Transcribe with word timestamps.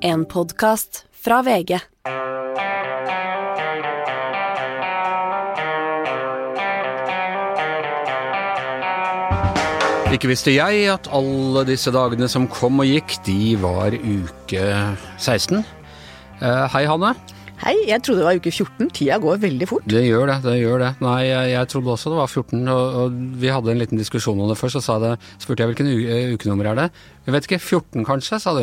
En 0.00 0.24
podkast 0.24 1.04
fra 1.10 1.40
VG. 1.42 1.78
Ikke 10.14 10.30
visste 10.30 10.54
jeg 10.54 10.84
at 10.92 11.08
alle 11.10 11.64
disse 11.66 11.90
dagene 11.90 12.28
som 12.30 12.46
kom 12.46 12.78
og 12.78 12.86
gikk, 12.86 13.16
de 13.26 13.56
var 13.58 13.96
uke 13.98 14.68
16. 15.18 15.64
Eh, 16.38 16.64
hei, 16.76 16.84
Hanne. 16.86 17.16
Hei, 17.58 17.74
jeg 17.88 17.98
trodde 18.06 18.22
det 18.22 18.26
var 18.28 18.38
uke 18.38 18.50
14. 18.54 18.90
Tida 18.94 19.16
går 19.18 19.40
veldig 19.42 19.66
fort. 19.66 19.86
Det 19.90 20.04
gjør 20.04 20.28
det, 20.30 20.36
det 20.44 20.58
gjør 20.60 20.78
det. 20.84 20.90
Nei, 21.02 21.16
jeg, 21.26 21.50
jeg 21.56 21.70
trodde 21.72 21.90
også 21.90 22.12
det 22.12 22.20
var 22.20 22.30
14, 22.30 22.60
og, 22.70 22.98
og 23.02 23.16
vi 23.42 23.50
hadde 23.50 23.72
en 23.72 23.80
liten 23.82 23.98
diskusjon 23.98 24.38
om 24.38 24.52
det 24.52 24.58
først, 24.60 24.78
så 24.78 24.84
sa 24.84 24.98
det, 25.02 25.16
spurte 25.42 25.64
jeg 25.64 25.72
hvilken 25.72 25.90
eh, 25.90 26.30
ukenummer 26.38 26.70
er 26.70 26.78
det. 26.78 26.86
Jeg 27.28 27.34
vet 27.34 27.44
ikke, 27.44 27.58
14 27.60 28.06
kanskje, 28.08 28.38
sa 28.40 28.54
du. 28.56 28.62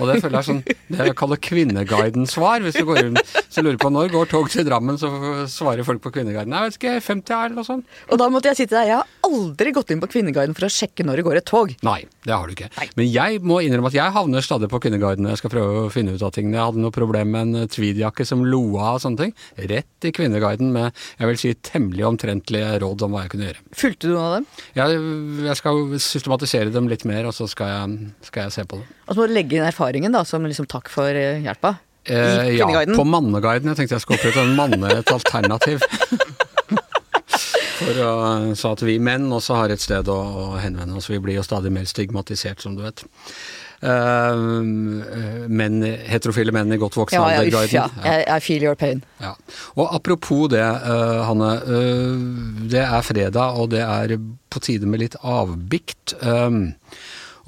Og 0.00 0.08
det 0.08 0.22
føler 0.22 0.38
jeg 0.38 0.46
sånn, 0.46 0.62
det 0.64 1.08
jeg 1.10 1.16
kaller 1.18 1.40
Kvinneguiden-svar. 1.44 2.62
Hvis 2.64 2.78
du 2.80 2.86
går 2.88 3.02
rundt 3.04 3.38
så 3.58 3.64
lurer 3.64 3.78
på 3.80 3.90
når 3.92 4.12
går 4.12 4.28
tog 4.30 4.48
til 4.52 4.66
Drammen, 4.68 4.98
så 5.00 5.08
svarer 5.50 5.86
folk 5.86 6.02
på 6.04 6.12
Kvinneguiden. 6.14 6.52
Jeg 6.54 6.68
vet 6.68 6.76
ikke, 6.78 6.94
50 7.04 7.34
er 7.34 7.46
eller 7.48 7.58
noe 7.58 7.66
sånt. 7.66 7.96
Og 8.12 8.20
da 8.20 8.28
måtte 8.32 8.50
jeg 8.50 8.58
si 8.60 8.66
til 8.66 8.76
deg, 8.76 8.88
Jeg 8.88 9.00
har 9.00 9.28
aldri 9.28 9.72
gått 9.74 9.90
inn 9.92 10.02
på 10.02 10.08
Kvinneguiden 10.12 10.54
for 10.56 10.68
å 10.68 10.70
sjekke 10.72 11.04
når 11.04 11.20
det 11.20 11.24
går 11.26 11.40
et 11.40 11.48
tog. 11.48 11.72
Nei, 11.84 11.98
det 12.24 12.34
har 12.34 12.46
du 12.46 12.54
ikke. 12.54 12.68
Men 12.96 13.08
jeg 13.10 13.40
må 13.42 13.60
innrømme 13.64 13.90
at 13.90 13.96
jeg 13.96 14.14
havner 14.14 14.44
stadig 14.44 14.68
på 14.70 14.80
Kvinneguiden 14.84 15.24
når 15.26 15.34
jeg 15.34 15.42
skal 15.42 15.52
prøve 15.56 15.84
å 15.86 15.92
finne 15.92 16.14
ut 16.14 16.24
av 16.24 16.32
ting. 16.36 16.52
Jeg 16.52 16.60
hadde 16.60 16.84
noe 16.84 16.94
problem 16.94 17.32
med 17.34 17.56
en 17.58 17.72
tweedjakke 17.72 18.26
som 18.28 18.44
lo 18.46 18.62
av 18.78 18.98
og 18.98 19.02
sånne 19.04 19.24
ting. 19.24 19.34
Rett 19.72 20.08
i 20.08 20.14
Kvinneguiden 20.14 20.72
med, 20.76 21.02
jeg 21.18 21.32
vil 21.32 21.40
si, 21.42 21.54
temmelig 21.70 22.06
omtrentlige 22.08 22.78
råd 22.84 23.06
om 23.08 23.16
hva 23.16 23.24
jeg 23.24 23.34
kunne 23.34 23.48
gjøre. 23.50 23.64
Fulgte 23.82 24.06
du 24.06 24.14
noen 24.14 24.26
av 24.28 24.36
dem? 24.38 24.48
Jeg, 24.78 25.02
jeg 25.48 25.60
skal 25.62 25.82
systematisere 26.04 26.74
dem 26.74 26.92
litt 26.92 27.08
mer, 27.08 27.28
og 27.28 27.36
så 27.36 27.48
skal 27.50 27.74
jeg, 27.74 27.97
skal 28.26 28.46
jeg 28.48 28.56
se 28.58 28.64
på 28.70 28.80
det. 28.80 28.86
Og 29.06 29.14
så 29.14 29.20
må 29.20 29.28
du 29.30 29.34
legge 29.36 29.58
inn 29.58 29.66
erfaringen 29.68 30.14
da, 30.14 30.24
som 30.28 30.46
liksom 30.46 30.68
takk 30.70 30.90
for 30.92 31.08
eh, 31.12 31.40
hjelpa. 31.44 31.76
I 32.08 32.14
Eh, 32.14 32.54
ja, 32.56 32.66
på 32.96 33.04
Manneguiden. 33.04 33.68
Jeg 33.68 33.76
tenkte 33.82 33.98
jeg 33.98 34.04
skulle 34.04 34.18
opprette 34.22 34.40
en 34.40 34.54
manne, 34.56 34.88
et 34.96 35.10
alternativ. 35.12 35.82
For 37.78 37.98
å, 38.02 38.12
så 38.58 38.72
at 38.74 38.82
vi 38.82 38.96
menn 39.02 39.28
også 39.32 39.58
har 39.60 39.72
et 39.74 39.82
sted 39.82 40.08
å, 40.10 40.16
å 40.16 40.46
henvende 40.58 40.96
oss. 40.98 41.06
Vi 41.10 41.20
blir 41.22 41.36
jo 41.38 41.44
stadig 41.46 41.70
mer 41.74 41.86
stigmatisert, 41.88 42.62
som 42.64 42.74
du 42.78 42.82
vet. 42.86 43.04
Uh, 43.78 44.34
menn, 45.46 45.76
heterofile 46.10 46.50
menn 46.50 46.74
i 46.74 46.78
godt 46.82 46.96
voksen 46.98 47.14
Ja, 47.20 47.28
ja, 47.36 47.44
alder. 47.44 47.60
uff, 47.60 47.70
guiden. 47.70 48.00
ja. 48.02 48.16
Jeg, 48.16 48.24
I 48.26 48.40
feel 48.42 48.64
your 48.66 48.74
pain. 48.80 49.04
Ja. 49.22 49.36
Og 49.76 49.92
apropos 49.94 50.48
det, 50.50 50.64
uh, 50.64 51.20
Hanne. 51.28 51.52
Uh, 51.68 52.66
det 52.72 52.82
er 52.82 53.06
fredag, 53.06 53.60
og 53.60 53.70
det 53.76 53.84
er 53.84 54.16
på 54.50 54.64
tide 54.64 54.88
med 54.90 55.04
litt 55.04 55.14
avbikt. 55.22 56.16
Um, 56.24 56.72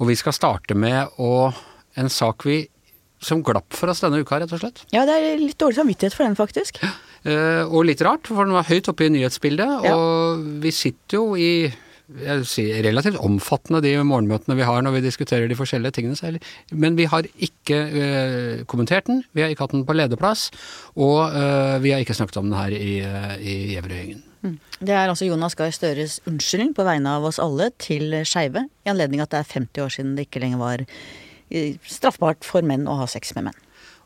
og 0.01 0.09
vi 0.09 0.17
skal 0.17 0.33
starte 0.33 0.73
med 0.77 1.13
å, 1.21 1.51
en 2.01 2.09
sak 2.09 2.47
vi 2.49 2.63
som 3.21 3.43
glapp 3.45 3.69
for 3.77 3.91
oss 3.93 4.01
denne 4.01 4.17
uka, 4.23 4.39
rett 4.41 4.49
og 4.55 4.63
slett. 4.63 4.81
Ja, 4.89 5.03
det 5.05 5.13
er 5.21 5.37
litt 5.37 5.59
dårlig 5.61 5.77
samvittighet 5.77 6.15
for 6.17 6.25
den, 6.25 6.33
faktisk. 6.39 6.79
Uh, 7.21 7.69
og 7.69 7.85
litt 7.85 8.01
rart, 8.01 8.25
for 8.25 8.47
den 8.49 8.55
var 8.57 8.65
høyt 8.65 8.89
oppe 8.89 9.05
i 9.05 9.11
nyhetsbildet. 9.13 9.85
Ja. 9.85 9.93
Og 9.93 10.41
vi 10.63 10.73
sitter 10.73 11.19
jo 11.19 11.27
i 11.37 11.51
jeg 12.11 12.41
vil 12.41 12.47
si, 12.49 12.63
relativt 12.83 13.21
omfattende 13.23 13.79
de 13.85 13.93
morgenmøtene 14.03 14.57
vi 14.57 14.65
har 14.67 14.81
når 14.83 14.97
vi 14.97 15.03
diskuterer 15.05 15.47
de 15.47 15.55
forskjellige 15.55 15.95
tingene. 15.95 16.17
er- 16.27 16.41
Men 16.75 16.97
vi 16.97 17.05
har 17.07 17.23
ikke 17.39 17.77
uh, 17.93 18.65
kommentert 18.65 19.05
den, 19.07 19.21
vi 19.31 19.45
har 19.45 19.53
ikke 19.53 19.63
hatt 19.69 19.77
den 19.77 19.85
på 19.87 19.95
lederplass, 19.95 20.49
og 20.97 21.31
uh, 21.31 21.77
vi 21.79 21.93
har 21.93 22.01
ikke 22.03 22.17
snakket 22.17 22.41
om 22.41 22.49
den 22.49 22.57
her 22.59 22.73
i, 22.75 22.91
uh, 23.05 23.37
i 23.39 23.55
Gjevrøy-gjengen. 23.77 24.25
Det 24.41 24.93
er 24.93 25.07
altså 25.07 25.27
Jonas 25.27 25.55
Gahr 25.57 25.73
Støres 25.75 26.19
unnskyldning 26.29 26.73
på 26.77 26.85
vegne 26.87 27.17
av 27.17 27.25
oss 27.29 27.39
alle 27.41 27.69
til 27.81 28.15
skeive, 28.25 28.65
i 28.85 28.89
anledning 28.89 29.21
at 29.21 29.33
det 29.33 29.41
er 29.43 29.51
50 29.53 29.83
år 29.85 29.93
siden 29.93 30.15
det 30.17 30.27
ikke 30.27 30.41
lenger 30.41 30.61
var 30.61 30.85
eh, 30.85 31.77
straffbart 31.85 32.47
for 32.47 32.65
menn 32.65 32.87
å 32.89 32.97
ha 33.03 33.09
sex 33.09 33.35
med 33.37 33.49
menn. 33.49 33.59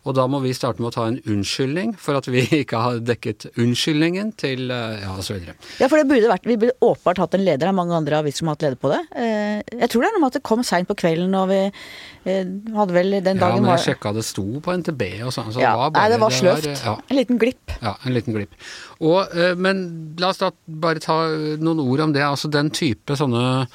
Og 0.06 0.14
da 0.17 0.28
må 0.30 0.38
vi 0.44 0.52
starte 0.53 0.81
med 0.84 0.92
å 0.92 0.94
ta 0.94 1.08
en 1.09 1.17
unnskyldning 1.25 1.95
for 1.98 2.17
at 2.20 2.28
vi 2.30 2.44
ikke 2.61 2.78
har 2.81 3.00
dekket 3.02 3.48
unnskyldningen 3.61 4.31
til 4.38 4.70
eh, 4.73 5.00
ja, 5.02 5.16
videre. 5.17 5.55
Ja, 5.82 5.89
for 5.89 5.98
det 5.98 6.05
burde 6.11 6.30
vært, 6.30 6.45
Vi 6.45 6.58
burde 6.61 6.76
åpenbart 6.86 7.23
hatt 7.23 7.38
en 7.38 7.45
leder. 7.45 7.64
Det 7.66 7.71
er 7.71 7.77
mange 7.80 7.98
andre 7.98 8.20
aviser 8.21 8.43
som 8.43 8.52
har 8.52 8.58
hatt 8.60 8.67
leder 8.67 8.82
på 8.82 8.92
det. 8.93 9.02
Eh, 9.17 9.64
Jeg 9.82 9.89
tror 9.92 10.05
det 10.05 10.11
er 10.11 10.16
noe 10.17 10.23
med 10.26 10.32
at 10.33 10.38
det 10.39 10.43
kom 10.52 10.64
seint 10.67 10.89
på 10.92 10.98
kvelden, 11.02 11.33
og 11.39 11.49
vi 11.49 11.60
eh, 11.66 12.54
hadde 12.77 12.98
vel 12.99 13.17
den 13.17 13.42
dagen 13.42 13.60
Ja, 13.60 13.66
men 13.66 13.71
jeg 13.73 13.86
sjekka 13.89 14.14
det 14.16 14.26
sto 14.30 14.45
på 14.61 14.77
NTB 14.83 15.04
og 15.26 15.33
sånn. 15.36 15.52
Så 15.55 15.64
ja, 15.64 15.73
det 15.73 15.82
var 15.82 15.92
bare, 15.95 16.04
Nei, 16.05 16.14
det 16.14 16.22
var 16.22 16.37
sløvt. 16.37 16.72
ja. 16.86 16.95
En 17.10 17.20
liten 17.22 17.42
glipp. 17.42 17.76
Ja, 17.82 17.95
en 18.05 18.16
liten 18.17 18.37
glipp. 18.37 18.54
Og, 19.02 19.33
men 19.60 19.86
la 20.22 20.30
oss 20.32 20.39
da 20.39 20.54
bare 20.66 21.02
ta 21.04 21.17
noen 21.60 21.82
ord 21.83 22.05
om 22.08 22.14
det. 22.16 22.23
Altså 22.23 22.48
den 22.54 22.70
type 22.76 23.17
sånne 23.20 23.66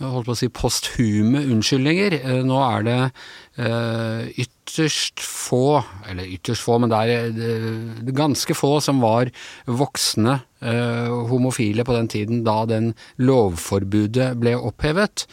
holdt 0.00 0.28
på 0.28 0.34
å 0.34 0.38
si 0.38 0.48
posthume 0.52 1.42
unnskyldninger. 1.46 2.18
Eh, 2.20 2.42
Nå 2.46 2.60
er 2.60 2.86
det 2.86 2.98
eh, 3.62 4.44
ytterst 4.44 5.22
få, 5.24 5.80
eller 6.10 6.28
ytterst 6.36 6.64
få, 6.66 6.78
men 6.82 6.92
det 6.92 7.02
er 7.02 7.42
eh, 7.50 8.14
ganske 8.16 8.56
få 8.56 8.76
som 8.84 9.00
var 9.04 9.32
voksne 9.64 10.40
eh, 10.60 11.12
homofile 11.30 11.86
på 11.86 11.96
den 11.96 12.10
tiden 12.12 12.44
da 12.46 12.64
den 12.68 12.92
lovforbudet 13.22 14.34
ble 14.40 14.56
opphevet. 14.58 15.26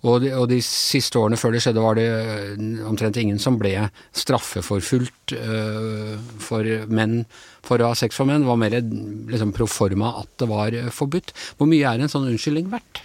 Og 0.00 0.22
de, 0.24 0.30
og 0.32 0.46
de 0.48 0.62
siste 0.64 1.18
årene 1.20 1.36
før 1.36 1.52
det 1.52 1.60
skjedde, 1.60 1.82
var 1.84 1.98
det 1.98 2.08
eh, 2.08 2.84
omtrent 2.88 3.18
ingen 3.20 3.38
som 3.42 3.58
ble 3.60 3.74
straffeforfulgt 4.16 5.34
uh, 5.36 6.16
for 6.40 6.66
menn 6.88 7.20
for 7.62 7.78
å 7.78 7.90
ha 7.92 7.98
sex 7.98 8.16
for 8.16 8.26
menn. 8.26 8.42
Det 8.42 8.48
var 8.48 8.58
mer 8.58 8.78
liksom 8.80 9.52
pro 9.54 9.68
forma 9.68 10.14
at 10.22 10.32
det 10.40 10.48
var 10.50 10.78
forbudt. 10.96 11.34
Hvor 11.58 11.68
mye 11.68 11.92
er 11.92 12.00
en 12.00 12.10
sånn 12.10 12.30
unnskyldning 12.32 12.72
verdt? 12.72 13.04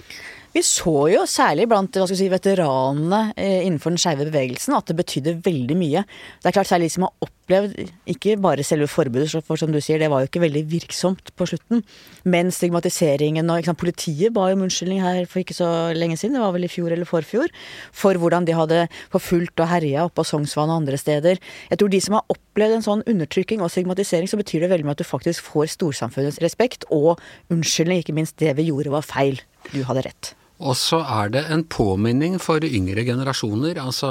Vi 0.55 0.61
så 0.63 1.09
jo 1.11 1.25
særlig 1.27 1.66
blant 1.67 1.97
si, 2.07 2.29
veteranene 2.31 3.33
eh, 3.35 3.66
innenfor 3.66 3.91
den 3.91 3.99
skeive 3.99 4.23
bevegelsen 4.29 4.71
at 4.77 4.88
det 4.88 4.93
betydde 4.95 5.33
veldig 5.43 5.75
mye. 5.75 6.03
Det 6.39 6.47
er 6.47 6.53
klart 6.55 6.69
særlig 6.69 6.88
de 6.88 6.93
som 6.93 7.03
har 7.03 7.25
opplevd 7.25 7.73
ikke 8.13 8.38
bare 8.39 8.63
selve 8.63 8.88
forbudet, 8.88 9.33
for 9.44 9.59
som 9.59 9.73
du 9.73 9.81
sier, 9.83 9.99
det 9.99 10.07
var 10.13 10.23
jo 10.23 10.29
ikke 10.29 10.45
veldig 10.45 10.61
virksomt 10.71 11.33
på 11.35 11.49
slutten, 11.51 11.83
men 12.23 12.53
stigmatiseringen 12.55 13.51
og 13.51 13.67
sant, 13.67 13.81
Politiet 13.81 14.31
ba 14.38 14.45
om 14.53 14.63
unnskyldning 14.63 15.01
her 15.03 15.27
for 15.27 15.41
ikke 15.41 15.57
så 15.57 15.67
lenge 15.91 16.15
siden, 16.21 16.38
det 16.39 16.45
var 16.45 16.55
vel 16.55 16.69
i 16.69 16.71
fjor 16.71 16.95
eller 16.95 17.09
forfjor, 17.09 17.51
for 17.91 18.15
hvordan 18.23 18.47
de 18.47 18.55
hadde 18.55 18.79
forfulgt 19.11 19.59
og 19.59 19.69
herja 19.73 20.07
oppå 20.07 20.23
Sognsvann 20.23 20.71
og 20.71 20.85
andre 20.85 21.01
steder. 21.01 21.44
Jeg 21.73 21.81
tror 21.83 21.91
de 21.91 22.01
som 22.07 22.15
har 22.15 22.31
opplevd 22.31 22.77
en 22.77 22.88
sånn 22.88 23.03
undertrykking 23.11 23.59
og 23.59 23.75
stigmatisering, 23.75 24.31
så 24.31 24.39
betyr 24.39 24.63
det 24.63 24.71
veldig 24.71 24.88
mye 24.88 24.95
at 24.95 25.03
du 25.03 25.09
faktisk 25.11 25.51
får 25.51 25.75
storsamfunnets 25.75 26.39
respekt 26.47 26.88
og 26.95 27.19
unnskyldning, 27.51 27.99
ikke 28.07 28.15
minst 28.15 28.39
det 28.39 28.55
vi 28.55 28.69
gjorde 28.71 28.95
var 28.95 29.03
feil. 29.03 29.44
Du 29.75 29.83
hadde 29.83 30.07
rett. 30.07 30.35
Og 30.63 30.77
så 30.79 31.01
er 31.03 31.33
det 31.33 31.41
en 31.51 31.66
påminning 31.67 32.38
for 32.39 32.63
yngre 32.63 33.03
generasjoner. 33.03 33.79
Altså, 33.81 34.09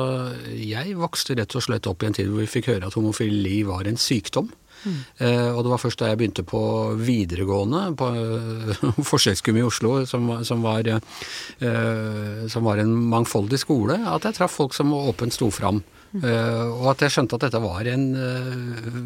jeg 0.52 0.98
vokste 1.00 1.38
rett 1.38 1.56
og 1.56 1.64
slett 1.64 1.88
opp 1.88 2.04
i 2.04 2.10
en 2.10 2.16
tid 2.16 2.28
hvor 2.28 2.44
vi 2.44 2.50
fikk 2.58 2.68
høre 2.74 2.90
at 2.90 2.98
homofili 2.98 3.62
var 3.68 3.88
en 3.88 4.00
sykdom. 4.00 4.50
Eh, 4.84 5.48
og 5.48 5.62
det 5.64 5.72
var 5.72 5.80
først 5.80 6.02
da 6.02 6.10
jeg 6.10 6.20
begynte 6.20 6.44
på 6.46 6.60
videregående, 7.00 7.86
på 7.98 8.10
uh, 8.12 9.00
Forsøksgym 9.10 9.60
i 9.60 9.64
Oslo, 9.64 9.96
som, 10.08 10.28
som, 10.44 10.64
var, 10.64 10.88
eh, 10.90 12.44
som 12.52 12.68
var 12.68 12.82
en 12.82 12.92
mangfoldig 13.12 13.60
skole, 13.62 13.98
at 14.12 14.28
jeg 14.28 14.38
traff 14.38 14.58
folk 14.60 14.76
som 14.76 14.92
åpent 14.96 15.36
sto 15.36 15.50
fram. 15.54 15.82
Uh, 16.14 16.70
og 16.78 16.92
at 16.92 17.00
jeg 17.02 17.16
skjønte 17.16 17.34
at 17.40 17.48
dette 17.48 17.58
var 17.64 17.88
en 17.90 18.04
uh, 18.14 18.98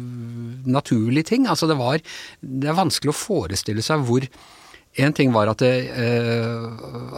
naturlig 0.69 1.23
ting. 1.31 1.47
Altså 1.49 1.65
det 1.65 1.79
var 1.79 1.97
Det 2.39 2.69
er 2.69 2.77
vanskelig 2.77 3.15
å 3.15 3.17
forestille 3.17 3.81
seg 3.85 4.03
hvor 4.05 4.27
en 4.97 5.13
ting 5.13 5.31
var 5.33 5.51
at 5.51 5.61
det, 5.61 5.73
uh, 5.93 6.65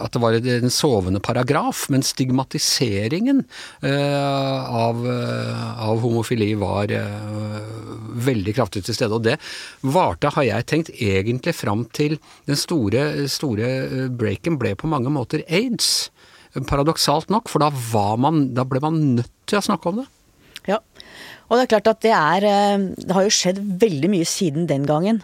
at 0.04 0.12
det 0.12 0.20
var 0.20 0.36
en 0.36 0.72
sovende 0.72 1.22
paragraf, 1.24 1.86
men 1.92 2.04
stigmatiseringen 2.04 3.42
uh, 3.84 4.60
av, 4.68 5.00
uh, 5.06 5.80
av 5.88 6.02
homofili 6.04 6.52
var 6.60 6.92
veldig 8.22 8.54
kraftig 8.54 8.84
til 8.86 8.96
stede. 8.96 9.16
Og 9.16 9.24
det 9.24 9.38
varte, 9.94 10.34
har 10.36 10.46
jeg 10.46 10.68
tenkt, 10.68 10.92
egentlig 11.00 11.56
fram 11.56 11.86
til 11.96 12.18
den 12.48 12.60
store, 12.60 13.26
store 13.32 14.08
breaken 14.20 14.60
ble 14.60 14.74
på 14.76 14.90
mange 14.90 15.12
måter 15.12 15.46
aids. 15.48 16.10
Paradoksalt 16.68 17.32
nok, 17.32 17.48
for 17.48 17.64
da, 17.64 17.72
man, 18.20 18.50
da 18.52 18.66
ble 18.68 18.82
man 18.84 19.00
nødt 19.16 19.32
til 19.48 19.58
å 19.58 19.64
snakke 19.64 19.88
om 19.88 20.02
det. 20.02 20.10
Ja, 20.68 20.82
og 21.48 21.56
det 21.56 21.64
er 21.64 21.70
klart 21.72 21.88
at 21.90 22.04
det 22.04 22.12
er 22.14 22.44
Det 22.94 23.10
har 23.16 23.24
jo 23.26 23.32
skjedd 23.34 23.56
veldig 23.80 24.10
mye 24.12 24.26
siden 24.28 24.68
den 24.70 24.84
gangen. 24.86 25.18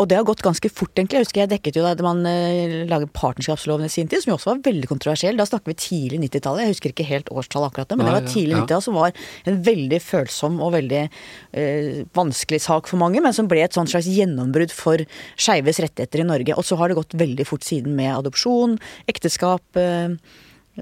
Og 0.00 0.06
det 0.08 0.16
har 0.16 0.24
gått 0.24 0.44
ganske 0.44 0.70
fort, 0.72 0.92
egentlig. 0.96 1.18
Jeg 1.18 1.26
husker 1.26 1.42
jeg 1.42 1.50
dekket 1.50 1.76
jo 1.76 1.84
da 1.84 2.04
man 2.04 2.22
uh, 2.24 2.76
laget 2.88 3.12
partnerskapsloven 3.16 3.88
i 3.88 3.92
sin 3.92 4.08
tid, 4.08 4.22
som 4.22 4.32
jo 4.32 4.36
også 4.38 4.52
var 4.52 4.62
veldig 4.64 4.88
kontroversiell. 4.88 5.36
Da 5.36 5.46
snakker 5.48 5.72
vi 5.72 5.78
tidlig 5.82 6.20
90-tallet. 6.22 6.64
Jeg 6.64 6.76
husker 6.76 6.94
ikke 6.94 7.08
helt 7.08 7.32
årstallet 7.32 7.72
akkurat 7.72 7.92
nå, 7.92 7.98
men 8.00 8.08
Nei, 8.08 8.14
det 8.14 8.20
var 8.20 8.32
tidlig 8.32 8.56
ja. 8.56 8.62
90-tallet 8.62 8.86
som 8.88 8.96
var 9.00 9.18
en 9.52 9.58
veldig 9.68 10.00
følsom 10.04 10.56
og 10.64 10.72
veldig 10.76 11.02
uh, 11.08 11.98
vanskelig 12.16 12.62
sak 12.68 12.88
for 12.88 13.02
mange, 13.02 13.20
men 13.24 13.36
som 13.36 13.50
ble 13.50 13.64
et 13.66 13.76
sånt 13.76 13.92
slags 13.92 14.08
gjennombrudd 14.08 14.72
for 14.72 15.04
skeives 15.36 15.82
rettigheter 15.84 16.24
i 16.24 16.28
Norge. 16.30 16.56
Og 16.56 16.66
så 16.68 16.80
har 16.80 16.88
det 16.88 17.00
gått 17.00 17.18
veldig 17.20 17.48
fort 17.48 17.68
siden 17.68 17.98
med 17.98 18.14
adopsjon, 18.16 18.78
ekteskap, 19.12 19.64
Uh, 19.72 20.16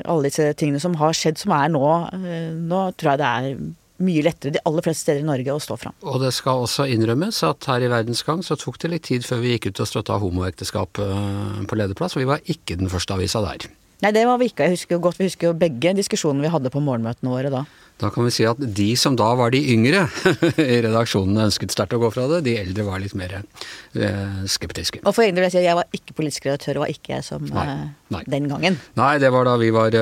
alle 0.04 0.28
disse 0.28 0.46
tingene 0.58 0.80
som 0.82 0.94
har 1.00 1.14
skjedd, 1.16 1.40
som 1.40 1.54
er 1.56 1.70
nå 1.72 1.84
eh, 2.14 2.50
Nå 2.54 2.82
tror 2.98 3.12
jeg 3.12 3.20
det 3.20 3.30
er 3.30 3.62
mye 4.04 4.22
lettere 4.26 4.54
de 4.56 4.62
aller 4.68 4.84
fleste 4.86 5.06
steder 5.06 5.24
i 5.24 5.28
Norge 5.28 5.54
å 5.54 5.60
stå 5.62 5.76
fram. 5.80 5.96
Og 6.08 6.20
det 6.22 6.32
skal 6.36 6.64
også 6.64 6.88
innrømmes 6.90 7.42
at 7.48 7.68
her 7.70 7.84
i 7.86 7.90
Verdensgang 7.92 8.44
så 8.46 8.56
tok 8.60 8.80
det 8.82 8.94
litt 8.94 9.08
tid 9.10 9.26
før 9.26 9.42
vi 9.44 9.56
gikk 9.56 9.70
ut 9.70 9.82
og 9.84 9.90
støtta 9.90 10.20
homoekteskap 10.22 11.02
eh, 11.04 11.60
på 11.68 11.78
lederplass, 11.80 12.16
og 12.16 12.24
vi 12.24 12.30
var 12.32 12.42
ikke 12.50 12.78
den 12.80 12.90
første 12.92 13.16
avisa 13.16 13.44
der. 13.44 13.68
Nei, 14.00 14.14
det 14.16 14.22
var 14.24 14.38
vi 14.40 14.46
ikke. 14.48 14.64
Jeg 14.64 14.78
husker 14.78 14.96
jo 14.96 15.02
godt, 15.04 15.18
Vi 15.20 15.26
husker 15.28 15.50
jo 15.50 15.56
begge 15.60 15.92
diskusjonene 15.98 16.46
vi 16.46 16.52
hadde 16.54 16.70
på 16.72 16.80
morgenmøtene 16.80 17.28
våre 17.34 17.50
da. 17.52 17.66
Da 18.00 18.08
kan 18.08 18.24
vi 18.24 18.30
si 18.32 18.46
at 18.48 18.56
de 18.56 18.86
som 18.96 19.12
da 19.12 19.26
var 19.36 19.52
de 19.52 19.58
yngre 19.74 20.06
i 20.56 20.78
redaksjonen 20.86 21.42
ønsket 21.44 21.74
sterkt 21.74 21.92
å 21.92 22.00
gå 22.00 22.08
fra 22.14 22.24
det, 22.30 22.38
de 22.46 22.54
eldre 22.62 22.86
var 22.86 23.02
litt 23.02 23.12
mer 23.18 23.34
eh, 23.42 24.38
skeptiske. 24.48 25.02
Og 25.04 25.12
for 25.12 25.26
egen 25.26 25.36
del 25.36 25.44
vil 25.44 25.50
jeg 25.50 25.56
si 25.58 25.60
at 25.60 25.68
jeg 25.68 25.76
var 25.82 25.98
ikke 25.98 26.16
politisk 26.16 26.48
redaktør, 26.48 26.80
og 26.80 26.86
var 26.86 26.94
ikke 26.94 27.12
jeg 27.18 27.26
som 27.28 27.44
Nei, 27.44 27.66
eh, 27.66 27.84
nei. 28.16 28.22
den 28.36 28.48
gangen. 28.48 28.80
Nei, 28.96 29.10
det 29.20 29.28
var 29.36 29.50
da 29.50 29.58
vi 29.60 29.68
var, 29.76 29.98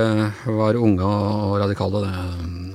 var 0.46 0.78
unge 0.78 1.10
og 1.10 1.58
radikale, 1.64 2.04
det, 2.06 2.14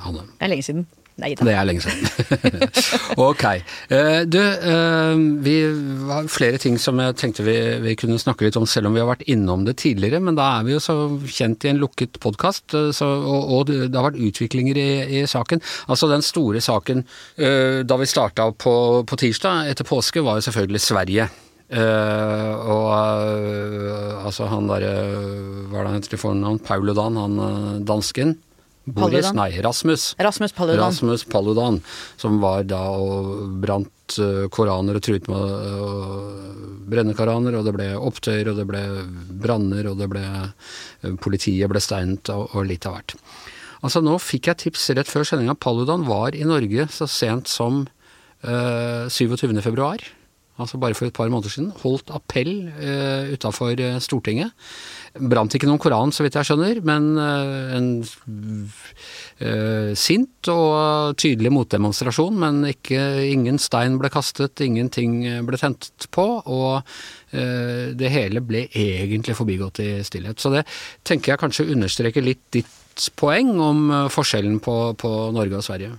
Hanne. 0.04 0.28
Det 0.28 0.44
er 0.44 0.52
lenge 0.58 0.68
siden. 0.68 0.84
Nei 1.22 1.34
da. 1.38 1.46
Det 1.46 1.54
er 1.54 1.68
lenge 1.68 1.84
siden. 1.84 2.64
ok. 3.30 3.44
Eh, 3.94 4.22
Du, 4.26 4.40
eh, 4.40 5.20
vi 5.46 5.56
har 6.10 6.30
flere 6.32 6.58
ting 6.62 6.80
som 6.82 6.98
jeg 7.02 7.18
tenkte 7.22 7.46
vi, 7.46 7.56
vi 7.84 7.96
kunne 8.00 8.18
snakke 8.22 8.48
litt 8.48 8.58
om, 8.58 8.66
selv 8.70 8.90
om 8.90 8.98
vi 8.98 9.04
har 9.04 9.12
vært 9.12 9.28
innom 9.30 9.66
det 9.68 9.78
tidligere. 9.84 10.22
Men 10.24 10.40
da 10.40 10.50
er 10.58 10.68
vi 10.68 10.74
jo 10.74 10.82
så 10.82 10.98
kjent 11.30 11.68
i 11.68 11.74
en 11.74 11.82
lukket 11.84 12.18
podkast, 12.24 12.74
og, 12.74 13.30
og 13.30 13.70
det 13.70 13.94
har 13.94 14.10
vært 14.10 14.22
utviklinger 14.26 14.80
i, 14.80 14.90
i 15.22 15.24
saken. 15.30 15.62
Altså 15.88 16.10
den 16.10 16.26
store 16.26 16.64
saken 16.64 17.06
eh, 17.38 17.84
da 17.86 18.00
vi 18.02 18.10
starta 18.10 18.50
på, 18.58 18.76
på 19.06 19.22
tirsdag 19.22 19.70
etter 19.70 19.88
påske, 19.88 20.24
var 20.26 20.40
jo 20.40 20.48
selvfølgelig 20.50 20.84
Sverige. 20.84 21.30
Uh, 21.74 22.54
og 22.70 22.90
uh, 22.94 24.26
altså 24.28 24.46
han 24.52 24.68
derre 24.70 24.92
Hva 25.72 25.80
er 25.80 25.86
det 25.86 25.88
han 25.88 25.96
heter 25.96 26.12
til 26.12 26.22
fornavn? 26.22 26.60
Pauludan, 26.62 27.18
han 27.18 27.40
eh, 27.42 27.70
dansken? 27.88 28.36
Boris? 28.84 29.24
Paludan. 29.30 29.38
Nei, 29.40 29.62
Rasmus. 29.64 30.16
Rasmus 30.20 30.52
Paludan. 30.52 30.82
Rasmus 30.84 31.24
Paludan, 31.32 31.80
som 32.20 32.42
var 32.44 32.66
da 32.68 32.82
og 33.00 33.46
brant 33.64 34.18
eh, 34.20 34.50
koraner 34.52 35.00
og 35.00 35.06
truet 35.06 35.30
med 35.32 35.40
å 35.40 35.92
brenne 36.92 37.16
koraner, 37.16 37.56
og 37.56 37.64
det 37.68 37.74
ble 37.78 37.90
opptøyer, 37.96 38.52
og 38.52 38.60
det 38.60 38.68
ble 38.68 38.82
branner, 39.44 39.88
og 39.88 40.02
det 40.02 40.10
ble 40.12 40.24
eh, 40.28 41.14
Politiet 41.24 41.72
ble 41.72 41.84
steinet, 41.84 42.32
og, 42.34 42.52
og 42.52 42.68
litt 42.68 42.88
av 42.90 42.98
hvert. 42.98 43.16
Altså, 43.84 44.04
nå 44.04 44.18
fikk 44.20 44.52
jeg 44.52 44.62
tips 44.66 44.90
rett 44.98 45.12
før 45.12 45.28
sendinga. 45.28 45.56
Paludan 45.60 46.04
var 46.08 46.36
i 46.36 46.44
Norge 46.48 46.88
så 46.92 47.08
sent 47.08 47.52
som 47.52 47.86
eh, 48.44 49.08
27. 49.08 49.48
februar. 49.64 50.04
Altså 50.62 50.78
bare 50.78 50.94
for 50.94 51.08
et 51.08 51.16
par 51.16 51.32
måneder 51.32 51.52
siden. 51.52 51.72
Holdt 51.82 52.12
appell 52.14 52.68
eh, 52.78 53.32
utafor 53.34 53.80
Stortinget. 54.04 54.54
Brant 55.14 55.54
ikke 55.54 55.68
noen 55.70 55.82
koran, 55.82 56.10
så 56.10 56.24
vidt 56.26 56.34
jeg 56.40 56.48
skjønner, 56.48 56.80
men 56.90 57.12
eh, 57.22 57.74
en 57.78 57.90
eh, 59.38 59.92
sint 60.00 60.50
og 60.50 61.14
tydelig 61.22 61.52
motdemonstrasjon. 61.54 62.40
Men 62.42 62.64
ikke, 62.72 62.98
ingen 63.30 63.62
stein 63.62 64.00
ble 64.02 64.10
kastet, 64.14 64.64
ingenting 64.66 65.20
ble 65.46 65.60
tent 65.62 65.92
på, 66.14 66.26
og 66.42 66.80
eh, 67.30 67.94
det 67.94 68.10
hele 68.14 68.42
ble 68.42 68.66
egentlig 68.72 69.38
forbigått 69.38 69.84
i 69.86 69.92
stillhet. 70.08 70.42
Så 70.42 70.50
det 70.56 70.66
tenker 71.06 71.36
jeg 71.36 71.44
kanskje 71.44 71.70
understreker 71.76 72.26
litt 72.26 72.48
ditt 72.54 73.12
poeng 73.18 73.54
om 73.62 73.86
forskjellen 74.14 74.58
på, 74.66 74.78
på 74.98 75.14
Norge 75.34 75.62
og 75.62 75.66
Sverige. 75.66 75.94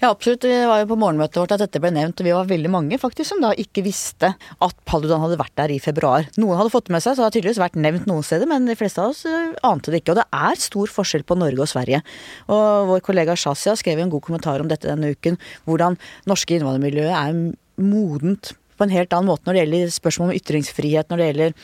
Ja, 0.00 0.10
absolutt. 0.10 0.42
Det 0.44 0.64
var 0.68 0.82
jo 0.82 0.88
på 0.90 0.98
morgenmøtet 1.00 1.38
vårt 1.40 1.54
at 1.56 1.62
dette 1.64 1.80
ble 1.82 1.92
nevnt, 1.94 2.20
og 2.20 2.26
vi 2.26 2.34
var 2.36 2.48
veldig 2.50 2.72
mange 2.72 2.98
faktisk 3.00 3.30
som 3.30 3.42
da 3.42 3.52
ikke 3.58 3.84
visste 3.86 4.32
at 4.34 4.80
Paludan 4.88 5.22
hadde 5.22 5.38
vært 5.40 5.54
der 5.60 5.74
i 5.74 5.80
februar. 5.82 6.28
Noen 6.40 6.58
hadde 6.60 6.72
fått 6.74 6.88
det 6.88 6.96
med 6.96 7.04
seg, 7.04 7.14
så 7.14 7.22
det 7.22 7.28
har 7.28 7.36
tydeligvis 7.36 7.62
vært 7.62 7.78
nevnt 7.80 8.08
noen 8.10 8.26
steder, 8.26 8.50
men 8.50 8.68
de 8.68 8.76
fleste 8.78 9.02
av 9.02 9.14
oss 9.14 9.24
eh, 9.28 9.54
ante 9.66 9.94
det 9.94 10.02
ikke. 10.02 10.14
Og 10.16 10.20
det 10.22 10.26
er 10.50 10.64
stor 10.64 10.92
forskjell 10.98 11.26
på 11.28 11.38
Norge 11.40 11.64
og 11.64 11.70
Sverige. 11.70 12.02
Og 12.48 12.90
vår 12.90 13.04
kollega 13.06 13.38
Shazia 13.38 13.76
skrev 13.78 14.02
en 14.02 14.12
god 14.12 14.26
kommentar 14.26 14.62
om 14.62 14.70
dette 14.70 14.90
denne 14.90 15.14
uken, 15.14 15.38
hvordan 15.68 15.98
norske 16.30 16.58
innvandrermiljøet 16.58 17.14
er 17.14 17.40
modent 17.80 18.54
på 18.74 18.86
en 18.86 18.94
helt 18.94 19.12
annen 19.14 19.30
måte 19.30 19.46
når 19.46 19.54
det 19.54 19.62
gjelder 19.62 19.92
spørsmål 19.94 20.30
om 20.30 20.38
ytringsfrihet, 20.38 21.10
når 21.10 21.20
det 21.20 21.28
gjelder 21.28 21.58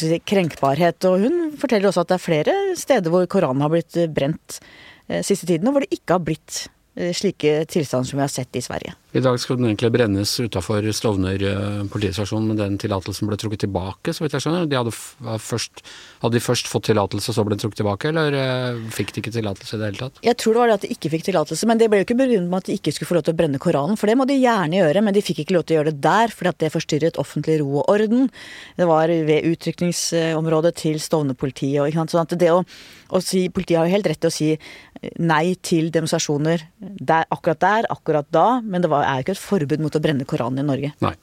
si, 0.00 0.20
krenkbarhet. 0.26 1.08
Og 1.08 1.26
hun 1.26 1.36
forteller 1.60 1.90
også 1.90 2.04
at 2.04 2.12
det 2.12 2.18
er 2.18 2.26
flere 2.26 2.56
steder 2.78 3.12
hvor 3.12 3.28
Koranen 3.30 3.64
har 3.64 3.72
blitt 3.72 3.98
brent 4.14 4.58
eh, 5.08 5.22
siste 5.26 5.48
tiden, 5.48 5.68
og 5.68 5.76
hvor 5.76 5.86
det 5.86 5.94
ikke 5.94 6.18
har 6.18 6.26
blitt 6.26 6.66
slike 6.96 7.64
tilstander 7.64 8.08
som 8.08 8.16
vi 8.16 8.22
har 8.22 8.28
sett 8.28 8.56
i 8.56 8.62
Sverige. 8.62 8.94
I 9.16 9.20
dag 9.24 9.38
skulle 9.40 9.62
den 9.62 9.70
egentlig 9.70 9.88
brennes 9.94 10.30
utafor 10.44 10.84
Stovner 10.92 11.40
eh, 11.40 11.84
politistasjon, 11.88 12.50
men 12.50 12.58
den 12.58 12.74
tillatelsen 12.80 13.30
ble 13.30 13.38
trukket 13.40 13.62
tilbake, 13.64 14.12
så 14.12 14.24
vidt 14.24 14.34
jeg 14.36 14.44
skjønner. 14.44 14.66
De 14.68 14.76
hadde, 14.76 14.92
først, 15.40 15.80
hadde 16.20 16.36
de 16.36 16.42
først 16.44 16.68
fått 16.68 16.90
tillatelse, 16.90 17.32
så 17.32 17.44
ble 17.46 17.56
den 17.56 17.62
trukket 17.62 17.80
tilbake, 17.80 18.10
eller 18.10 18.36
eh, 18.36 18.82
fikk 18.92 19.14
de 19.14 19.22
ikke 19.22 19.32
tillatelse 19.38 19.72
i 19.72 19.80
det 19.80 19.88
hele 19.88 20.02
tatt? 20.02 20.20
Jeg 20.26 20.36
tror 20.42 20.52
det 20.52 20.60
var 20.60 20.72
det 20.72 20.76
at 20.76 20.84
de 20.84 20.90
ikke 20.92 21.12
fikk 21.14 21.24
tillatelse, 21.30 21.68
men 21.70 21.80
det 21.80 21.88
ble 21.88 22.02
jo 22.02 22.08
ikke 22.08 22.18
begrunnet 22.18 22.52
med 22.52 22.60
at 22.60 22.68
de 22.68 22.76
ikke 22.76 22.92
skulle 22.92 23.10
få 23.12 23.16
lov 23.16 23.24
til 23.28 23.36
å 23.36 23.38
brenne 23.38 23.62
Koranen, 23.62 24.00
for 24.00 24.12
det 24.12 24.18
må 24.20 24.26
de 24.28 24.36
gjerne 24.36 24.80
gjøre, 24.82 25.04
men 25.06 25.16
de 25.16 25.24
fikk 25.24 25.40
ikke 25.46 25.56
lov 25.56 25.64
til 25.64 25.78
å 25.78 25.80
gjøre 25.80 25.94
det 25.94 26.04
der, 26.04 26.36
fordi 26.36 26.52
at 26.52 26.60
det 26.66 26.72
forstyrret 26.76 27.22
offentlig 27.22 27.56
ro 27.62 27.70
og 27.80 27.94
orden. 27.94 28.28
Det 28.76 28.90
var 28.90 29.14
ved 29.30 29.48
utrykningsområdet 29.48 30.74
til 30.82 31.00
Stovner-politiet, 31.00 31.80
og 31.80 31.88
ikke 31.88 32.02
sant. 32.02 32.12
Sånn 32.12 32.28
at 32.28 32.36
det 32.36 32.52
å, 32.52 32.60
å 33.16 33.24
si 33.24 33.46
Politiet 33.56 33.80
har 33.80 33.88
jo 33.88 33.96
helt 33.96 34.12
rett 34.12 34.20
til 34.20 34.28
å 34.28 34.34
si 34.34 34.52
nei 35.20 35.56
til 35.64 35.90
demonstrasjoner 35.94 36.62
der, 36.78 37.26
akkurat 37.32 37.60
der, 37.62 37.88
akkurat 37.92 38.28
da, 38.34 38.60
men 38.62 38.84
det 38.84 38.90
var, 38.92 39.05
er 39.06 39.20
jo 39.22 39.26
ikke 39.26 39.34
et 39.38 39.42
forbud 39.46 39.82
mot 39.86 39.96
å 39.98 40.02
brenne 40.04 40.26
Koranen 40.28 40.62
i 40.62 40.66
Norge. 40.66 40.92
Nei. 41.04 41.14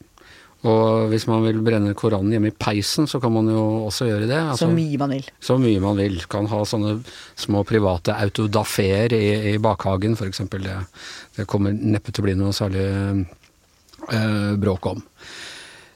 Og 0.64 1.10
hvis 1.12 1.26
man 1.28 1.42
vil 1.44 1.58
brenne 1.60 1.92
Koranen 2.00 2.32
hjemme 2.32 2.48
i 2.48 2.56
peisen, 2.56 3.04
så 3.12 3.20
kan 3.20 3.34
man 3.36 3.50
jo 3.52 3.64
også 3.90 4.06
gjøre 4.08 4.30
det. 4.30 4.38
Altså, 4.54 4.70
Så 4.70 4.72
mye 4.72 4.98
man 5.02 5.12
vil. 5.12 5.26
så 5.44 5.58
mye 5.60 5.82
man 5.84 5.98
vil. 6.00 6.22
Kan 6.32 6.48
ha 6.48 6.62
sånne 6.64 6.94
små 7.36 7.66
private 7.68 8.16
autodafeer 8.16 9.12
i, 9.18 9.26
i 9.52 9.58
bakhagen, 9.60 10.16
f.eks. 10.16 10.40
Det, 10.54 10.78
det 11.36 11.48
kommer 11.52 11.76
neppe 11.76 12.14
til 12.16 12.24
å 12.24 12.28
bli 12.30 12.38
noe 12.40 12.56
særlig 12.56 12.86
eh, 14.08 14.54
bråk 14.64 14.88
om. 14.94 15.04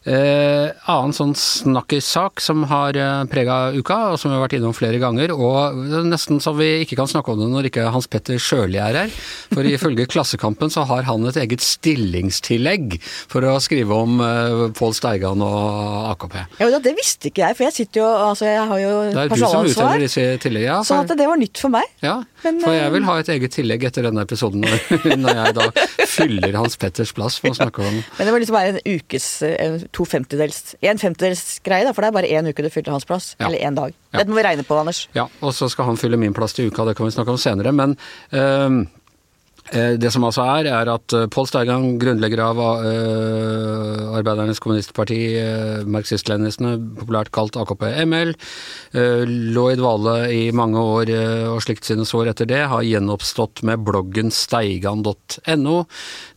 Eh, 0.07 0.69
annen 0.87 1.11
sånn 1.11 1.33
snakkissak 1.35 2.39
som 2.39 2.61
har 2.69 2.95
eh, 2.95 3.23
prega 3.27 3.73
uka, 3.75 3.97
og 4.13 4.19
som 4.21 4.31
vi 4.31 4.37
har 4.37 4.43
vært 4.45 4.53
innom 4.55 4.71
flere 4.75 5.01
ganger, 5.01 5.33
og 5.35 5.75
nesten 6.07 6.39
så 6.39 6.53
vi 6.55 6.69
ikke 6.85 6.95
kan 7.01 7.09
snakke 7.11 7.33
om 7.33 7.41
det 7.41 7.49
når 7.51 7.67
ikke 7.67 7.89
Hans 7.91 8.07
Petter 8.07 8.39
Sjøli 8.39 8.79
er 8.79 8.95
her. 9.01 9.11
For 9.51 9.67
ifølge 9.67 10.07
Klassekampen 10.13 10.71
så 10.71 10.85
har 10.87 11.03
han 11.09 11.27
et 11.27 11.39
eget 11.43 11.65
stillingstillegg 11.65 12.95
for 13.03 13.43
å 13.51 13.57
skrive 13.63 13.97
om 13.99 14.21
eh, 14.23 14.63
Pål 14.77 14.95
Steigan 14.95 15.43
og 15.43 16.07
AKP. 16.13 16.37
Ja, 16.63 16.71
det 16.87 16.95
visste 16.95 17.27
ikke 17.31 17.43
jeg, 17.43 17.59
for 17.59 17.67
jeg 17.67 17.77
sitter 17.81 18.03
jo 18.05 18.07
Altså, 18.27 18.47
jeg 18.47 18.63
har 18.71 18.79
jo 18.81 18.93
Det 19.11 19.21
er 19.25 19.29
du 19.33 19.41
som 19.43 19.67
utdeler 19.67 20.01
disse 20.07 20.23
tilleggene. 20.41 20.71
Ja, 20.71 20.79
for- 20.87 21.03
at 21.03 21.19
det 21.19 21.27
var 21.27 21.37
nytt 21.39 21.59
for 21.61 21.73
meg. 21.73 21.83
Ja, 22.03 22.21
Men, 22.43 22.59
for 22.61 22.75
jeg 22.75 22.85
eh, 22.85 22.93
vil 22.93 23.07
ha 23.07 23.15
et 23.21 23.31
eget 23.33 23.53
tillegg 23.55 23.85
etter 23.89 24.07
denne 24.07 24.23
episoden, 24.27 24.65
når, 25.23 25.39
jeg 25.41 25.55
da 25.57 25.67
fyller 26.07 26.57
Hans 26.59 26.77
Petters 26.79 27.13
plass 27.17 27.39
for 27.41 27.53
å 27.53 27.57
snakke 27.57 27.85
om 27.85 27.97
Men 27.97 28.21
det 28.21 28.33
var 28.33 28.43
liksom 28.43 28.57
bare 28.57 28.73
en 28.75 28.81
ukes 28.85 29.29
en, 29.47 29.79
to 29.95 30.05
femtedels 30.07 30.75
En 30.85 31.01
femtedels 31.01 31.45
greie, 31.65 31.85
da, 31.87 31.93
for 31.95 32.05
det 32.05 32.11
er 32.11 32.17
bare 32.19 32.31
én 32.39 32.51
uke 32.51 32.65
du 32.65 32.69
fylte 32.73 32.93
hans 32.93 33.07
plass. 33.07 33.33
Ja. 33.37 33.47
Eller 33.47 33.63
én 33.65 33.77
dag. 33.77 33.95
Ja. 34.11 34.21
Dette 34.21 34.31
må 34.31 34.39
vi 34.39 34.45
regne 34.45 34.65
på, 34.67 34.77
Anders. 34.77 35.05
Ja, 35.17 35.27
og 35.41 35.55
så 35.57 35.69
skal 35.71 35.89
han 35.89 35.99
fylle 35.99 36.19
min 36.19 36.35
plass 36.37 36.55
til 36.57 36.71
uka, 36.71 36.85
det 36.87 36.97
kan 36.97 37.07
vi 37.07 37.15
snakke 37.15 37.33
om 37.33 37.41
senere. 37.41 37.73
Men 37.75 37.97
eh, 38.31 38.69
det 39.73 40.11
som 40.13 40.23
altså 40.27 40.45
er, 40.57 40.69
er 40.71 40.91
at 40.91 41.15
eh, 41.15 41.27
Pål 41.33 41.49
Steigang, 41.49 41.87
grunnlegger 42.01 42.41
av 42.45 42.61
uh, 42.61 44.15
Arbeidernes 44.17 44.61
Kommunistparti, 44.63 45.19
uh, 45.41 45.87
marxist-leninistene, 45.89 46.75
populært 46.99 47.33
kalt 47.35 47.57
AKP-ML, 47.59 48.35
uh, 48.95 49.23
lå 49.27 49.65
i 49.73 49.79
dvale 49.79 50.17
i 50.31 50.43
mange 50.55 50.81
år 50.81 51.11
eh, 51.11 51.45
og 51.49 51.61
slikt 51.63 51.87
sine 51.87 52.05
sår 52.07 52.31
etter 52.31 52.49
det, 52.49 52.63
har 52.71 52.85
gjenoppstått 52.85 53.63
med 53.67 53.83
bloggen 53.87 54.31
steigan.no. 54.33 55.77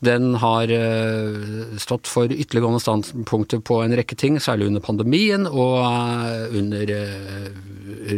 Den 0.07 0.33
har 0.43 0.73
eh, 0.75 1.77
stått 1.81 2.11
for 2.11 2.31
ytterliggående 2.31 2.83
standpunkter 2.83 3.63
på 3.65 3.83
en 3.85 3.97
rekke 3.99 4.19
ting, 4.19 4.41
særlig 4.41 4.71
under 4.71 4.85
pandemien 4.85 5.47
og 5.51 5.79
eh, 5.85 6.59
under 6.61 6.95
eh, 6.97 7.47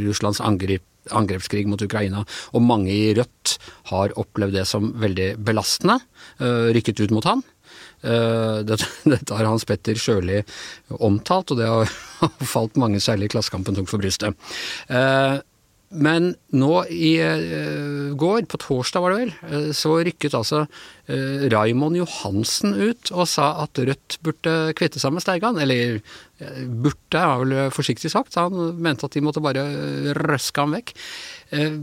Russlands 0.07 0.43
angrep 0.45 0.85
angrepskrig 1.11 1.67
mot 1.71 1.83
Ukraina, 1.83 2.25
og 2.53 2.65
mange 2.65 2.93
i 2.95 3.15
Rødt 3.17 3.57
har 3.91 4.15
opplevd 4.21 4.55
det 4.61 4.67
som 4.71 4.93
veldig 5.03 5.35
belastende, 5.43 5.99
øh, 6.41 6.71
rykket 6.77 7.03
ut 7.03 7.15
mot 7.15 7.27
han. 7.27 7.43
Eh, 8.03 8.59
Dette, 8.67 8.89
dette 9.15 9.39
har 9.39 9.49
Hans 9.49 9.67
Petter 9.69 9.99
Sjøli 9.99 10.43
omtalt, 10.99 11.55
og 11.55 11.61
det 11.61 11.71
har 11.71 11.97
falt 12.55 12.79
mange, 12.81 13.03
særlig 13.03 13.31
i 13.31 13.35
Klassekampen, 13.37 13.79
tungt 13.79 13.91
for 13.91 14.03
brystet. 14.03 14.39
Eh, 15.93 15.99
Men 16.03 16.35
nå 16.53 16.85
i 16.89 17.15
eh, 17.21 18.13
går, 18.17 18.47
på 18.49 18.61
torsdag 18.61 19.05
var 19.05 19.13
det 19.13 19.21
vel, 19.21 19.35
eh, 19.49 19.71
så 19.77 19.99
rykket 20.01 20.35
altså 20.35 20.65
uh, 20.67 21.49
Raimond 21.53 21.97
Johansen 21.97 22.75
ut 22.75 23.13
og 23.13 23.27
sa 23.29 23.53
at 23.65 23.79
Rødt 23.79 24.19
burde 24.25 24.73
kvitte 24.79 25.03
seg 25.03 25.13
med 25.13 25.25
Steigan. 25.25 25.61
Eller 25.61 26.01
eh, 26.41 26.65
burde, 26.67 27.19
er 27.19 27.45
vel 27.45 27.75
forsiktig 27.75 28.13
sagt. 28.13 28.39
Han 28.41 28.79
mente 28.83 29.07
at 29.07 29.17
de 29.17 29.25
måtte 29.25 29.45
bare 29.45 29.67
røske 30.17 30.65
ham 30.65 30.77
vekk. 30.79 30.95
Eh, 31.53 31.77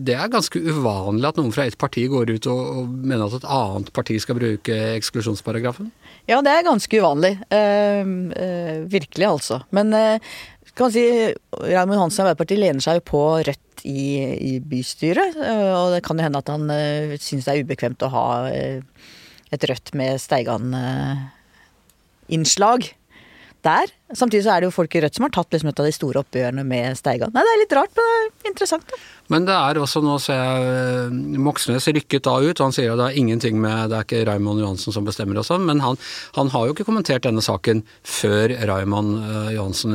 det 0.00 0.14
er 0.16 0.32
ganske 0.32 0.58
uvanlig 0.64 1.28
at 1.28 1.38
noen 1.38 1.52
fra 1.52 1.66
et 1.68 1.76
parti 1.78 2.06
går 2.08 2.32
ut 2.32 2.46
og, 2.48 2.88
mener 2.88 3.26
at 3.26 3.40
et 3.40 3.50
annet 3.52 3.90
parti 3.92 4.16
skal 4.22 4.38
bruke 4.38 4.76
eksklusjonsparagrafen? 4.96 5.90
Ja, 6.28 6.40
det 6.44 6.54
er 6.54 6.64
ganske 6.64 7.02
uvanlig. 7.02 7.34
Eh, 7.52 8.00
eh, 8.44 8.80
virkelig, 8.88 9.26
altså. 9.28 9.60
Men 9.76 9.92
eh, 9.96 10.32
kan 10.80 10.88
man 10.88 10.94
si, 10.94 11.02
Raymond 11.60 12.00
Hansen 12.00 12.24
og 12.24 12.30
Arbeiderpartiet 12.30 12.62
lener 12.62 12.80
seg 12.80 12.96
jo 12.96 13.02
på 13.10 13.20
Rødt 13.44 13.82
i, 13.84 14.24
i 14.48 14.64
bystyret. 14.64 15.36
eh, 15.36 15.74
og 15.76 15.92
det 15.92 16.00
kan 16.06 16.16
jo 16.16 16.24
hende 16.24 16.40
at 16.40 16.48
han 16.48 16.64
uh, 16.72 17.12
syns 17.20 17.44
det 17.44 17.52
er 17.52 17.60
ubekvemt 17.66 18.00
å 18.06 18.14
ha 18.14 18.48
uh, 18.48 18.80
et 19.52 19.64
Rødt 19.68 19.92
med 19.98 20.16
Steigan-innslag 20.22 22.80
der. 23.66 23.92
Samtidig 24.10 24.44
så 24.46 24.54
er 24.54 24.62
det 24.62 24.70
jo 24.70 24.74
folk 24.74 24.94
i 24.96 25.02
Rødt 25.04 25.16
som 25.16 25.26
har 25.26 25.32
tatt 25.34 25.54
liksom 25.54 25.70
et 25.70 25.80
av 25.80 25.86
de 25.86 25.94
store 25.94 26.22
oppgjørene 26.24 26.64
med 26.66 26.98
Steigan. 26.98 27.32
Nei, 27.34 27.44
det 27.46 27.54
er 27.54 27.60
litt 27.62 27.74
rart, 27.78 27.92
men 27.94 28.06
det 28.10 28.20
er 28.20 28.52
interessant. 28.52 28.86
da. 28.90 28.98
Men 29.30 29.46
det 29.46 29.54
er 29.54 29.78
også 29.78 30.02
nå, 30.02 30.16
ser 30.22 30.40
jeg, 30.40 31.10
Moxnes 31.38 31.86
rykket 31.94 32.24
da 32.26 32.34
ut, 32.42 32.56
og 32.56 32.64
han 32.64 32.74
sier 32.74 32.90
at 32.90 32.98
det 32.98 33.06
er 33.06 33.18
ingenting 33.20 33.60
med 33.62 33.92
Det 33.92 33.98
er 33.98 34.06
ikke 34.08 34.22
Raymond 34.26 34.62
Johansen 34.62 34.94
som 34.94 35.06
bestemmer 35.06 35.38
og 35.38 35.46
sånn, 35.46 35.62
men 35.68 35.82
han, 35.84 35.98
han, 36.34 36.50
har 36.50 36.66
jo 36.66 36.74
ikke 36.74 36.88
kommentert 36.88 37.26
denne 37.26 37.44
saken 37.44 37.84
før 38.02 38.56
Raymond 38.70 39.20
uh, 39.22 39.52
Johansen 39.54 39.94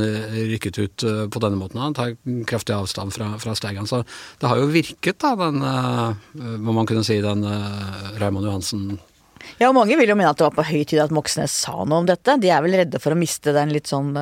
rykket 0.54 0.80
ut 0.80 1.08
uh, 1.08 1.26
på 1.28 1.42
denne 1.44 1.60
måten. 1.60 1.84
Han 1.84 1.98
tar 1.98 2.16
kraftig 2.48 2.78
avstand 2.78 3.12
fra, 3.16 3.34
fra 3.42 3.58
Steigan. 3.60 3.90
Så 3.92 4.06
det 4.40 4.48
har 4.48 4.62
jo 4.62 4.72
virket, 4.72 5.20
da, 5.20 5.36
den 5.36 5.60
Må 6.64 6.74
man 6.76 6.88
kunne 6.88 7.04
si, 7.04 7.18
den 7.24 7.44
Raymond 8.22 8.48
Johansen 8.48 8.96
ja, 9.60 9.70
og 9.70 9.76
mange 9.78 9.98
vil 10.00 10.12
jo 10.12 10.18
mene 10.18 10.32
at 10.34 10.40
det 10.40 10.48
var 10.48 10.56
på 10.58 10.68
høy 10.68 10.84
tid 10.84 11.04
at 11.04 11.14
Moxnes 11.16 11.56
sa 11.66 11.78
noe 11.84 12.04
om 12.04 12.10
dette. 12.10 12.38
De 12.42 12.52
er 12.52 12.64
vel 12.66 12.78
redde 12.82 13.02
for 13.04 13.16
å 13.16 13.20
miste 13.20 13.56
den 13.56 13.74
litt 13.76 13.92
sånn 13.92 14.14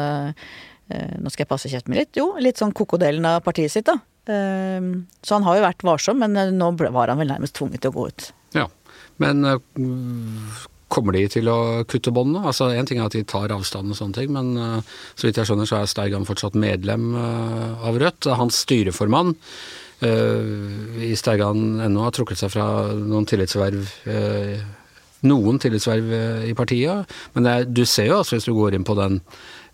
Nå 0.94 1.32
skal 1.32 1.46
jeg 1.46 1.50
passe 1.50 1.70
kjeften 1.72 1.94
min 1.94 2.04
litt. 2.04 2.12
Jo, 2.20 2.34
litt 2.44 2.60
sånn 2.60 2.74
kokodelen 2.76 3.26
av 3.26 3.40
partiet 3.46 3.72
sitt, 3.72 3.88
da. 3.88 3.96
Uh, 4.24 5.04
så 5.22 5.36
han 5.36 5.44
har 5.44 5.58
jo 5.58 5.66
vært 5.66 5.84
varsom, 5.84 6.22
men 6.24 6.36
nå 6.36 6.46
nå 6.56 6.92
var 6.96 7.12
han 7.12 7.20
vel 7.20 7.34
nærmest 7.34 7.58
tvunget 7.58 7.84
til 7.84 7.92
å 7.92 7.98
gå 7.98 8.06
ut. 8.08 8.28
Ja, 8.56 8.68
men 9.20 9.44
eh, 9.48 9.58
kommer 10.94 11.16
de 11.16 11.26
til 11.34 11.50
å 11.52 11.84
kutte 11.90 12.14
båndene? 12.16 12.46
Altså, 12.48 12.70
Én 12.72 12.88
ting 12.88 13.02
er 13.02 13.10
at 13.10 13.18
de 13.18 13.24
tar 13.28 13.52
avstand 13.52 13.92
og 13.92 14.00
sånne 14.00 14.16
ting, 14.16 14.32
men 14.36 14.54
uh, 14.56 14.94
så 15.16 15.28
vidt 15.28 15.42
jeg 15.42 15.50
skjønner 15.50 15.68
så 15.68 15.82
er 15.82 15.92
Steigan 15.92 16.28
fortsatt 16.30 16.56
medlem 16.56 17.12
av 17.18 18.00
Rødt. 18.00 18.30
Hans 18.40 18.64
styreformann 18.64 19.36
i 20.04 21.14
Steigan 21.16 21.78
ennå 21.80 22.02
har 22.04 22.12
trukket 22.12 22.42
seg 22.42 22.50
fra 22.52 22.66
noen 22.92 23.28
tillitsverv 23.30 23.86
noen 25.24 25.60
tillitsverv 25.64 26.14
i 26.50 26.56
partiet. 26.58 27.12
Men 27.36 27.50
er, 27.50 27.68
du 27.68 27.86
ser 27.88 28.10
jo 28.10 28.22
altså, 28.22 28.38
hvis 28.38 28.48
du 28.50 28.56
går 28.58 28.78
inn 28.78 28.88
på 28.88 28.98
den 29.00 29.22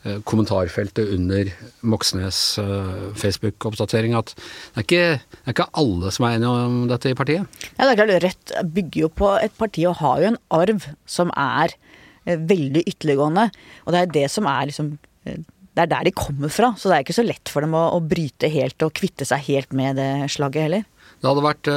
Eh, 0.08 0.22
kommentarfeltet 0.24 1.10
under 1.12 1.50
Moxnes 1.84 2.38
uh, 2.56 3.10
Facebook-oppdatering 3.20 4.13
at 4.15 4.32
det 4.32 4.77
er, 4.77 4.86
ikke, 4.86 5.01
det 5.20 5.41
er, 5.44 5.51
ikke, 5.51 5.65
alle 5.82 6.12
som 6.15 6.24
er 6.24 6.38
enige 6.38 6.51
om 6.70 6.77
dette 6.88 7.12
i 7.12 7.18
partiet. 7.20 7.60
Ja, 7.74 7.84
det 7.84 7.89
er 7.91 8.00
klart 8.00 8.24
Rødt 8.24 8.53
bygger 8.77 9.01
jo 9.01 9.10
på 9.12 9.34
et 9.44 9.58
parti 9.60 9.84
og 9.89 9.98
har 10.00 10.22
jo 10.24 10.29
en 10.29 10.39
arv 10.56 10.88
som 11.03 11.34
er 11.36 11.75
veldig 12.24 12.86
ytterliggående. 12.86 13.50
Og 13.84 13.91
det 13.91 14.00
er 14.00 14.15
det 14.22 14.25
som 14.32 14.48
er 14.48 14.72
liksom 14.72 14.96
Det 15.27 15.84
er 15.84 15.91
der 15.91 16.08
de 16.08 16.15
kommer 16.15 16.48
fra. 16.48 16.72
Så 16.79 16.88
det 16.88 16.96
er 16.96 17.03
ikke 17.03 17.20
så 17.20 17.27
lett 17.27 17.51
for 17.51 17.68
dem 17.68 17.75
å, 17.75 17.84
å 17.91 18.00
bryte 18.00 18.48
helt 18.56 18.88
og 18.88 18.96
kvitte 18.96 19.27
seg 19.27 19.44
helt 19.51 19.75
med 19.75 20.00
det 20.00 20.32
slaget 20.32 20.70
heller. 20.70 20.88
Det 21.20 21.27
hadde 21.27 21.44
vært 21.44 21.74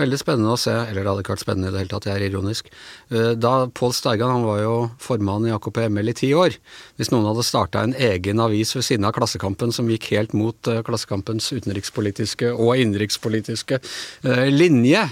Veldig 0.00 0.18
spennende 0.20 0.54
å 0.54 0.60
se, 0.60 0.72
eller 0.72 1.02
det 1.02 1.10
hadde 1.10 1.22
ikke 1.24 1.34
vært 1.34 1.42
spennende 1.42 1.68
i 1.68 1.74
det 1.74 1.82
hele 1.82 1.92
tatt, 1.92 2.06
jeg 2.08 2.16
er 2.16 2.24
ironisk. 2.30 2.70
Eh, 3.12 3.32
da 3.36 3.52
Pål 3.76 3.92
Steigan, 3.96 4.32
han 4.32 4.46
var 4.46 4.60
jo 4.62 4.74
formann 5.02 5.48
i 5.48 5.52
AKP-ML 5.52 6.12
i 6.12 6.16
ti 6.16 6.30
år. 6.36 6.56
Hvis 6.96 7.12
noen 7.12 7.28
hadde 7.28 7.44
starta 7.44 7.82
en 7.84 7.92
egen 7.94 8.40
avis 8.40 8.72
ved 8.76 8.86
siden 8.86 9.08
av 9.08 9.14
Klassekampen 9.16 9.74
som 9.76 9.90
gikk 9.90 10.08
helt 10.14 10.32
mot 10.36 10.70
uh, 10.70 10.80
Klassekampens 10.86 11.50
utenrikspolitiske 11.52 12.52
og 12.54 12.80
innenrikspolitiske 12.80 13.80
uh, 13.82 14.46
linje, 14.50 15.02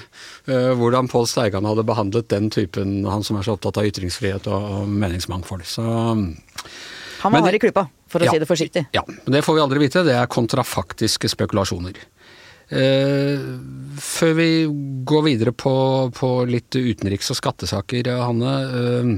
hvordan 0.49 1.09
Pål 1.12 1.26
Steigan 1.28 1.66
hadde 1.68 1.85
behandlet 1.87 2.30
den 2.33 2.49
typen, 2.52 3.02
han 3.04 3.25
som 3.26 3.37
er 3.37 3.45
så 3.45 3.59
opptatt 3.59 3.80
av 3.80 3.88
ytringsfrihet 3.88 4.49
og, 4.49 4.68
og 4.78 4.88
meningsmangfold. 4.88 5.66
Så 5.68 5.85
Han 5.85 7.35
var 7.35 7.45
hard 7.45 7.59
i 7.59 7.61
klypa, 7.61 7.85
for 8.09 8.25
å 8.25 8.28
ja, 8.28 8.33
si 8.33 8.40
det 8.40 8.49
forsiktig. 8.49 8.87
Ja, 8.97 9.02
men 9.09 9.35
det 9.37 9.42
får 9.45 9.59
vi 9.59 9.64
aldri 9.64 9.83
vite. 9.83 10.07
Det 10.07 10.16
er 10.16 10.30
kontrafaktiske 10.33 11.28
spekulasjoner. 11.35 12.00
Eh, 12.69 13.45
før 13.99 14.35
vi 14.37 14.49
går 15.09 15.23
videre 15.25 15.55
på, 15.57 15.73
på 16.15 16.33
litt 16.51 16.77
utenriks- 16.77 17.33
og 17.33 17.39
skattesaker, 17.41 18.11
Hanne. 18.21 18.57
Eh, 18.69 19.15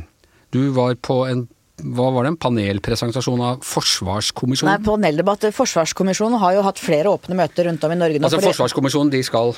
du 0.55 0.63
var 0.77 0.95
på 1.03 1.25
en 1.31 1.49
hva 1.81 2.11
var 2.13 2.27
det, 2.27 2.35
en 2.35 2.37
panelpresentasjon 2.37 3.41
av 3.41 3.63
Forsvarskommisjonen? 3.65 4.69
Nei, 4.69 4.85
paneldebatt. 4.85 5.47
Forsvarskommisjonen 5.57 6.37
har 6.43 6.59
jo 6.59 6.65
hatt 6.67 6.81
flere 6.83 7.09
åpne 7.09 7.39
møter 7.39 7.71
rundt 7.71 7.87
om 7.87 7.95
i 7.95 7.97
Norge. 7.97 8.21
Altså 8.21 8.43
Forsvarskommisjonen, 8.45 9.13
de 9.15 9.23
skal 9.25 9.55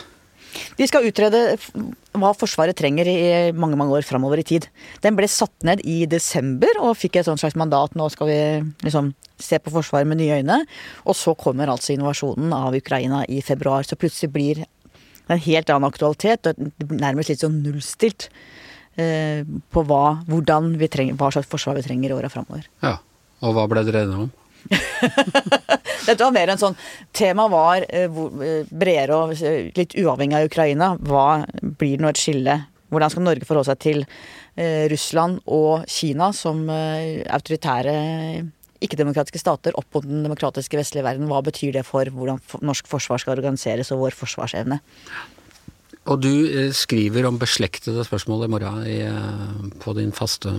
de 0.78 0.88
skal 0.88 1.06
utrede 1.09 1.40
hva 2.12 2.32
Forsvaret 2.37 2.76
trenger 2.76 3.09
i 3.09 3.18
mange 3.56 3.78
mange 3.80 3.97
år 3.97 4.06
framover 4.06 4.42
i 4.42 4.47
tid. 4.47 4.68
Den 5.04 5.16
ble 5.16 5.28
satt 5.30 5.54
ned 5.66 5.82
i 5.88 6.02
desember 6.11 6.80
og 6.82 6.99
fikk 7.00 7.21
et 7.21 7.30
slags 7.30 7.56
mandat. 7.59 7.97
Nå 7.97 8.09
skal 8.12 8.28
vi 8.28 8.40
liksom 8.85 9.12
se 9.42 9.59
på 9.59 9.73
Forsvaret 9.75 10.09
med 10.09 10.21
nye 10.21 10.40
øyne. 10.42 10.62
Og 11.06 11.16
så 11.18 11.35
kommer 11.38 11.73
altså 11.73 11.94
invasjonen 11.97 12.52
av 12.56 12.76
Ukraina 12.76 13.25
i 13.28 13.40
februar. 13.44 13.87
Så 13.87 13.99
plutselig 13.99 14.32
blir 14.35 14.62
det 14.62 14.68
en 15.30 15.40
helt 15.40 15.71
annen 15.71 15.88
aktualitet, 15.88 16.50
og 16.50 16.92
nærmest 16.92 17.32
litt 17.32 17.44
sånn 17.44 17.62
nullstilt 17.64 18.28
eh, 19.00 19.47
på 19.47 19.85
hva, 19.88 20.21
vi 20.26 20.90
trenger, 20.92 21.16
hva 21.16 21.30
slags 21.32 21.49
forsvar 21.49 21.78
vi 21.78 21.87
trenger 21.87 22.12
i 22.12 22.16
åra 22.18 22.30
framover. 22.32 22.68
Ja, 22.85 22.99
og 23.40 23.56
hva 23.56 23.68
ble 23.71 23.85
dere 23.87 24.04
enige 24.04 24.26
om? 24.26 24.32
Dette 26.07 26.23
var 26.23 26.35
mer 26.35 26.52
en 26.52 26.61
sånn 26.61 26.76
Temaet 27.14 27.52
var 27.52 27.87
eh, 27.88 28.07
eh, 28.47 28.69
bredere 28.69 29.19
og 29.19 29.35
eh, 29.38 29.71
litt 29.76 29.97
uavhengig 29.99 30.38
av 30.38 30.49
Ukraina. 30.49 30.92
Hva 30.99 31.45
blir 31.61 31.99
det 31.99 32.04
nå 32.04 32.11
et 32.12 32.23
skille? 32.23 32.59
Hvordan 32.92 33.12
skal 33.12 33.26
Norge 33.26 33.49
forholde 33.49 33.71
seg 33.73 33.78
til 33.81 34.02
Russland 34.92 35.38
og 35.49 35.87
Kina 35.88 36.26
som 36.37 36.66
autoritære 36.69 37.95
ikke-demokratiske 38.85 39.40
stater 39.40 39.73
opp 39.81 39.97
mot 39.97 40.04
den 40.04 40.26
demokratiske 40.26 40.76
vestlige 40.76 41.07
verden? 41.07 41.31
Hva 41.31 41.38
betyr 41.47 41.78
det 41.78 41.87
for 41.88 42.04
hvordan 42.04 42.42
norsk 42.61 42.90
forsvar 42.90 43.23
skal 43.23 43.33
organiseres 43.38 43.95
og 43.97 44.02
vår 44.02 44.19
forsvarsevne? 44.19 44.76
Og 46.04 46.21
du 46.21 46.35
skriver 46.76 47.31
om 47.31 47.40
beslektede 47.40 48.04
spørsmål 48.04 48.45
i 48.45 48.52
morgen 48.59 49.73
på 49.81 49.97
din 49.97 50.12
faste 50.12 50.59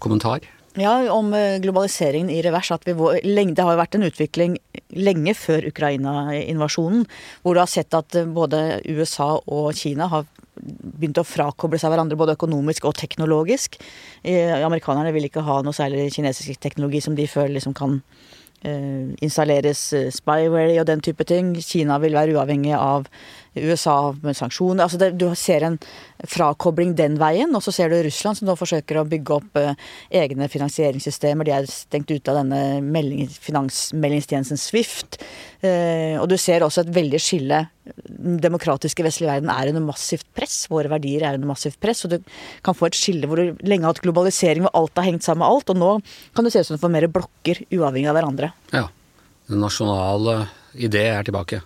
kommentar. 0.00 0.48
Ja, 0.80 1.12
om 1.12 1.34
eh, 1.34 1.58
globaliseringen 1.60 2.30
i 2.32 2.40
revers. 2.42 2.70
At 2.72 2.86
vi, 2.88 2.94
det 2.94 3.64
har 3.64 3.74
jo 3.74 3.80
vært 3.80 3.96
en 3.98 4.06
utvikling 4.06 4.56
lenge 4.96 5.34
før 5.36 5.66
Ukraina-invasjonen, 5.68 7.04
hvor 7.42 7.56
du 7.56 7.60
har 7.60 7.68
sett 7.68 7.92
at 7.96 8.16
eh, 8.16 8.28
både 8.28 8.80
USA 8.88 9.34
og 9.36 9.74
Kina 9.76 10.08
har 10.12 10.24
begynt 10.56 11.20
å 11.20 11.26
frakoble 11.26 11.80
seg 11.80 11.92
hverandre 11.92 12.16
både 12.16 12.36
økonomisk 12.36 12.84
og 12.88 12.94
teknologisk. 13.00 13.78
Amerikanerne 14.22 15.10
vil 15.16 15.24
ikke 15.26 15.42
ha 15.46 15.56
noe 15.64 15.74
særlig 15.74 16.10
kinesisk 16.12 16.60
teknologi 16.60 17.00
som 17.02 17.16
de 17.16 17.24
føler 17.26 17.56
liksom 17.56 17.72
kan 17.74 17.96
installeres 18.62 19.80
spyware 20.14 20.80
og 20.80 20.86
den 20.86 21.00
type 21.02 21.24
ting. 21.26 21.54
Kina 21.58 21.98
vil 22.02 22.14
være 22.14 22.36
uavhengig 22.36 22.76
av 22.78 23.08
USA 23.56 24.14
med 24.22 24.36
sanksjoner. 24.36 24.84
Altså 24.84 24.98
det, 25.00 25.10
du 25.20 25.26
ser 25.36 25.64
en 25.66 25.78
frakobling 26.28 26.94
den 26.96 27.18
veien. 27.20 27.52
Og 27.56 27.64
så 27.64 27.74
ser 27.74 27.92
du 27.92 27.98
Russland 28.00 28.38
som 28.38 28.48
nå 28.48 28.56
forsøker 28.58 29.00
å 29.00 29.06
bygge 29.08 29.36
opp 29.36 29.60
eh, 29.60 29.74
egne 30.22 30.48
finansieringssystemer. 30.52 31.48
De 31.48 31.56
er 31.56 31.68
stengt 31.70 32.12
ute 32.12 32.32
av 32.32 32.40
denne 32.40 32.80
melding, 32.84 33.28
finansmeldingstjenesten 33.28 34.60
Swift. 34.60 35.20
Eh, 35.60 36.16
og 36.20 36.30
du 36.32 36.38
ser 36.40 36.64
også 36.64 36.86
et 36.86 36.94
veldig 36.96 37.20
skille. 37.22 37.64
Demokratiske 38.42 39.04
vestlige 39.06 39.30
verden 39.30 39.50
er 39.52 39.72
under 39.72 39.86
massivt 39.86 40.28
press. 40.36 40.66
Våre 40.72 40.90
verdier 40.92 41.26
er 41.26 41.38
under 41.38 41.50
massivt 41.50 41.80
press. 41.82 42.04
Og 42.06 42.14
du 42.14 42.18
kan 42.64 42.76
få 42.76 42.90
et 42.90 42.98
skille 42.98 43.28
hvor 43.30 43.40
du 43.40 43.64
lenge 43.66 43.86
har 43.86 43.94
hatt 43.94 44.04
globalisering 44.04 44.66
hvor 44.66 44.74
alt 44.82 45.00
har 45.00 45.08
hengt 45.08 45.26
sammen 45.26 45.44
med 45.44 45.50
alt. 45.50 45.72
Og 45.74 45.80
nå 45.80 45.92
kan 46.36 46.46
du 46.46 46.52
se 46.52 46.62
ut 46.62 46.70
som 46.70 46.78
du 46.78 46.84
får 46.84 46.94
mer 46.94 47.08
blokker 47.12 47.64
uavhengig 47.72 48.10
av 48.12 48.18
hverandre. 48.20 48.52
Ja. 48.74 48.86
Den 49.50 49.62
nasjonale 49.64 50.46
idé 50.78 51.06
er 51.10 51.26
tilbake. 51.26 51.62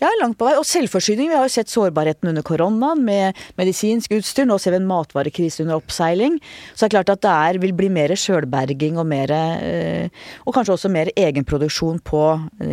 Ja, 0.00 0.08
langt 0.16 0.38
på 0.40 0.46
vei. 0.48 0.54
Og 0.56 0.64
selvforsyning. 0.64 1.28
Vi 1.28 1.36
har 1.36 1.44
jo 1.44 1.52
sett 1.52 1.68
sårbarheten 1.68 2.30
under 2.30 2.44
koronaen 2.46 3.02
med 3.04 3.36
medisinsk 3.60 4.14
utstyr. 4.16 4.46
Nå 4.48 4.56
ser 4.60 4.72
vi 4.72 4.80
en 4.80 4.88
matvarekrise 4.88 5.60
under 5.64 5.76
oppseiling. 5.76 6.38
Så 6.72 6.86
det 6.86 6.88
er 6.88 6.94
klart 6.94 7.12
at 7.12 7.22
det 7.26 7.34
er, 7.34 7.60
vil 7.60 7.74
bli 7.76 7.90
mer 7.92 8.14
sjølberging 8.16 8.96
og 9.00 9.08
mer 9.10 9.34
eh, 9.36 10.08
Og 10.48 10.56
kanskje 10.56 10.78
også 10.78 10.92
mer 10.92 11.12
egenproduksjon 11.12 12.00
på 12.06 12.22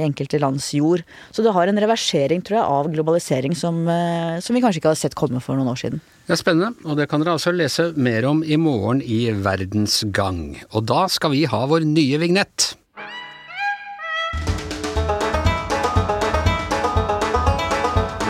enkelte 0.08 0.40
lands 0.40 0.70
jord. 0.78 1.04
Så 1.36 1.44
det 1.44 1.52
har 1.56 1.68
en 1.68 1.84
reversering, 1.84 2.46
tror 2.48 2.62
jeg, 2.62 2.72
av 2.80 2.92
globalisering 2.96 3.58
som, 3.60 3.84
eh, 3.92 4.40
som 4.40 4.56
vi 4.56 4.64
kanskje 4.64 4.80
ikke 4.80 4.94
hadde 4.94 5.04
sett 5.04 5.20
komme 5.20 5.44
for 5.44 5.60
noen 5.60 5.74
år 5.76 5.84
siden. 5.84 6.04
Det 6.28 6.36
er 6.36 6.40
spennende, 6.42 6.74
og 6.88 6.96
det 7.00 7.10
kan 7.12 7.24
dere 7.24 7.36
altså 7.38 7.52
lese 7.56 7.92
mer 7.96 8.26
om 8.28 8.40
i 8.44 8.56
morgen 8.60 9.04
i 9.04 9.26
Verdens 9.32 10.02
Gang. 10.16 10.58
Og 10.72 10.88
da 10.88 11.06
skal 11.12 11.36
vi 11.36 11.46
ha 11.48 11.66
vår 11.68 11.88
nye 11.88 12.24
vignett. 12.24 12.74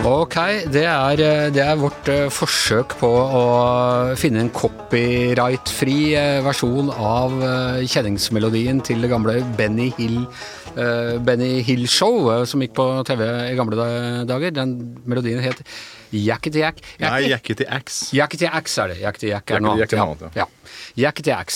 Ok, 0.08 0.36
det 0.72 0.86
er, 0.88 1.20
eh, 1.20 1.50
det 1.52 1.60
er, 1.60 1.80
vårt 1.80 2.08
uh, 2.08 2.30
forsøk 2.32 2.94
på 3.02 3.10
å 3.12 3.42
finne 4.16 4.40
en 4.46 4.52
copyright-fri 4.56 5.98
uh, 6.16 6.38
versjon 6.46 6.92
av 6.94 7.36
kjenningsmelodien 7.84 8.80
til 8.88 9.04
det 9.04 9.10
gamle 9.12 9.42
Benny 9.60 9.90
Hill, 9.98 10.22
Benny 11.26 11.64
Hill 11.66 11.88
Show, 11.90 12.30
som 12.48 12.62
gikk 12.62 12.76
på 12.78 12.86
TV 13.10 13.24
i 13.50 13.56
gamle 13.58 13.90
dager. 14.30 14.54
Den 14.54 14.76
melodien 15.10 15.42
het 15.42 15.64
Jackety 16.14 16.62
Jack. 16.62 16.84
Nei, 17.02 17.32
Jackety 17.32 17.66
Axe. 17.66 18.12
Jackety 18.16 18.48
Axe 18.48 18.84
er 18.84 18.94
det. 18.94 19.00
Jackety 19.02 19.32
Jack 19.32 19.56
er 19.58 19.66
noe 19.66 19.76
annet. 19.82 20.28
Ja. 20.38 20.46
Jackety 21.02 21.34
er 21.34 21.50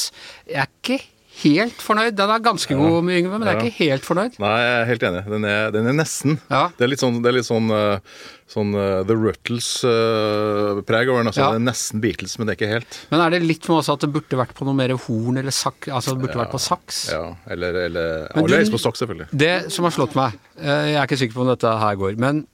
ikke 0.66 1.00
helt 1.42 1.82
fornøyd. 1.84 2.16
Den 2.18 2.32
er 2.34 2.44
ganske 2.44 2.76
god, 2.78 3.00
med 3.08 3.20
Yngve, 3.20 3.40
men 3.40 3.48
jeg 3.48 3.58
er 3.58 3.66
ikke 3.66 3.86
helt 3.88 4.06
fornøyd. 4.08 4.38
Nei, 4.42 4.52
jeg 4.62 4.76
er 4.76 4.88
helt 4.90 5.06
enig. 5.10 5.24
Den 5.34 5.48
er, 5.50 5.74
den 5.76 5.90
er 5.92 5.98
nesten. 5.98 6.38
Ja. 6.52 6.62
Det 6.78 6.86
er 6.86 6.92
litt 6.94 7.04
sånn, 7.04 7.20
det 7.24 7.32
er 7.32 7.36
litt 7.38 7.48
sånn, 7.48 7.72
uh, 7.74 8.22
sånn 8.52 8.76
uh, 8.78 9.02
The 9.08 9.18
Ruttles-preg 9.18 11.10
uh, 11.10 11.14
over 11.14 11.24
den. 11.24 11.32
Altså. 11.32 11.44
Det 11.44 11.62
er 11.62 11.66
nesten 11.66 12.04
Beatles, 12.04 12.38
men 12.40 12.50
det 12.50 12.56
er 12.56 12.60
ikke 12.60 12.72
helt. 12.74 13.00
Men 13.14 13.26
er 13.26 13.36
det 13.36 13.42
litt 13.46 13.68
med 13.70 13.80
også 13.80 13.98
at 13.98 14.06
det 14.06 14.12
burde 14.16 14.42
vært 14.44 14.56
på 14.58 14.68
noe 14.68 14.78
mer 14.78 14.96
horn 15.08 15.42
eller 15.42 15.56
sak, 15.56 15.90
altså 15.90 16.16
det 16.16 16.26
burde 16.26 16.42
vært 16.44 16.56
på 16.56 16.62
saks? 16.62 17.04
Ja, 17.16 17.26
eller, 17.52 17.82
eller 17.88 18.30
Alle 18.38 18.64
på 18.72 18.82
saks, 18.82 19.04
selvfølgelig. 19.04 19.32
Det 19.44 19.54
som 19.74 19.88
har 19.88 19.96
slått 19.98 20.18
meg, 20.20 20.38
jeg 20.62 20.96
er 20.96 21.04
ikke 21.06 21.20
sikker 21.24 21.40
på 21.40 21.46
om 21.46 21.52
dette 21.54 21.76
her 21.86 22.00
går, 22.00 22.18
men 22.22 22.46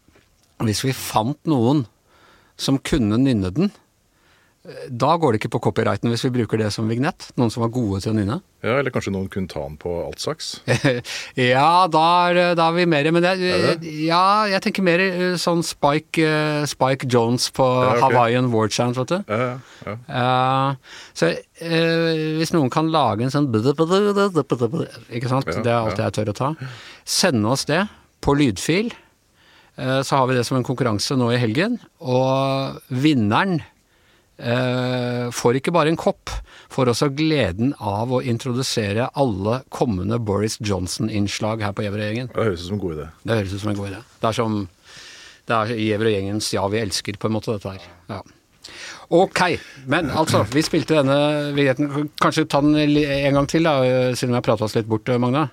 hvis 0.65 0.81
vi 0.87 0.95
fant 0.95 1.39
noen 1.49 1.85
som 2.57 2.79
kunne 2.81 3.19
nynne 3.21 3.51
den, 3.53 3.69
da 4.91 5.13
går 5.15 5.33
det 5.33 5.39
ikke 5.39 5.53
på 5.55 5.61
copyrighten 5.69 6.11
hvis 6.11 6.25
vi 6.25 6.33
bruker 6.41 6.59
det 6.59 6.69
som 6.75 6.89
vignett. 6.91 7.29
Noen 7.39 7.51
som 7.53 7.63
var 7.63 7.71
gode 7.75 8.01
til 8.03 8.11
å 8.11 8.15
nynne. 8.17 8.39
Ja, 8.65 8.79
Eller 8.81 8.91
kanskje 8.91 9.13
noen 9.13 9.29
kunne 9.31 9.47
ta 9.47 9.61
den 9.63 9.77
på 9.79 9.91
altsaks? 10.01 10.49
ja, 11.37 11.85
da 11.93 12.03
er, 12.27 12.39
da 12.57 12.65
er, 12.67 12.75
vi 12.75 12.87
mer 12.89 13.07
Men 13.13 13.23
det, 13.23 13.33
det? 13.39 13.91
ja, 14.07 14.47
jeg 14.49 14.63
tenker 14.65 14.83
mer 14.83 15.03
eh, 15.05 15.37
sånn 15.39 15.61
Spike, 15.63 16.25
uh, 16.25 16.65
Spike 16.67 17.07
Jones 17.07 17.47
på 17.55 17.63
ja, 17.63 17.93
okay. 17.93 18.03
Hawaiian 18.03 18.49
War 18.51 18.67
Chant, 18.73 18.97
vet 18.99 19.13
du. 19.13 19.31
Ja, 19.31 19.57
ja. 19.85 19.95
Uh, 20.09 20.99
så 21.15 21.31
uh, 21.31 22.11
hvis 22.41 22.51
noen 22.55 22.73
kan 22.73 22.91
lage 22.91 23.23
en 23.23 23.33
sånn 23.33 23.47
Ikke 23.53 25.31
sant? 25.31 25.47
Det 25.53 25.71
er 25.71 25.77
alt 25.77 26.01
jeg 26.01 26.17
tør 26.17 26.33
å 26.33 26.37
ta. 26.41 26.53
Sende 27.07 27.55
oss 27.55 27.67
det 27.69 27.85
på 28.25 28.35
lydfil. 28.35 28.91
Så 29.77 30.17
har 30.17 30.25
vi 30.25 30.33
det 30.33 30.41
som 30.47 30.57
en 30.57 30.65
konkurranse 30.65 31.13
nå 31.13 31.29
i 31.29 31.37
helgen. 31.37 31.75
Og 32.01 32.79
vinneren 32.89 33.59
eh, 33.61 33.76
får 34.37 35.57
ikke 35.57 35.73
bare 35.73 35.89
en 35.89 35.97
kopp, 35.97 36.29
får 36.69 36.91
også 36.91 37.09
gleden 37.17 37.71
av 37.81 38.11
å 38.13 38.21
introdusere 38.21 39.07
alle 39.17 39.61
kommende 39.73 40.19
Boris 40.21 40.59
Johnson-innslag 40.61 41.63
her 41.65 41.73
på 41.73 41.87
Gjevrøy-gjengen. 41.87 42.29
Det 42.35 42.45
høres 42.45 42.65
ut 42.65 42.69
som 42.69 42.77
en 42.77 42.83
god 42.83 42.97
idé. 42.99 43.07
Det 43.23 43.37
høres 43.39 43.55
ut 43.55 43.63
som 43.63 43.71
en 43.73 43.79
god 43.79 43.89
idé. 43.91 44.01
Det 44.21 44.29
er 44.29 44.37
som 44.37 44.57
det 45.47 45.55
er 45.55 45.77
Gjevrøy-gjengens 45.79 46.49
Ja, 46.53 46.65
vi 46.67 46.81
elsker, 46.81 47.15
på 47.19 47.29
en 47.29 47.37
måte, 47.37 47.55
dette 47.55 47.77
her. 47.77 47.85
Ja. 48.11 48.21
Ok, 49.15 49.39
men 49.87 50.09
altså, 50.11 50.41
vi 50.51 50.63
spilte 50.65 50.97
denne 50.97 51.53
vignetten. 51.55 52.09
Kanskje 52.19 52.43
ta 52.51 52.59
den 52.63 52.75
en 52.75 53.37
gang 53.39 53.47
til, 53.47 53.63
da, 53.63 53.79
siden 54.11 54.35
vi 54.35 54.39
har 54.41 54.43
prata 54.43 54.67
oss 54.67 54.75
litt 54.75 54.89
bort, 54.91 55.07
Magna? 55.23 55.47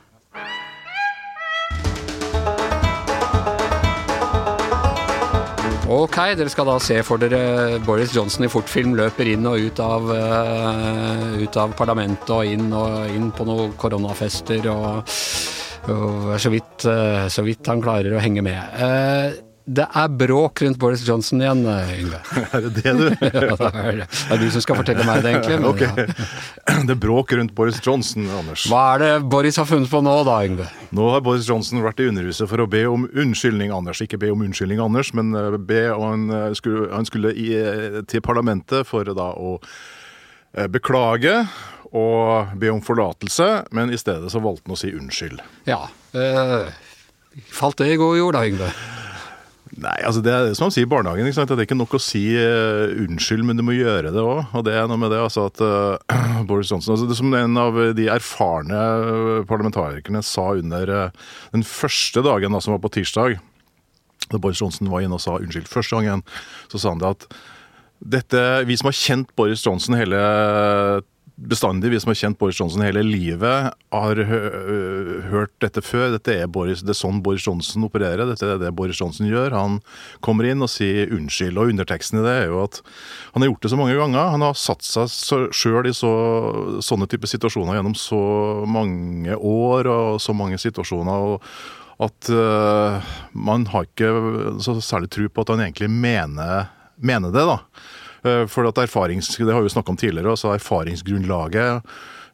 Ok, 5.94 6.16
dere 6.34 6.50
skal 6.50 6.66
da 6.66 6.74
se 6.82 6.96
for 7.06 7.22
dere 7.22 7.78
Boris 7.86 8.14
Johnson 8.16 8.46
i 8.46 8.50
fortfilm 8.50 8.96
løper 8.98 9.28
inn 9.30 9.46
og 9.46 9.62
ut 9.62 9.82
av, 9.84 10.08
uh, 10.10 11.36
ut 11.38 11.58
av 11.60 11.74
parlamentet 11.78 12.32
og 12.34 12.50
inn, 12.50 12.66
og 12.74 13.12
inn 13.14 13.28
på 13.34 13.46
noen 13.46 13.76
koronafester 13.78 14.66
og, 14.72 15.14
og 15.94 16.34
så, 16.40 16.50
vidt, 16.50 16.88
uh, 16.88 17.28
så 17.30 17.46
vidt 17.46 17.70
han 17.70 17.84
klarer 17.84 18.16
å 18.16 18.22
henge 18.24 18.42
med. 18.42 18.58
Uh, 18.74 19.43
det 19.64 19.86
er 19.96 20.08
bråk 20.12 20.60
rundt 20.60 20.76
Boris 20.78 21.00
Johnson 21.08 21.40
igjen, 21.40 21.62
Yngve. 21.64 22.18
Er 22.52 22.64
det 22.66 22.72
det, 22.82 22.92
du? 22.98 23.04
ja, 23.24 23.54
det 23.56 23.68
er, 23.70 24.00
det 24.04 24.34
er 24.34 24.40
du 24.42 24.46
som 24.52 24.64
skal 24.64 24.76
fortelle 24.76 25.06
meg 25.08 25.22
det, 25.24 25.32
egentlig. 25.32 25.56
Men, 25.56 25.68
okay. 25.72 26.04
ja. 26.04 26.74
Det 26.84 26.92
er 26.92 27.00
bråk 27.00 27.32
rundt 27.32 27.54
Boris 27.56 27.78
Johnson, 27.84 28.26
Anders. 28.28 28.66
Hva 28.68 28.82
er 28.94 29.00
det 29.00 29.10
Boris 29.32 29.56
har 29.56 29.68
funnet 29.68 29.88
på 29.88 30.02
nå, 30.04 30.14
da, 30.28 30.36
Yngve? 30.44 30.68
Nå 30.92 31.06
har 31.14 31.22
Boris 31.24 31.48
Johnson 31.48 31.80
vært 31.84 32.02
i 32.04 32.08
Underhuset 32.10 32.50
for 32.50 32.60
å 32.60 32.68
be 32.68 32.82
om 32.90 33.06
unnskyldning, 33.08 33.72
Anders. 33.72 34.02
Ikke 34.04 34.20
be 34.20 34.32
om 34.34 34.44
unnskyldning, 34.44 34.82
Anders, 34.84 35.14
men 35.16 35.32
be 35.32 35.60
be 35.64 35.84
han 35.88 36.28
eh, 36.30 36.50
skulle, 36.58 36.90
han 36.92 37.08
skulle 37.08 37.32
i, 37.32 37.46
eh, 37.56 38.02
til 38.10 38.24
parlamentet 38.24 38.84
for 38.88 39.08
da 39.16 39.30
å 39.32 39.56
beklage 40.70 41.32
og 41.94 42.52
be 42.58 42.68
om 42.70 42.82
forlatelse, 42.82 43.48
men 43.74 43.90
i 43.90 43.98
stedet 43.98 44.30
så 44.30 44.42
valgte 44.42 44.68
han 44.68 44.76
å 44.76 44.78
si 44.78 44.92
unnskyld. 44.94 45.40
Ja. 45.66 45.80
Øh, 46.14 46.68
falt 47.54 47.80
det 47.80 47.88
i 47.90 47.98
god 47.98 48.18
jord 48.18 48.38
da, 48.38 48.44
Yngve? 48.46 48.70
Nei, 49.74 49.94
altså 50.06 50.20
det 50.22 50.30
er 50.30 50.52
som 50.54 50.68
han 50.68 50.74
sier 50.74 50.86
i 50.86 50.90
barnehagen. 50.90 51.26
Ikke 51.26 51.38
sant? 51.40 51.50
Det 51.50 51.64
er 51.64 51.66
ikke 51.66 51.78
nok 51.78 51.96
å 51.96 52.02
si 52.02 52.22
uh, 52.38 52.92
unnskyld, 53.04 53.42
men 53.46 53.58
du 53.58 53.64
må 53.66 53.74
gjøre 53.74 54.12
det 54.14 54.22
òg. 54.22 54.52
Og 54.54 54.66
det 54.66 54.76
er 54.76 54.86
noe 54.90 55.00
med 55.00 55.10
det 55.14 55.22
altså 55.22 55.48
at 55.48 55.62
uh, 55.64 56.44
Boris 56.48 56.70
Johnson 56.70 56.94
altså 56.94 57.08
det 57.10 57.18
Som 57.18 57.34
en 57.34 57.58
av 57.60 57.80
de 57.96 58.06
erfarne 58.12 58.84
parlamentarikerne 59.50 60.22
sa 60.26 60.50
under 60.60 60.92
uh, 60.92 61.32
den 61.56 61.66
første 61.66 62.22
dagen 62.26 62.54
da, 62.54 62.62
som 62.62 62.76
var 62.76 62.84
på 62.84 62.92
tirsdag, 62.98 63.40
da 64.30 64.40
Boris 64.40 64.62
Johnson 64.62 64.92
var 64.92 65.04
inne 65.04 65.18
og 65.18 65.24
sa 65.24 65.40
unnskyld 65.40 65.66
første 65.70 65.98
gangen, 65.98 66.22
så 66.70 66.80
sa 66.80 66.94
han 66.94 67.02
det 67.02 67.10
at 67.16 67.26
dette, 68.04 68.40
vi 68.68 68.76
som 68.76 68.90
har 68.90 68.96
kjent 68.98 69.30
Boris 69.38 69.64
Johnson 69.64 69.96
hele 69.96 70.20
bestandig, 71.34 71.90
vi 71.90 71.98
som 72.00 72.10
har 72.12 72.18
kjent 72.18 72.38
Boris 72.38 72.60
Johnson 72.60 72.84
hele 72.84 73.02
livet, 73.02 73.74
har 73.90 74.20
hørt 75.30 75.52
dette 75.62 75.82
før. 75.82 76.12
Dette 76.14 76.34
er, 76.38 76.50
Boris, 76.50 76.84
det 76.86 76.94
er 76.94 76.98
sånn 76.98 77.22
Boris 77.26 77.46
Johnson 77.46 77.86
opererer. 77.86 78.22
Dette 78.28 78.46
er 78.46 78.60
det 78.62 78.72
Boris 78.76 79.00
Johnson 79.00 79.26
gjør. 79.26 79.56
Han 79.56 79.80
kommer 80.24 80.46
inn 80.46 80.62
og 80.62 80.70
sier 80.70 81.10
unnskyld. 81.14 81.58
Og 81.58 81.72
underteksten 81.74 82.20
i 82.20 82.26
det 82.26 82.34
er 82.44 82.52
jo 82.52 82.62
at 82.62 82.80
han 83.34 83.42
har 83.42 83.50
gjort 83.50 83.66
det 83.66 83.72
så 83.74 83.80
mange 83.80 83.96
ganger. 83.98 84.34
Han 84.36 84.46
har 84.46 84.58
satt 84.58 84.86
seg 84.86 85.48
sjøl 85.54 85.90
i 85.90 85.96
så, 85.96 86.12
sånne 86.84 87.10
typer 87.10 87.30
situasjoner 87.30 87.80
gjennom 87.80 87.96
så 87.98 88.20
mange 88.70 89.34
år 89.34 89.90
og 89.90 90.22
så 90.22 90.36
mange 90.36 90.60
situasjoner. 90.62 91.34
og 91.34 91.42
at 92.02 92.30
uh, 92.34 92.98
man 93.38 93.68
har 93.70 93.86
ikke 93.86 94.08
så 94.62 94.74
særlig 94.82 95.12
tro 95.14 95.28
på 95.30 95.44
at 95.44 95.52
han 95.54 95.62
egentlig 95.62 95.90
mener, 95.90 96.72
mener 96.98 97.30
det. 97.30 97.44
da. 97.46 97.60
Eh, 98.24 98.46
for 98.48 98.66
at 98.68 98.78
erfarings, 98.80 99.36
Det 99.36 99.52
har 99.52 99.60
vi 99.60 99.68
jo 99.68 99.74
snakka 99.76 99.90
om 99.90 99.96
tidligere. 99.96 100.30
altså 100.30 100.54
Erfaringsgrunnlaget 100.54 101.82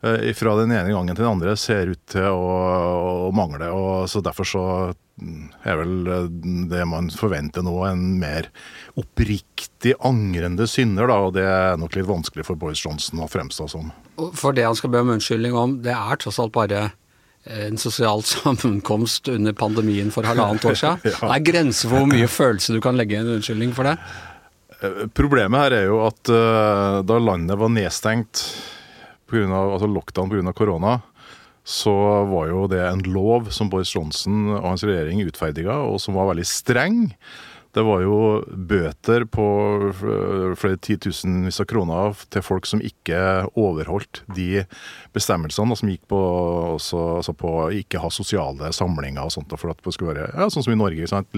eh, 0.02 0.32
fra 0.34 0.56
den 0.56 0.72
ene 0.72 0.92
gangen 0.94 1.16
til 1.16 1.24
den 1.24 1.32
andre 1.32 1.56
ser 1.56 1.90
ut 1.90 2.04
til 2.06 2.28
å, 2.30 3.28
å 3.28 3.32
mangle. 3.34 3.70
og 3.70 4.08
så 4.08 4.22
Derfor 4.22 4.46
så 4.46 4.64
er 5.66 5.80
vel 5.82 6.06
eh, 6.06 6.28
det 6.70 6.86
man 6.86 7.10
forventer 7.10 7.66
nå, 7.66 7.74
en 7.88 8.20
mer 8.20 8.48
oppriktig 8.96 9.96
angrende 10.06 10.68
synder. 10.70 11.10
da, 11.10 11.18
og 11.26 11.34
Det 11.34 11.44
er 11.44 11.76
nok 11.76 11.98
litt 11.98 12.06
vanskelig 12.08 12.46
for 12.46 12.54
Boris 12.56 12.84
Johnson 12.84 13.20
å 13.20 13.30
fremstå 13.30 13.68
som. 13.68 13.90
For 14.34 14.52
det 14.52 14.68
han 14.68 14.78
skal 14.78 14.90
be 14.94 15.02
om 15.02 15.10
unnskyldning 15.16 15.54
om, 15.58 15.80
det 15.82 15.96
er 15.96 16.22
tross 16.22 16.38
alt 16.38 16.54
bare 16.54 16.92
en 17.50 17.78
sosial 17.80 18.22
sammenkomst 18.36 19.28
under 19.32 19.52
pandemien 19.56 20.10
for 20.14 20.22
halvannet 20.28 20.64
år 20.64 20.76
siden. 20.76 21.02
ja. 21.10 21.18
Det 21.18 21.36
er 21.36 21.46
grenser 21.52 21.88
for 21.88 22.04
hvor 22.04 22.10
mye 22.14 22.28
følelse 22.30 22.76
du 22.76 22.82
kan 22.84 22.98
legge 23.00 23.16
i 23.16 23.22
en 23.24 23.34
unnskyldning 23.40 23.74
for 23.74 23.90
det. 23.90 23.96
Eh, 24.80 25.06
problemet 25.12 25.66
her 25.66 25.76
er 25.76 25.86
jo 25.90 26.00
at 26.06 26.32
uh, 26.32 27.00
da 27.04 27.20
landet 27.20 27.58
var 27.60 27.72
nedstengt 27.72 28.44
pga. 29.30 29.46
Altså 29.46 29.90
lockdown 29.90 30.32
pga. 30.32 30.54
korona, 30.56 30.98
så 31.64 31.92
var 32.30 32.48
jo 32.50 32.66
det 32.70 32.80
en 32.86 33.04
lov 33.12 33.50
som 33.54 33.70
Boris 33.70 33.92
Johnson 33.94 34.56
og 34.56 34.72
hans 34.72 34.84
regjering 34.86 35.22
utferdiga, 35.26 35.76
og 35.84 36.00
som 36.02 36.16
var 36.18 36.32
veldig 36.32 36.48
streng. 36.48 37.02
Det 37.74 37.82
var 37.86 38.02
jo 38.02 38.16
bøter 38.50 39.24
på 39.30 39.44
flere 40.58 40.78
titusenvis 40.82 41.60
av 41.62 41.68
kroner 41.70 42.16
til 42.34 42.42
folk 42.42 42.66
som 42.66 42.82
ikke 42.82 43.20
overholdt 43.58 44.24
de 44.34 44.64
bestemmelsene, 45.14 45.70
og 45.70 45.78
som 45.78 45.92
gikk 45.92 46.02
på, 46.10 46.18
også, 46.74 47.02
altså 47.20 47.34
på 47.38 47.52
ikke 47.78 48.02
ha 48.02 48.10
sosiale 48.14 48.72
samlinger 48.74 49.28
og 49.28 49.34
sånt. 49.34 49.54
For 49.60 49.70
at 49.70 49.82
det 49.84 49.94
skulle 49.94 50.16
være 50.16 50.30
ja, 50.32 50.48
sånn 50.50 50.66
som 50.66 50.74
i 50.74 50.80
Norge, 50.80 51.06
sant? 51.10 51.30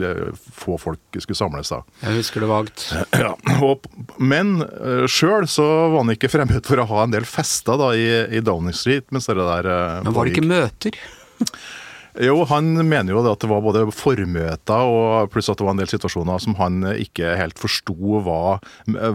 få 0.56 0.78
folk 0.80 1.20
skulle 1.20 1.38
samles 1.38 1.72
da. 1.72 1.82
Jeg 2.06 2.22
husker 2.22 2.44
det 2.44 2.52
vagt. 2.52 2.88
Ja, 3.22 3.34
og, 3.62 3.84
men 4.18 4.64
uh, 4.64 5.04
sjøl 5.10 5.44
så 5.50 5.64
var 5.92 6.00
han 6.00 6.14
ikke 6.14 6.30
fremmed 6.32 6.64
for 6.66 6.80
å 6.80 6.86
ha 6.90 7.04
en 7.04 7.12
del 7.12 7.26
fester 7.28 7.78
da 7.78 7.92
i, 7.94 8.08
i 8.34 8.40
Downing 8.42 8.74
Street. 8.74 9.06
mens 9.14 9.28
det 9.28 9.36
der... 9.38 9.68
Uh, 9.68 10.00
men 10.06 10.16
var 10.16 10.26
det 10.26 10.34
ikke 10.34 10.48
møter? 10.48 10.98
Jo, 12.20 12.42
han 12.44 12.74
mener 12.76 13.14
jo 13.14 13.22
at 13.24 13.40
det 13.40 13.48
var 13.48 13.62
både 13.64 13.86
formøter 13.96 14.84
og 14.84 15.30
pluss 15.32 15.48
at 15.48 15.56
det 15.56 15.64
var 15.64 15.72
en 15.72 15.80
del 15.80 15.88
situasjoner 15.88 16.42
som 16.44 16.56
han 16.58 16.84
ikke 16.92 17.30
helt 17.40 17.56
forsto 17.60 18.20
var, 18.26 18.60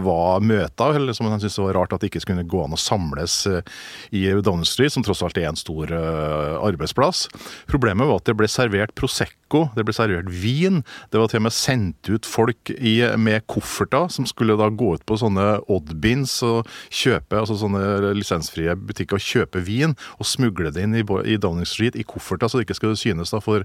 var 0.02 0.42
møter, 0.42 0.98
eller 0.98 1.14
som 1.14 1.28
han 1.30 1.38
syntes 1.38 1.60
var 1.62 1.76
rart 1.78 1.94
at 1.94 2.02
det 2.02 2.10
ikke 2.10 2.24
skulle 2.24 2.42
gå 2.42 2.64
an 2.64 2.74
å 2.74 2.80
samles 2.80 3.40
eh, 3.46 3.62
i 4.10 4.24
Downing 4.42 4.66
Street, 4.66 4.90
som 4.94 5.04
tross 5.06 5.22
alt 5.22 5.38
er 5.38 5.46
en 5.46 5.58
stor 5.58 5.92
uh, 5.94 6.58
arbeidsplass. 6.66 7.26
Problemet 7.70 8.08
var 8.08 8.18
at 8.18 8.26
det 8.26 8.34
ble 8.38 8.48
servert 8.50 8.94
Prosecco, 8.98 9.68
det 9.76 9.84
ble 9.86 9.94
servert 9.94 10.30
vin. 10.34 10.82
Det 11.12 11.22
var 11.22 11.30
til 11.30 11.42
og 11.42 11.46
med 11.46 11.54
sendt 11.54 12.10
ut 12.10 12.26
folk 12.26 12.72
i, 12.74 12.96
med 13.14 13.46
kofferter 13.50 14.10
som 14.12 14.26
skulle 14.28 14.58
da 14.58 14.68
gå 14.74 14.96
ut 14.98 15.06
på 15.08 15.20
sånne 15.22 15.60
oddbins 15.70 16.40
og 16.46 16.66
kjøpe, 16.90 17.38
altså 17.38 17.60
sånne 17.62 18.12
lisensfrie 18.18 18.74
butikker 18.74 19.18
og 19.18 19.24
kjøpe 19.24 19.62
vin 19.64 19.94
og 20.18 20.28
smugle 20.28 20.72
det 20.74 20.84
inn 20.84 20.98
i, 20.98 21.04
i 21.04 21.38
Downing 21.40 21.68
Street 21.68 21.98
i 21.98 22.06
kofferter 22.08 22.50
så 22.50 22.58
det 22.58 22.66
ikke 22.66 22.78
skulle 22.80 22.87
det 22.88 23.00
synes 23.00 23.32
da 23.34 23.40
for 23.44 23.64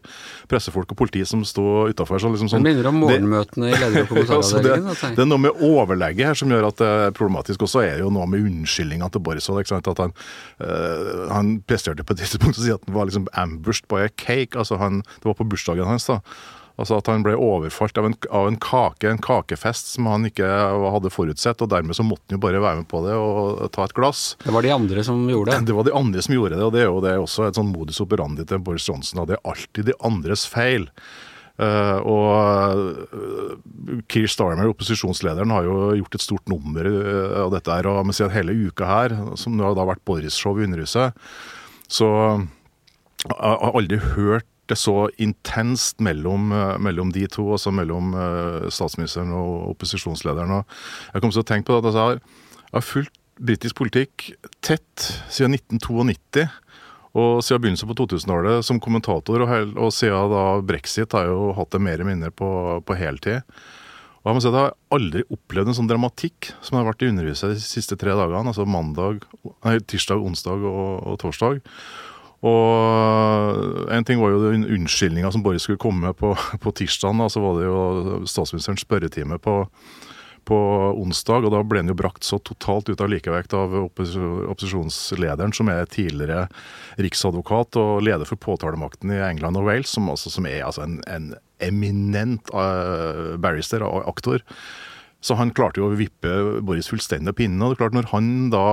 pressefolk 0.51 0.93
og 0.93 0.99
politi 0.99 1.23
som 1.27 1.43
sto 1.47 1.87
utafor. 1.89 2.21
Liksom 2.23 2.51
sånn, 2.51 2.65
det 2.65 2.73
minner 2.73 2.89
om 2.91 3.01
morgenmøtene 3.03 3.71
i 3.71 3.77
leder- 3.77 4.05
og 4.05 4.09
kommentaravdelingen. 4.11 4.89
det, 4.93 5.11
det, 5.17 5.25
er 5.25 5.29
noe 5.29 5.43
med 5.45 5.63
overlegget 5.65 6.31
her 6.31 6.39
som 6.39 6.53
gjør 6.53 6.69
at 6.71 6.81
det 6.81 6.89
er 7.07 7.15
problematisk. 7.17 7.67
Også 7.67 7.83
er 7.83 7.97
det 7.97 8.05
jo 8.05 8.13
noe 8.13 8.27
med 8.29 8.47
unnskyldninga 8.47 9.11
til 9.13 9.23
Boris. 9.25 9.49
At 9.53 9.99
han, 9.99 10.15
øh, 10.63 11.13
han 11.31 11.55
presterte 11.67 12.05
på 12.05 12.15
et 12.15 12.23
tidspunkt 12.23 12.59
å 12.59 12.65
si 12.65 12.73
at 12.73 12.83
han 12.87 12.97
var 12.97 13.09
liksom 13.09 13.29
ambushed 13.33 13.87
by 13.91 14.05
a 14.07 14.11
cake. 14.11 14.57
altså 14.57 14.77
han, 14.81 15.03
Det 15.19 15.31
var 15.31 15.39
på 15.39 15.49
bursdagen 15.49 15.87
hans. 15.87 16.09
da 16.09 16.21
Altså 16.81 16.97
at 16.97 17.09
han 17.11 17.21
ble 17.25 17.35
overfalt 17.37 17.99
av 18.01 18.07
en, 18.07 18.15
av 18.33 18.47
en, 18.49 18.55
kake, 18.57 19.05
en 19.05 19.21
kakefest 19.21 19.91
som 19.93 20.07
han 20.09 20.25
ikke 20.25 20.47
hadde 20.47 21.11
forutsett. 21.13 21.61
og 21.61 21.69
Dermed 21.69 21.97
så 21.97 22.05
måtte 22.05 22.25
han 22.31 22.39
jo 22.39 22.45
bare 22.47 22.63
være 22.63 22.81
med 22.81 22.87
på 22.89 23.03
det 23.05 23.13
og 23.13 23.67
ta 23.75 23.85
et 23.85 23.93
glass. 23.97 24.23
Det 24.41 24.55
var 24.55 24.65
de 24.65 24.73
andre 24.73 25.03
som 25.05 25.21
gjorde 25.29 25.53
det? 25.53 25.67
Det 25.69 25.77
var 25.77 25.85
de 25.85 25.93
andre 25.99 26.23
som 26.25 26.33
gjorde 26.33 26.57
det. 26.57 26.63
Og 26.65 26.73
det 26.73 26.81
er 26.81 26.89
jo 26.89 27.03
det 27.03 27.11
er 27.13 27.21
også 27.21 27.45
et 27.45 27.59
sånn 27.59 27.69
modus 27.69 28.01
operandi 28.01 28.47
til 28.49 28.63
Boris 28.65 28.89
Johnson. 28.89 29.21
Og 29.21 29.29
det 29.29 29.37
er 29.37 29.53
alltid 29.53 29.91
de 29.91 29.99
andres 30.09 30.47
feil. 30.49 30.89
Uh, 31.61 31.99
og 32.09 33.13
uh, 33.13 33.99
Keir 34.09 34.31
Starmer, 34.31 34.71
opposisjonslederen, 34.71 35.53
har 35.53 35.67
jo 35.67 35.91
gjort 35.99 36.17
et 36.17 36.25
stort 36.25 36.49
nummer 36.49 36.89
uh, 36.89 37.43
av 37.43 37.53
dette. 37.53 37.69
her, 37.69 37.89
og 37.91 38.07
med 38.09 38.17
sier 38.17 38.33
Hele 38.33 38.55
uka 38.57 38.89
her, 38.89 39.13
som 39.37 39.53
nå 39.53 39.67
har 39.67 39.77
da 39.77 39.85
vært 39.85 40.01
Boris-show 40.09 40.57
i 40.57 40.65
Underhuset, 40.65 41.13
så 41.85 42.09
jeg 43.21 43.37
har 43.37 43.77
aldri 43.77 44.01
hørt 44.15 44.49
det 44.71 44.77
så 44.79 45.09
intenst 45.21 45.99
mellom, 46.03 46.51
eh, 46.55 46.77
mellom 46.79 47.11
de 47.11 47.25
to, 47.27 47.49
altså 47.55 47.73
mellom 47.75 48.13
uh, 48.15 48.69
statsministeren 48.71 49.33
og 49.35 49.73
opposisjonslederen. 49.73 50.63
Jeg 51.13 51.23
kom 51.23 51.33
til 51.33 51.43
å 51.43 51.47
tenke 51.47 51.67
på 51.67 51.75
det 51.75 51.83
at 51.83 51.89
altså, 51.91 51.99
jeg 51.99 52.07
har, 52.07 52.41
jeg 52.63 52.77
har 52.77 52.87
fulgt 52.87 53.19
britisk 53.43 53.79
politikk 53.81 54.27
tett 54.63 55.07
siden 55.33 55.57
1992. 55.57 56.47
Og 57.13 57.43
siden 57.45 57.61
begynnelsen 57.61 57.89
på 57.91 57.97
2000-året 57.99 58.65
som 58.65 58.79
kommentator, 58.81 59.43
og, 59.45 59.73
og, 59.77 59.91
siden 59.93 60.31
da 60.31 60.45
brexit 60.65 61.13
har 61.13 61.27
jeg 61.27 61.35
jo 61.35 61.51
hatt 61.59 61.73
det 61.75 61.81
mer 61.85 61.99
eller 61.99 62.09
mindre 62.09 62.31
på, 62.33 62.49
på 62.87 62.97
heltid. 62.97 63.43
Og 64.23 64.31
jeg 64.31 64.37
må 64.37 64.41
si 64.41 64.49
at 64.49 64.55
jeg 64.55 64.65
har 64.69 64.95
aldri 64.95 65.21
opplevd 65.35 65.69
en 65.69 65.77
sånn 65.77 65.91
dramatikk 65.91 66.53
som 66.63 66.79
har 66.79 66.87
vært 66.87 67.03
i 67.03 67.11
Underhuset 67.11 67.53
de 67.53 67.61
siste 67.61 67.97
tre 67.99 68.15
dagene. 68.15 68.49
Altså 68.49 68.65
mandag, 68.65 69.27
nei, 69.43 69.75
tirsdag, 69.83 70.23
onsdag 70.23 70.63
og, 70.63 70.87
og 71.11 71.19
torsdag. 71.21 71.59
Og 72.43 73.91
en 73.93 74.03
ting 74.03 74.19
var 74.19 74.33
jo 74.33 74.41
den 74.49 74.65
unnskyldninga 74.67 75.31
som 75.31 75.45
bare 75.45 75.61
skulle 75.63 75.79
komme 75.79 76.11
på, 76.17 76.33
på 76.63 76.73
tirsdag. 76.75 77.21
Så 77.31 77.43
var 77.43 77.59
det 77.59 77.69
jo 77.69 78.23
statsministerens 78.27 78.83
spørretime 78.83 79.37
på, 79.39 79.61
på 80.49 80.57
onsdag, 80.99 81.47
og 81.47 81.53
da 81.55 81.61
ble 81.63 81.83
han 81.83 81.91
jo 81.93 81.97
brakt 81.97 82.27
så 82.27 82.41
totalt 82.43 82.91
ut 82.91 83.03
av 83.03 83.11
likevekt 83.13 83.55
av 83.55 83.77
opposisjonslederen, 83.85 85.55
som 85.55 85.71
er 85.71 85.87
tidligere 85.87 86.49
riksadvokat 86.99 87.79
og 87.79 88.03
leder 88.03 88.27
for 88.27 88.41
påtalemakten 88.43 89.15
i 89.15 89.23
England 89.23 89.61
og 89.61 89.69
Wales, 89.69 89.95
som, 89.95 90.11
altså, 90.11 90.33
som 90.33 90.49
er 90.49 90.65
altså 90.67 90.83
en, 90.87 90.99
en, 91.07 91.33
eminent 91.63 92.49
uh, 92.51 93.37
barrister 93.39 93.85
og 93.87 94.03
aktor. 94.09 94.41
Så 95.23 95.37
han 95.39 95.53
klarte 95.55 95.79
jo 95.79 95.87
å 95.87 95.95
vippe 95.95 96.59
Boris 96.67 96.89
fullstendig 96.91 97.31
av 97.31 97.37
pinnen. 97.37 97.61
Og 97.63 97.71
det 97.71 97.77
er 97.77 97.83
klart, 97.85 97.95
når 97.95 98.09
han 98.11 98.25
da 98.51 98.65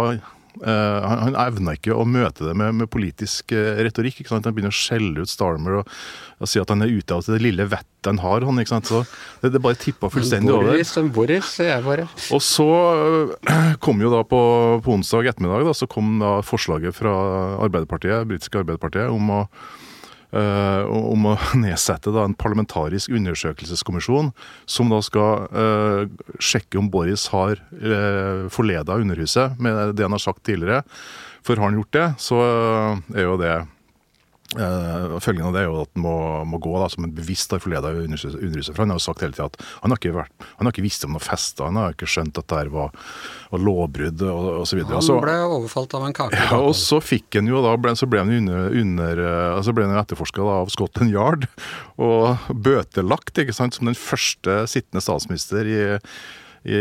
han, 0.64 1.20
han 1.28 1.38
evna 1.38 1.74
ikke 1.76 1.94
å 1.94 2.06
møte 2.08 2.46
det 2.48 2.54
med, 2.58 2.74
med 2.82 2.90
politisk 2.92 3.54
uh, 3.54 3.78
retorikk. 3.80 4.22
Han 4.30 4.42
begynner 4.46 4.72
å 4.72 4.76
skjelle 4.76 5.24
ut 5.24 5.30
Starmer 5.30 5.80
og, 5.80 5.92
og 6.40 6.50
si 6.50 6.60
at 6.62 6.72
han 6.72 6.84
er 6.84 6.92
ute 6.92 7.16
av 7.16 7.26
det 7.26 7.40
lille 7.42 7.66
vettet 7.70 8.08
han 8.08 8.20
har. 8.22 8.46
Han, 8.48 8.60
ikke 8.62 8.74
sant? 8.74 8.90
Så 8.90 9.02
det, 9.42 9.52
det 9.54 9.62
bare 9.62 9.78
tippa 9.78 10.10
fullstendig 10.12 10.54
over. 10.54 10.72
Boris, 10.72 10.94
Boris, 11.14 11.52
jeg 11.62 11.84
bare. 11.86 12.08
Og 12.34 12.42
så 12.44 12.66
uh, 12.66 13.76
kom 13.84 14.02
jo 14.02 14.12
da 14.12 14.24
på, 14.26 14.40
på 14.84 14.96
onsdag 14.96 15.32
ettermiddag 15.32 15.68
da, 15.68 15.76
så 15.76 15.88
kom 15.90 16.18
da 16.22 16.38
forslaget 16.46 16.96
fra 16.96 17.14
Arbeiderpartiet, 17.60 18.26
britiske 18.30 18.64
Arbeiderpartiet 18.64 19.12
om 19.12 19.36
å 19.40 19.44
Uh, 20.30 20.86
om 20.86 21.24
å 21.26 21.32
nedsette 21.58 22.12
da, 22.14 22.22
en 22.22 22.36
parlamentarisk 22.38 23.10
undersøkelseskommisjon 23.18 24.28
som 24.70 24.92
da 24.92 25.00
skal 25.02 25.48
uh, 25.50 26.04
sjekke 26.38 26.78
om 26.78 26.86
Boris 26.92 27.26
har 27.32 27.58
uh, 27.58 27.90
eh, 27.90 28.44
forleda 28.54 29.00
Underhuset 29.02 29.58
med 29.58 29.96
det 29.98 30.06
han 30.06 30.14
har 30.14 30.22
sagt 30.22 30.44
tidligere. 30.46 30.84
For 31.42 31.58
har 31.58 31.72
han 31.72 31.80
gjort 31.80 31.96
det, 31.96 32.06
så 32.22 32.38
er 33.16 33.26
jo 33.26 33.34
det 33.40 33.56
Uh, 34.58 35.14
følgen 35.22 35.46
av 35.46 35.54
det 35.54 35.60
er 35.62 35.68
jo 35.68 35.82
at 35.84 35.90
han 35.94 36.02
må, 36.02 36.14
må 36.50 36.58
gå 36.62 36.72
da, 36.74 36.88
som 36.90 37.04
en 37.06 37.12
bevisst 37.14 37.52
forleda 37.62 37.92
Underhuset. 37.94 38.72
For 38.72 38.82
han 38.82 38.90
har 38.90 38.98
jo 38.98 39.04
sagt 39.04 39.22
hele 39.22 39.36
tida 39.36 39.46
at 39.46 39.58
han 39.84 39.94
har, 39.94 40.00
ikke 40.00 40.16
vært, 40.16 40.46
han 40.58 40.66
har 40.66 40.74
ikke 40.74 40.84
visst 40.86 41.06
om 41.06 41.14
noen 41.14 41.22
fester, 41.22 41.68
han 41.68 41.78
har 41.78 41.94
ikke 41.94 42.08
skjønt 42.10 42.40
at 42.40 42.48
det 42.50 42.58
her 42.58 42.72
var, 42.74 42.90
var 43.52 43.62
lovbrudd 43.68 44.24
og, 44.26 44.48
og 44.62 44.66
så 44.66 44.80
videre. 44.80 44.98
Han 44.98 45.22
ble 45.22 45.36
overfalt 45.46 45.94
av 45.94 46.08
en 46.08 46.16
kake. 46.16 46.42
Ja, 46.42 46.58
og 46.58 46.74
så 46.78 46.98
fikk 47.04 47.38
han 47.38 47.50
jo 47.50 47.62
da, 47.62 47.76
ble, 47.78 47.94
så 47.98 48.10
ble 48.10 48.24
han 48.24 48.34
under, 48.40 48.74
under 48.82 49.24
altså 49.54 49.76
ble 49.76 49.86
han 49.86 50.02
etterforska 50.02 50.50
av 50.58 50.74
Scotland 50.74 51.14
Yard 51.14 51.46
og 52.10 52.50
bøtelagt 52.50 53.38
ikke 53.44 53.54
sant, 53.54 53.78
som 53.78 53.90
den 53.90 53.98
første 53.98 54.64
sittende 54.70 55.04
statsminister 55.04 55.70
i 55.70 55.80
i 56.68 56.77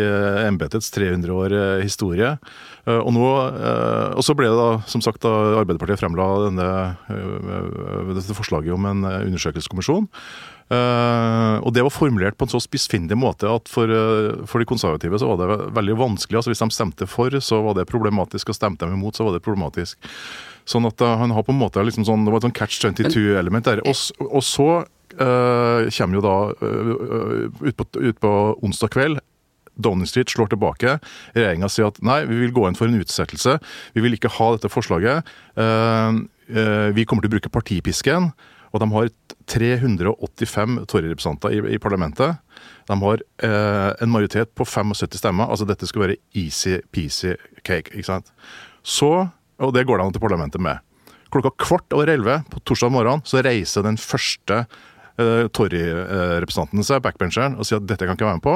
embetets 0.48 0.92
300 0.92 1.34
år 1.34 1.56
eh, 1.56 1.82
historie. 1.84 2.34
Eh, 2.86 3.00
og, 3.00 3.12
nå, 3.16 3.26
eh, 3.48 4.12
og 4.18 4.26
så 4.26 4.36
ble 4.36 4.50
det 4.52 4.60
da, 4.60 4.70
som 4.92 5.04
sagt, 5.04 5.24
da 5.24 5.62
Arbeiderpartiet 5.62 6.02
fremla 6.02 6.28
denne, 6.50 6.70
dette 8.12 8.36
forslaget 8.36 8.76
om 8.76 8.88
en 8.90 9.06
undersøkelseskommisjon. 9.08 10.10
Og 10.70 11.72
det 11.74 11.82
var 11.82 11.90
formulert 11.90 12.36
på 12.38 12.46
en 12.46 12.52
så 12.52 12.60
spissfindig 12.62 13.16
måte 13.18 13.50
at 13.50 13.72
for, 13.72 13.90
for, 14.46 14.62
de 14.62 14.68
konservative 14.70 15.18
så 15.18 15.32
var 15.32 15.40
det 15.42 15.56
veldig 15.74 15.96
vanskelig. 15.98 16.38
altså 16.38 16.52
Hvis 16.54 16.62
de 16.62 16.68
stemte 16.76 17.08
for, 17.10 17.34
så 17.42 17.64
var 17.66 17.80
det 17.80 17.88
problematisk, 17.90 18.52
og 18.52 18.58
stemte 18.60 18.86
de 18.86 18.94
imot, 18.94 19.18
så 19.18 19.26
var 19.26 19.34
det 19.34 19.42
problematisk. 19.42 19.98
Sånn 20.70 20.86
at 20.86 21.02
han 21.02 21.34
har 21.34 21.48
på 21.48 21.56
en 21.56 21.62
måte 21.64 21.82
liksom 21.82 22.06
sånn, 22.06 22.28
Det 22.28 22.36
var 22.36 22.44
et 22.44 22.46
sånn 22.46 22.60
catch 22.60 22.78
22-element 22.86 23.66
der. 23.66 23.82
Og, 23.82 23.98
og 24.30 24.46
så 24.46 24.70
kommer 25.10 26.20
jo 26.20 26.22
da 26.22 26.38
ut 26.54 27.76
på, 27.80 27.90
ut 27.98 28.22
på 28.22 28.36
onsdag 28.62 28.94
kveld 28.94 29.24
Downing 29.80 30.10
Street 30.10 30.32
slår 30.32 30.52
tilbake. 30.54 30.98
Regjeringa 31.38 31.72
sier 31.72 31.90
at 31.90 32.00
nei, 32.06 32.22
vi 32.30 32.44
vil 32.44 32.54
gå 32.56 32.68
inn 32.68 32.78
for 32.78 32.90
en 32.90 33.00
utsettelse. 33.00 33.58
Vi 33.96 34.06
vil 34.06 34.18
ikke 34.18 34.32
ha 34.38 34.54
dette 34.56 34.72
forslaget. 34.72 35.34
Eh, 35.60 36.22
eh, 36.54 36.88
vi 36.96 37.08
kommer 37.08 37.26
til 37.26 37.32
å 37.32 37.38
bruke 37.38 37.54
partipisken. 37.54 38.32
Og 38.70 38.84
de 38.84 38.90
har 38.94 39.10
385 39.50 40.76
Tory-representanter 40.90 41.56
i, 41.56 41.62
i, 41.74 41.80
parlamentet. 41.82 42.38
De 42.90 42.98
har 43.02 43.24
eh, 43.46 43.90
en 44.04 44.12
majoritet 44.14 44.52
på 44.58 44.68
75 44.68 45.18
stemmer. 45.18 45.50
Altså 45.50 45.66
dette 45.70 45.90
skal 45.90 46.06
være 46.06 46.20
easy-peasy 46.38 47.34
cake. 47.64 47.96
ikke 47.96 48.12
sant? 48.12 48.30
Så, 48.86 49.10
og 49.60 49.74
det 49.76 49.88
går 49.90 50.04
de 50.04 50.12
til 50.14 50.24
parlamentet 50.24 50.62
med. 50.62 50.84
Klokka 51.34 51.52
kvart 51.62 51.98
over 51.98 52.10
elleve 52.10 52.40
på 52.50 52.62
torsdag 52.66 52.94
morgen 52.94 53.22
så 53.28 53.44
reiser 53.46 53.86
den 53.86 54.00
første 54.02 54.64
eh, 54.64 55.46
Tory-representanten 55.54 56.86
seg, 56.86 57.04
backbencheren, 57.06 57.58
og 57.58 57.68
sier 57.68 57.82
at 57.82 57.90
dette 57.90 58.06
kan 58.06 58.18
ikke 58.18 58.30
være 58.30 58.40
med 58.40 58.46
på. 58.46 58.56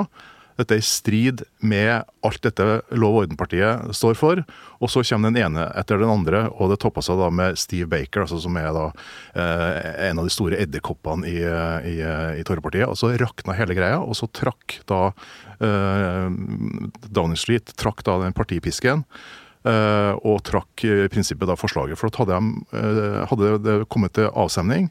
Dette 0.60 0.78
er 0.78 0.82
i 0.82 0.86
strid 0.86 1.44
med 1.66 2.04
alt 2.26 2.42
dette 2.46 2.66
Lov 2.94 3.18
og 3.18 3.24
orden-partiet 3.24 3.94
står 3.96 4.18
for. 4.20 4.42
Og 4.84 4.92
så 4.92 5.04
kommer 5.08 5.32
den 5.32 5.42
ene 5.44 5.66
etter 5.80 6.02
den 6.02 6.12
andre, 6.12 6.46
og 6.54 6.74
det 6.74 6.80
topper 6.84 7.06
seg 7.06 7.20
da 7.22 7.30
med 7.34 7.60
Steve 7.60 7.90
Baker, 7.92 8.26
altså 8.26 8.42
som 8.44 8.58
er 8.60 8.72
da 8.76 8.88
eh, 9.36 10.10
en 10.10 10.22
av 10.22 10.28
de 10.28 10.34
store 10.34 10.60
edderkoppene 10.64 11.30
i, 11.30 11.38
i, 11.94 11.96
i 12.40 12.44
Torrepartiet. 12.48 12.90
Og 12.90 13.00
så 13.00 13.14
rakna 13.22 13.58
hele 13.58 13.78
greia, 13.78 14.02
og 14.02 14.18
så 14.20 14.30
trakk 14.32 14.82
da 14.90 15.06
eh, 15.60 16.28
Downing 17.10 17.40
Street 17.40 17.74
trakk 17.80 18.06
da 18.08 18.20
den 18.26 18.36
partipisken. 18.38 19.08
Eh, 19.64 20.14
og 20.28 20.42
trakk 20.44 20.84
i 20.84 21.08
prinsippet 21.12 21.48
da 21.48 21.56
forslaget. 21.56 22.00
For 22.00 22.12
hadde, 22.20 22.40
de, 22.40 22.80
hadde 23.32 23.58
det 23.64 23.78
kommet 23.94 24.16
til 24.18 24.28
avstemning, 24.28 24.90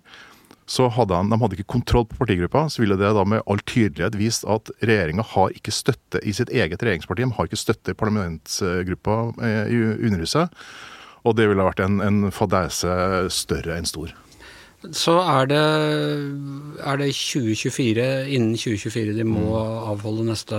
så 0.72 0.86
hadde 0.94 1.16
han, 1.18 1.28
de 1.28 1.36
hadde 1.40 1.58
ikke 1.58 1.74
kontroll 1.74 2.06
på 2.08 2.16
partigruppa, 2.22 2.64
så 2.72 2.80
ville 2.80 2.96
det 2.96 3.10
da 3.12 3.26
med 3.28 3.44
all 3.50 3.60
tydelighet 3.68 4.16
vist 4.16 4.46
at 4.48 4.70
regjeringa 4.80 5.24
har 5.34 5.52
ikke 5.52 5.74
støtte 5.74 6.22
i 6.24 6.32
sitt 6.36 6.52
eget 6.52 6.80
regjeringsparti. 6.80 7.26
De 7.26 7.36
har 7.36 7.48
ikke 7.48 7.60
støtte 7.60 7.92
i 7.92 7.98
parlamentsgruppa 7.98 9.18
eh, 9.44 9.62
i 9.68 9.80
Underhuset. 10.08 10.54
Og 11.28 11.36
det 11.38 11.50
ville 11.50 11.66
vært 11.66 11.82
en, 11.84 12.00
en 12.02 12.32
fadese 12.34 12.94
større 13.30 13.76
enn 13.76 13.88
stor. 13.88 14.14
Så 14.96 15.14
er 15.20 15.46
det, 15.52 15.60
er 16.82 16.96
det 16.98 17.12
2024, 17.14 18.06
innen 18.34 18.56
2024 18.56 19.14
de 19.20 19.28
må 19.28 19.52
avholde 19.92 20.24
neste 20.26 20.58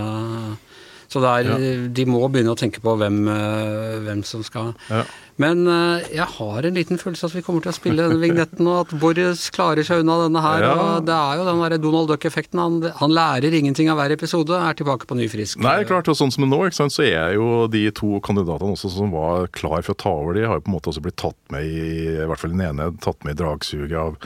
så 1.13 1.21
er, 1.29 1.51
ja. 1.51 1.73
de 1.93 2.07
må 2.09 2.23
begynne 2.27 2.55
å 2.55 2.59
tenke 2.59 2.81
på 2.83 2.95
hvem, 2.99 3.21
eh, 3.29 3.99
hvem 4.07 4.25
som 4.27 4.43
skal 4.45 4.73
ja. 4.89 5.05
Men 5.41 5.63
uh, 5.65 6.01
jeg 6.13 6.25
har 6.35 6.65
en 6.67 6.75
liten 6.77 6.99
følelse 7.01 7.25
at 7.25 7.33
vi 7.33 7.41
kommer 7.45 7.63
til 7.63 7.71
å 7.71 7.75
spille 7.75 8.05
denne 8.05 8.21
vignetten, 8.21 8.67
og 8.69 8.83
at 8.83 8.91
Boris 9.01 9.47
klarer 9.53 9.85
seg 9.85 10.03
unna 10.03 10.19
denne 10.21 10.43
her. 10.45 10.65
Ja. 10.65 10.73
og 10.77 11.07
Det 11.07 11.15
er 11.15 11.39
jo 11.39 11.47
den 11.47 11.61
der 11.63 11.75
Donald 11.81 12.11
Duck-effekten. 12.11 12.61
Han, 12.61 12.77
han, 12.99 13.15
lærer 13.17 13.57
ingenting 13.57 13.89
av 13.89 13.97
hver 13.97 14.13
episode, 14.13 14.53
er 14.53 14.77
tilbake 14.77 15.09
på 15.09 15.17
ny 15.17 15.25
frisk. 15.31 15.57
Nei, 15.65 15.79
klart, 15.89 16.11
og 16.11 16.19
sånn 16.19 16.33
som 16.33 16.45
nå, 16.45 16.61
sant, 16.75 16.93
så 16.93 17.05
er 17.07 17.33
jo 17.37 17.65
de 17.71 17.87
to 17.97 18.19
kandidatene 18.25 18.77
også 18.77 18.93
som 18.93 19.13
var 19.13 19.49
klar 19.57 19.81
for 19.81 19.95
å 19.95 20.01
ta 20.05 20.13
over, 20.21 20.37
de 20.37 20.45
har 20.45 20.59
jo 20.59 20.67
på 20.67 20.71
en 20.73 20.77
måte 20.77 20.93
også 20.93 21.03
blitt 21.05 21.17
tatt 21.21 21.39
med 21.53 21.65
i 21.65 21.81
i 22.13 22.27
hvert 22.29 22.39
fall 22.39 22.53
den 22.53 22.61
ene 22.65 22.91
tatt 23.01 23.25
med 23.25 23.35
i 23.35 23.41
dragsuget 23.41 23.97
av, 23.99 24.17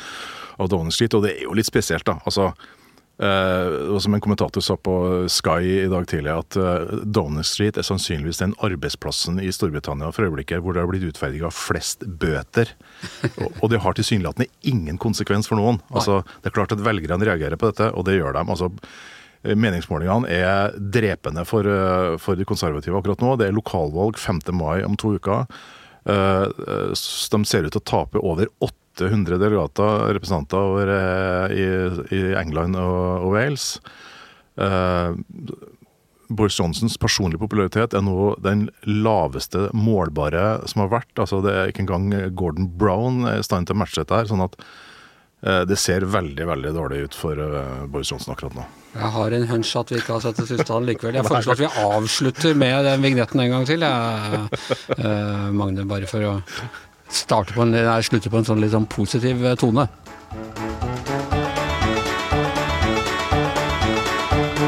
av 0.60 0.70
Downing 0.72 0.94
Street, 0.94 1.16
og 1.16 1.24
det 1.24 1.38
er 1.38 1.46
jo 1.48 1.56
litt 1.56 1.70
spesielt, 1.70 2.06
da. 2.08 2.18
altså 2.28 2.52
Uh, 3.18 3.96
og 3.96 4.02
som 4.04 4.14
en 4.14 4.22
kommentator 4.22 4.62
sa 4.62 4.76
på 4.78 4.94
Sky 5.32 5.64
i 5.66 5.90
dag 5.90 6.06
tidlig, 6.06 6.36
at 6.38 6.58
uh, 6.62 7.00
Downing 7.02 7.46
Street 7.48 7.80
er 7.80 7.86
sannsynligvis 7.88 8.44
den 8.44 8.54
arbeidsplassen 8.62 9.40
i 9.42 9.50
Storbritannia 9.54 10.12
for 10.14 10.28
øyeblikket 10.28 10.62
hvor 10.62 10.78
det 10.78 10.84
har 10.84 10.92
blitt 10.92 11.08
utferdiga 11.08 11.50
flest 11.50 12.06
bøter. 12.06 12.76
og, 13.42 13.58
og 13.64 13.74
det 13.74 13.82
har 13.82 13.98
tilsynelatende 13.98 14.52
ingen 14.70 15.02
konsekvens 15.02 15.50
for 15.50 15.58
noen. 15.58 15.82
Altså, 15.90 16.22
det 16.44 16.52
er 16.52 16.58
klart 16.60 16.78
at 16.78 16.86
velgerne 16.86 17.26
reagerer 17.26 17.58
på 17.58 17.72
dette, 17.72 17.90
og 17.98 18.06
det 18.06 18.20
gjør 18.20 18.38
de. 18.38 18.46
altså 18.46 18.70
Meningsmålingene 19.48 20.30
er 20.34 20.78
drepende 20.78 21.46
for, 21.50 21.66
uh, 21.66 22.22
for 22.22 22.38
de 22.38 22.46
konservative 22.46 23.02
akkurat 23.02 23.26
nå. 23.26 23.34
Det 23.42 23.50
er 23.50 23.58
lokalvalg 23.58 24.22
5. 24.22 24.46
mai 24.54 24.86
om 24.86 24.98
to 25.00 25.18
uker. 25.18 25.50
De 26.08 27.40
ser 27.44 27.66
ut 27.66 27.74
til 27.74 27.82
å 27.82 27.90
tape 27.90 28.22
over 28.24 28.48
8 28.64 28.87
800 28.98 29.38
delegater, 29.38 30.14
representanter 30.18 30.58
over, 30.58 30.92
eh, 30.92 31.56
i, 31.58 31.66
i, 32.18 32.22
England 32.40 32.78
og, 32.80 33.28
og 33.28 33.34
Wales. 33.36 33.78
Uh, 34.58 35.14
Boris 36.28 36.58
Johnsons 36.60 36.98
personlige 37.00 37.40
popularitet 37.40 37.94
er 37.96 38.04
nå 38.04 38.34
den 38.44 38.66
laveste 38.84 39.70
målbare 39.78 40.66
som 40.68 40.84
har 40.84 40.92
vært. 40.98 41.14
Altså 41.16 41.40
Det 41.46 41.54
er 41.54 41.72
ikke 41.72 41.86
engang 41.86 42.10
Gordon 42.36 42.68
Brown 42.68 43.24
i 43.30 43.40
stand 43.46 43.70
til 43.70 43.78
å 43.78 43.84
matche 43.84 44.02
dette. 44.02 44.18
her, 44.18 44.28
sånn 44.28 44.44
at 44.44 44.58
uh, 44.58 45.64
det 45.70 45.78
ser 45.80 46.08
veldig 46.10 46.50
veldig 46.50 46.74
dårlig 46.76 47.06
ut 47.06 47.16
for 47.16 47.40
uh, 47.40 47.86
Boris 47.88 48.12
Johnson 48.12 48.34
akkurat 48.36 48.58
nå. 48.58 48.66
Jeg 48.98 49.14
har 49.14 49.38
en 49.38 49.48
hunch 49.52 49.72
at 49.78 49.94
vi 49.94 50.02
ikke 50.02 50.18
har 50.18 50.26
sett 50.26 50.42
det 50.42 50.50
siste 50.50 50.74
av 50.74 50.84
likevel. 50.84 51.20
Jeg 51.22 51.30
foreslår 51.32 51.56
at 51.56 51.64
vi 51.64 51.86
avslutter 51.86 52.60
med 52.60 52.90
den 52.90 53.06
vignetten 53.06 53.46
en 53.46 53.54
gang 53.54 53.70
til, 53.70 53.86
jeg, 53.86 55.56
Magne, 55.56 55.88
bare 55.88 56.10
for 56.10 56.28
å 56.28 56.36
starte 57.14 57.56
på 57.56 57.64
en, 57.66 57.74
nei, 57.76 58.02
slutte 58.06 58.32
på 58.32 58.40
en 58.40 58.48
sånn 58.48 58.62
litt 58.64 58.74
sånn 58.76 58.88
positiv 58.92 59.44
eh, 59.46 59.58
tone. 59.60 59.88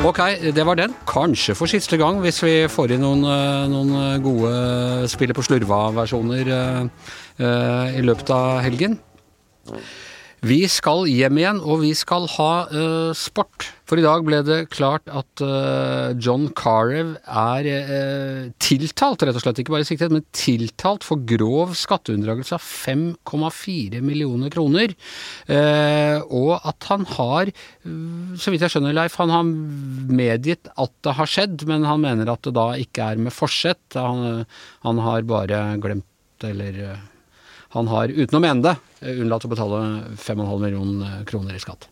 Ok, 0.10 0.20
det 0.56 0.64
var 0.66 0.78
den. 0.80 0.94
Kanskje 1.10 1.54
for 1.60 1.70
siste 1.70 1.98
gang, 2.00 2.22
hvis 2.24 2.40
vi 2.42 2.54
får 2.72 2.96
inn 2.96 3.04
noen, 3.04 3.26
eh, 3.28 3.66
noen 3.70 3.92
eh, 4.00 4.20
gode 4.24 5.10
Spiller 5.12 5.36
på 5.38 5.44
slurva-versjoner 5.46 6.50
uh, 6.50 7.88
i 7.96 8.04
løpet 8.04 8.32
av 8.36 8.62
helgen. 8.64 8.98
Vi 10.40 10.62
skal 10.72 11.04
hjem 11.10 11.40
igjen, 11.42 11.58
og 11.60 11.82
vi 11.82 11.92
skal 11.98 12.24
ha 12.38 12.52
uh, 12.72 13.12
sport. 13.18 13.68
For 13.90 14.00
i 14.00 14.06
dag 14.06 14.24
ble 14.24 14.40
det 14.46 14.60
klart 14.72 15.10
at 15.12 15.44
uh, 15.44 16.16
John 16.16 16.48
Carew 16.56 17.16
er 17.28 17.68
uh, 17.68 18.46
tiltalt, 18.64 19.26
rett 19.26 19.36
og 19.36 19.44
slett, 19.44 19.60
ikke 19.60 19.76
bare 19.76 19.88
siktet, 19.90 20.14
men 20.16 20.24
tiltalt 20.32 21.04
for 21.08 21.20
grov 21.28 21.76
skatteunndragelse 21.76 22.56
av 22.56 22.64
5,4 22.64 24.00
millioner 24.06 24.54
kroner. 24.54 24.96
og 25.50 26.52
at 26.68 26.88
han 26.90 27.06
har, 27.18 27.52
så 28.40 28.52
vidt 28.52 28.64
jeg 28.64 28.74
skjønner, 28.74 28.96
Leif, 28.96 29.18
han 29.20 29.34
har 29.34 29.48
medgitt 29.48 30.70
at 30.80 30.94
det 31.04 31.16
har 31.20 31.30
skjedd, 31.30 31.66
men 31.68 31.88
han 31.88 32.04
mener 32.04 32.32
at 32.32 32.46
det 32.48 32.56
da 32.56 32.72
ikke 32.80 33.12
er 33.12 33.22
med 33.22 33.36
forsett. 33.36 33.98
Han, 33.98 34.46
han 34.86 35.04
har 35.04 35.28
bare 35.28 35.64
glemt 35.84 36.48
eller 36.48 36.84
han 37.76 37.92
har, 37.92 38.10
uten 38.10 38.40
å 38.40 38.42
mene 38.44 38.66
det, 38.66 38.76
unnlatt 39.14 39.46
å 39.46 39.52
betale 39.52 39.84
5,5 40.18 40.58
millioner 40.64 41.22
kroner 41.30 41.58
i 41.58 41.62
skatt. 41.62 41.90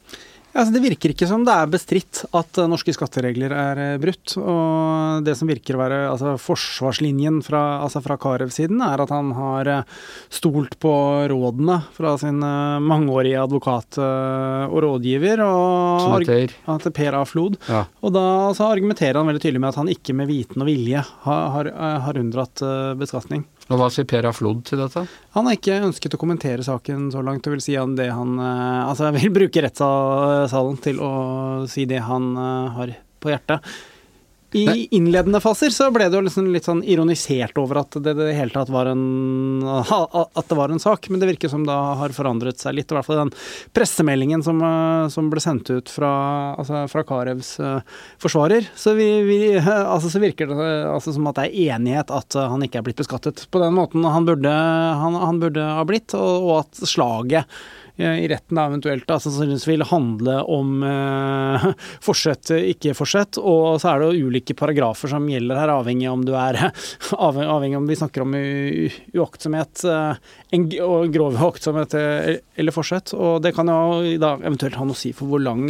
Altså, 0.57 0.73
det 0.73 0.81
virker 0.81 1.11
ikke 1.13 1.27
som 1.29 1.43
det 1.45 1.53
er 1.53 1.69
bestridt 1.69 2.23
at 2.35 2.57
norske 2.65 2.93
skatteregler 2.95 3.53
er 3.53 3.81
eh, 3.83 3.97
brutt. 4.01 4.33
Og 4.41 5.25
det 5.25 5.35
som 5.37 5.49
virker 5.49 5.77
å 5.77 5.81
være 5.83 5.99
altså, 6.09 6.33
forsvarslinjen 6.41 7.43
fra, 7.45 7.61
altså 7.85 8.01
fra 8.01 8.17
Carew-siden, 8.21 8.81
er 8.81 9.03
at 9.03 9.13
han 9.13 9.29
har 9.37 9.69
eh, 9.69 9.99
stolt 10.33 10.79
på 10.81 10.93
rådene 11.29 11.77
fra 11.93 12.15
sin 12.21 12.41
eh, 12.41 12.79
mangeårige 12.81 13.43
advokat 13.43 13.99
og 14.01 14.79
rådgiver. 14.81 15.43
Og, 15.45 16.25
heter? 16.25 16.57
Per 16.97 17.19
A. 17.19 17.21
Flod. 17.27 17.59
Ja. 17.69 17.83
Og 18.01 18.15
da 18.15 18.25
argumenterer 18.65 19.19
han 19.19 19.29
veldig 19.29 19.43
tydelig 19.43 19.61
med 19.61 19.75
at 19.75 19.81
han 19.83 19.93
ikke 19.93 20.15
med 20.17 20.31
viten 20.31 20.63
og 20.63 20.71
vilje 20.71 21.05
har, 21.27 21.47
har, 21.53 21.69
har 22.07 22.19
unndratt 22.23 22.65
beskatning. 22.97 23.45
Og 23.67 23.81
Hva 23.81 23.89
sier 23.91 24.07
Per 24.07 24.23
Aflod 24.29 24.61
til 24.69 24.79
dette? 24.79 25.03
Han 25.35 25.47
har 25.49 25.57
ikke 25.57 25.81
ønsket 25.89 26.15
å 26.15 26.21
kommentere 26.21 26.63
saken 26.63 27.09
så 27.11 27.23
langt. 27.25 27.43
Det 27.43 27.51
vil 27.51 27.63
si 27.65 27.75
han 27.75 27.97
det 27.97 28.07
han 28.15 28.37
Altså, 28.39 29.09
jeg 29.09 29.17
vil 29.19 29.35
bruke 29.41 29.63
rettssalen 29.65 30.79
til 30.83 31.01
å 31.03 31.11
si 31.67 31.83
det 31.89 31.99
han 32.07 32.31
har 32.77 32.95
på 33.19 33.33
hjertet. 33.33 33.75
I 34.55 34.87
innledende 34.95 35.41
faser 35.43 35.73
så 35.75 35.89
ble 35.91 36.05
det 36.07 36.15
jo 36.15 36.23
liksom 36.23 36.45
litt 36.53 36.67
sånn 36.67 36.79
ironisert 36.87 37.57
over 37.59 37.81
at 37.81 37.97
det, 37.99 38.13
det 38.15 38.29
hele 38.37 38.53
tatt 38.53 38.69
var 38.71 38.87
en 38.93 39.65
at 39.67 40.47
det 40.47 40.55
var 40.55 40.71
en 40.71 40.79
sak, 40.79 41.09
men 41.11 41.19
det 41.19 41.27
virker 41.33 41.51
som 41.51 41.65
det 41.67 41.75
har 41.75 42.13
forandret 42.15 42.61
seg 42.61 42.77
litt. 42.77 42.91
I 42.91 42.95
hvert 42.95 43.07
fall 43.09 43.19
den 43.25 43.33
pressemeldingen 43.75 44.45
som, 44.45 44.61
eh, 44.63 45.07
som 45.11 45.27
ble 45.31 45.43
sendt 45.43 45.71
ut 45.73 45.91
fra, 45.91 46.11
altså 46.55 46.85
fra 46.91 47.03
Karevs 47.07 47.49
uh, 47.59 47.81
forsvarer. 48.23 48.69
Så, 48.75 48.95
vi, 48.97 49.09
vi, 49.27 49.39
altså 49.93 50.11
så 50.13 50.21
virker 50.23 50.53
det 50.53 50.69
altså 50.93 51.15
som 51.15 51.27
at 51.27 51.41
det 51.41 51.49
er 51.49 51.75
enighet 51.75 52.13
at 52.13 52.39
han 52.39 52.63
ikke 52.63 52.79
er 52.79 52.87
blitt 52.87 53.01
beskattet 53.03 53.43
på 53.51 53.61
den 53.63 53.75
måten 53.75 54.07
han 54.07 54.27
burde, 54.27 54.53
han, 55.01 55.19
han 55.19 55.43
burde 55.43 55.67
ha 55.79 55.83
blitt, 55.87 56.15
og, 56.15 56.47
og 56.47 56.55
at 56.61 56.87
slaget 56.87 57.59
Eh, 57.86 57.86
i 57.97 58.27
retten 58.29 58.57
da, 58.57 58.67
eventuelt 58.69 59.07
da, 59.09 59.17
sannsynligvis 59.21 59.65
vil 59.67 59.83
handle 59.89 60.37
om 60.53 60.83
eh, 60.85 61.67
forsett, 62.07 62.51
ikke 62.53 62.93
forsett. 62.97 63.39
Og 63.41 63.79
så 63.81 63.91
er 63.91 64.03
det 64.03 64.21
ulike 64.21 64.55
paragrafer 64.57 65.09
som 65.09 65.25
gjelder 65.29 65.57
her, 65.57 65.73
avhengig 65.73 66.09
om 66.11 66.25
du 66.25 66.35
er 66.37 66.59
avhengig 67.17 67.77
om 67.79 67.87
vi 67.89 67.97
snakker 67.97 68.25
om 68.25 68.35
uaktsomhet 68.37 69.85
eh, 69.89 70.27
og 70.85 71.09
grov 71.13 71.39
uaktsomhet 71.41 71.97
eh, 71.97 72.29
eller 72.57 72.75
forsett. 72.75 73.15
Og 73.17 73.41
det 73.41 73.55
kan 73.57 73.71
jo 73.71 74.13
da 74.21 74.35
eventuelt 74.43 74.77
ha 74.77 74.85
noe 74.85 74.97
å 74.97 75.01
si 75.01 75.13
for 75.17 75.31
hvor 75.31 75.41
lang 75.41 75.65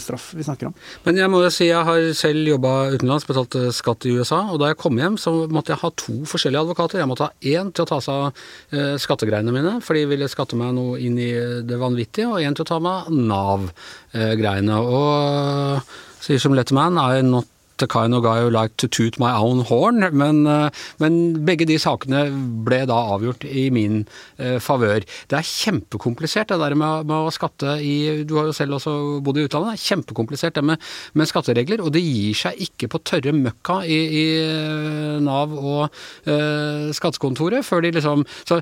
straff 0.00 0.30
vi 0.36 0.46
snakker 0.46 0.70
om. 0.70 0.76
Men 1.04 1.18
jeg 1.18 1.30
må 1.32 1.42
jo 1.42 1.50
si 1.54 1.68
jeg 1.68 1.82
har 1.86 2.06
selv 2.16 2.46
jobba 2.52 2.76
utenlands, 2.94 3.26
betalt 3.26 3.58
skatt 3.74 4.06
i 4.06 4.14
USA, 4.14 4.44
og 4.52 4.62
da 4.62 4.70
jeg 4.70 4.80
kom 4.80 4.98
hjem 5.00 5.18
så 5.20 5.34
måtte 5.50 5.74
jeg 5.74 5.82
ha 5.82 5.90
to 5.98 6.16
forskjellige 6.30 6.62
advokater. 6.66 7.02
Jeg 7.02 7.10
måtte 7.10 7.28
ha 7.28 7.50
én 7.56 7.72
til 7.74 7.86
å 7.86 7.90
ta 7.90 8.00
seg 8.02 8.26
av 8.26 8.96
skattegreiene 9.02 9.54
mine, 9.54 9.76
for 9.84 9.98
de 9.98 10.06
ville 10.10 10.30
skatte 10.30 10.58
meg 10.58 10.74
noe 10.76 10.98
inn 11.02 11.18
i 11.20 11.30
det 11.64 11.80
vanvittige, 11.80 12.28
og 12.28 12.42
en 12.42 12.56
til 12.56 12.66
å 12.66 12.70
ta 12.72 12.80
med 12.82 13.10
Nav-greiene. 13.32 14.80
Og 14.82 15.94
sier 16.26 16.42
som 16.42 16.56
Letterman 16.56 16.98
I 17.00 17.22
not 17.22 17.48
the 17.78 17.86
kind 17.86 18.14
of 18.14 18.22
guy 18.22 18.40
who 18.40 18.50
like 18.50 18.76
to 18.76 18.88
toot 18.88 19.18
my 19.18 19.32
own 19.36 19.60
horn, 19.64 20.00
men, 20.16 20.46
eh, 20.46 20.70
men 20.98 21.44
begge 21.44 21.66
de 21.68 21.78
sakene 21.80 22.26
ble 22.64 22.82
da 22.88 22.96
avgjort 23.16 23.44
i 23.46 23.68
min 23.70 24.04
uh, 24.40 24.56
favør. 24.62 25.04
Det 25.28 25.38
er 25.38 25.48
kjempekomplisert 25.48 26.52
det 26.52 26.60
der 26.62 26.76
med, 26.78 27.06
med, 27.08 27.28
å 27.28 27.34
skatte 27.34 27.76
i 27.82 28.24
Du 28.28 28.36
har 28.38 28.48
jo 28.48 28.56
selv 28.56 28.78
også 28.78 29.20
bodd 29.24 29.40
i 29.40 29.46
utlandet. 29.46 29.76
Det 29.76 29.80
er 29.80 29.86
kjempekomplisert 29.90 30.56
det 30.56 30.64
med, 30.64 30.90
med 31.14 31.30
skatteregler, 31.30 31.84
og 31.84 31.92
det 31.94 32.04
gir 32.04 32.36
seg 32.46 32.60
ikke 32.68 32.90
på 32.92 33.02
tørre 33.06 33.34
møkka 33.36 33.82
i, 33.84 34.00
i 34.22 34.26
eh, 34.40 35.16
Nav 35.24 35.54
og 35.56 35.82
eh, 36.30 36.92
skattekontoret 36.96 37.66
før 37.66 37.84
de 37.84 37.96
liksom 37.98 38.24
så 38.46 38.60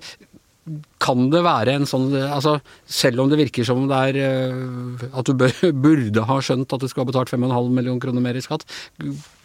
kan 1.03 1.29
det 1.33 1.43
være 1.45 1.75
en 1.77 1.87
sånn 1.89 2.07
altså 2.17 2.57
Selv 2.89 3.21
om 3.21 3.29
det 3.29 3.37
virker 3.43 3.67
som 3.69 3.83
det 3.91 3.99
er 4.09 4.19
eh, 4.25 5.07
at 5.13 5.29
du 5.29 5.35
burde 5.87 6.25
ha 6.29 6.39
skjønt 6.41 6.73
at 6.73 6.81
du 6.81 6.89
skulle 6.89 7.05
ha 7.05 7.13
betalt 7.13 7.33
5,5 7.35 7.69
millioner 7.69 8.01
kroner 8.01 8.25
mer 8.25 8.39
i 8.39 8.45
skatt, 8.45 8.65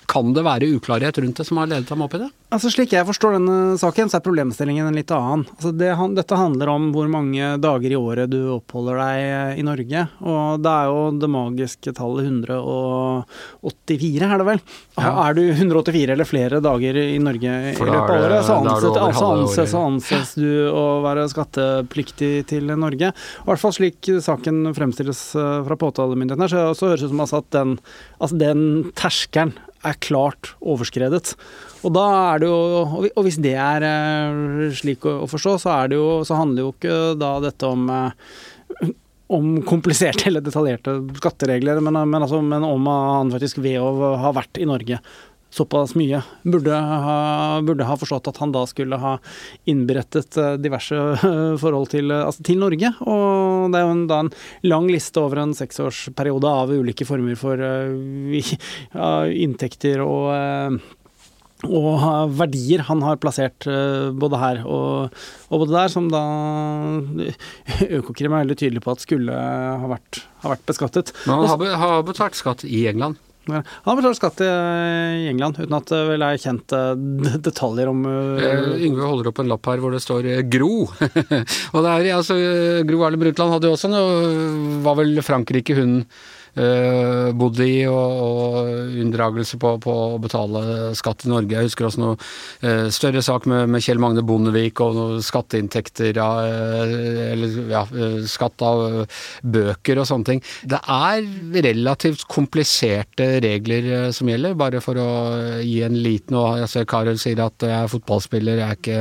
kan 0.09 0.33
det 0.33 0.41
være 0.45 0.69
uklarhet 0.73 1.17
rundt 1.21 1.37
det 1.37 1.45
som 1.45 1.59
har 1.61 1.69
ledet 1.69 1.89
ham 1.93 2.01
opp 2.01 2.15
i 2.17 2.23
det? 2.23 2.29
Altså 2.49 2.71
Slik 2.73 2.95
jeg 2.95 3.05
forstår 3.05 3.35
denne 3.35 3.77
saken, 3.77 4.09
så 4.09 4.17
er 4.17 4.23
problemstillingen 4.25 4.87
en 4.89 4.95
litt 4.97 5.11
annen. 5.13 5.43
Altså 5.53 5.69
det, 5.77 5.91
dette 6.17 6.39
handler 6.39 6.71
om 6.73 6.87
hvor 6.95 7.05
mange 7.11 7.51
dager 7.61 7.93
i 7.93 7.99
året 7.99 8.31
du 8.31 8.39
oppholder 8.55 8.97
deg 8.97 9.59
i 9.61 9.65
Norge. 9.67 10.07
Og 10.25 10.63
det 10.65 10.73
er 10.73 10.89
jo 10.89 11.03
det 11.21 11.29
magiske 11.29 11.93
tallet 11.93 12.25
184, 12.25 14.25
er 14.25 14.41
det 14.41 14.49
vel? 14.49 14.63
Ja. 14.97 15.13
Er 15.27 15.37
du 15.37 15.43
184 15.45 16.15
eller 16.15 16.29
flere 16.29 16.63
dager 16.63 16.97
i 17.03 17.21
Norge 17.21 17.53
i 17.69 17.77
løpet 17.77 17.93
av 17.93 18.17
året, 18.17 18.41
så 18.49 18.57
anses, 18.63 18.89
altså 18.97 19.31
anses, 19.35 19.77
anses, 19.83 20.35
du 20.39 20.73
å 20.73 20.87
være 21.05 21.29
skattepliktig 21.29 22.33
til 22.49 22.73
Norge. 22.73 23.13
I 23.13 23.45
hvert 23.45 23.61
fall 23.61 23.77
slik 23.77 24.09
saken 24.25 24.73
fremstilles 24.73 25.21
eh, 25.37 25.55
fra 25.69 25.81
påtalemyndigheten 25.85 26.47
her, 26.47 26.55
så, 26.55 26.67
så 26.73 26.89
høres 26.89 27.05
det 27.05 27.11
ut 27.11 27.13
som 27.13 27.25
altså 27.27 27.43
at 27.43 27.53
den, 27.53 27.77
altså 28.17 28.41
den 28.41 28.69
terskelen 28.97 29.53
er 29.87 29.99
klart 30.03 30.53
overskredet. 30.59 31.35
Og 31.87 31.95
jo 32.43 32.55
Og 33.15 33.23
hvis 33.23 33.39
det 33.41 33.55
er 33.55 33.85
eh, 33.87 34.71
slik 34.75 35.05
å 35.07 35.27
forstå, 35.29 35.57
så, 35.63 35.75
jo, 35.91 36.23
så 36.27 36.39
handler 36.39 36.67
jo 36.67 36.73
ikke 36.73 36.97
da 37.19 37.37
dette 37.43 37.69
om 37.69 37.89
eh, 37.89 38.11
om 39.29 39.59
kompliserte 39.61 40.25
eller 40.25 40.41
detaljerte 40.41 40.95
skatteregler, 41.19 41.77
men, 41.85 41.93
men, 42.09 42.23
altså, 42.23 42.39
men 42.41 42.63
om 42.65 42.87
han 42.89 43.29
faktisk 43.29 43.59
ved 43.61 43.77
å 43.77 44.15
ha 44.17 44.31
vært 44.33 44.57
i 44.57 44.65
Norge 44.65 44.97
såpass 45.49 45.95
mye. 45.97 46.21
Burde 46.43 46.73
ha, 46.73 47.15
burde 47.65 47.87
ha, 47.87 47.97
forstått 47.99 48.29
at 48.31 48.37
han 48.41 48.53
da 48.53 48.65
skulle 48.69 48.99
ha 49.01 49.15
innberettet 49.69 50.37
eh, 50.37 50.53
diverse 50.61 50.99
forhold 51.63 51.91
til, 51.93 52.13
altså 52.13 52.45
til 52.45 52.61
Norge. 52.61 52.93
Og 53.05 53.73
det 53.73 53.81
er 53.81 53.87
jo 53.87 53.95
en, 53.95 54.05
da 54.09 54.21
en 54.25 54.31
lang 54.69 54.89
liste 54.91 55.21
over 55.21 55.43
en 55.43 55.57
seksårsperiode 55.57 56.53
av 56.61 56.73
ulike 56.73 57.07
former 57.07 57.37
for 57.39 57.59
uh, 57.59 59.27
inntekter 59.33 60.05
og 60.05 60.31
uh, 60.33 60.95
og 61.67 62.31
verdier 62.39 62.85
han 62.87 63.01
har 63.03 63.17
plassert 63.19 63.65
både 64.15 64.37
her 64.39 64.61
og, 64.63 65.17
og 65.51 65.63
både 65.65 65.73
der, 65.73 65.89
som 65.91 66.05
da 66.07 66.21
Økokrim 67.97 68.31
er 68.31 68.45
veldig 68.45 68.55
tydelig 68.61 68.83
på 68.85 68.93
at 68.93 69.03
skulle 69.03 69.35
ha 69.35 69.89
vært, 69.91 70.21
ha 70.45 70.53
vært 70.53 70.63
beskattet. 70.71 71.11
Men 71.27 71.43
han 71.51 71.81
har 71.83 72.05
betalt 72.07 72.39
skatt 72.39 72.63
i 72.63 72.85
England? 72.87 73.19
Han 73.51 73.89
har 73.89 73.99
betalt 73.99 74.19
skatt 74.19 74.41
i 74.45 75.27
England, 75.29 75.59
uten 75.59 75.77
at 75.77 75.91
det 75.91 76.01
vel 76.11 76.25
er 76.25 76.41
kjent 76.41 76.75
detaljer 77.49 77.91
om 77.91 78.03
uh, 78.07 78.75
Yngve 78.79 79.07
holder 79.09 79.31
opp 79.31 79.41
en 79.43 79.51
lapp 79.51 79.69
her 79.71 79.81
hvor 79.83 79.95
det 79.95 80.01
står 80.03 80.27
eh, 80.29 80.43
Gro. 80.47 80.85
og 81.73 81.79
det 81.85 81.93
er, 81.93 82.09
altså, 82.15 82.37
Gro 82.87 83.03
Harlem 83.03 83.23
Brundtland 83.25 83.55
hadde 83.55 83.69
jo 83.69 83.77
også 83.77 83.91
noe 83.91 84.81
Var 84.85 84.99
vel 84.99 85.23
Frankrike 85.25 85.75
hun 85.77 86.01
uh, 86.59 87.29
bodde 87.37 87.65
i, 87.65 87.79
og, 87.89 88.21
og 88.25 88.99
unndragelse 89.01 89.59
på, 89.61 89.73
på, 89.83 89.95
å 90.15 90.19
betale 90.21 90.63
skatt 90.97 91.25
i 91.25 91.31
Norge. 91.31 91.55
Jeg 91.55 91.69
husker 91.69 91.87
også 91.87 92.03
noe 92.03 92.17
uh, 92.17 92.87
større 92.93 93.23
sak 93.25 93.47
med, 93.49 93.69
med, 93.71 93.83
Kjell 93.85 94.01
Magne 94.01 94.23
Bondevik 94.25 94.81
og 94.83 94.97
noen 94.97 95.25
skatteinntekter 95.25 96.19
av 96.23 96.41
uh, 96.45 96.95
Eller 97.29 97.57
ja, 97.71 97.83
skatt 98.29 98.61
av 98.65 99.05
bøker 99.43 100.01
og 100.01 100.09
sånne 100.09 100.29
ting. 100.31 100.43
Det 100.69 100.79
er 100.79 101.23
relativt 101.69 102.25
kompliserte 102.29 103.29
regler 103.43 104.11
som 104.15 104.29
gjelder, 104.29 104.57
bare 104.59 104.81
for 104.83 104.99
å 104.99 105.09
gi 105.63 105.79
en 105.85 105.97
liten 105.99 106.37
og 106.39 106.59
jeg 106.61 106.71
ser 106.71 106.87
Karel 106.89 107.19
sier 107.21 107.39
at 107.43 107.65
jeg 107.65 107.75
er 107.75 107.91
fotballspiller, 107.91 108.61
jeg 108.61 108.67
er 108.67 108.79
ikke, 108.79 108.99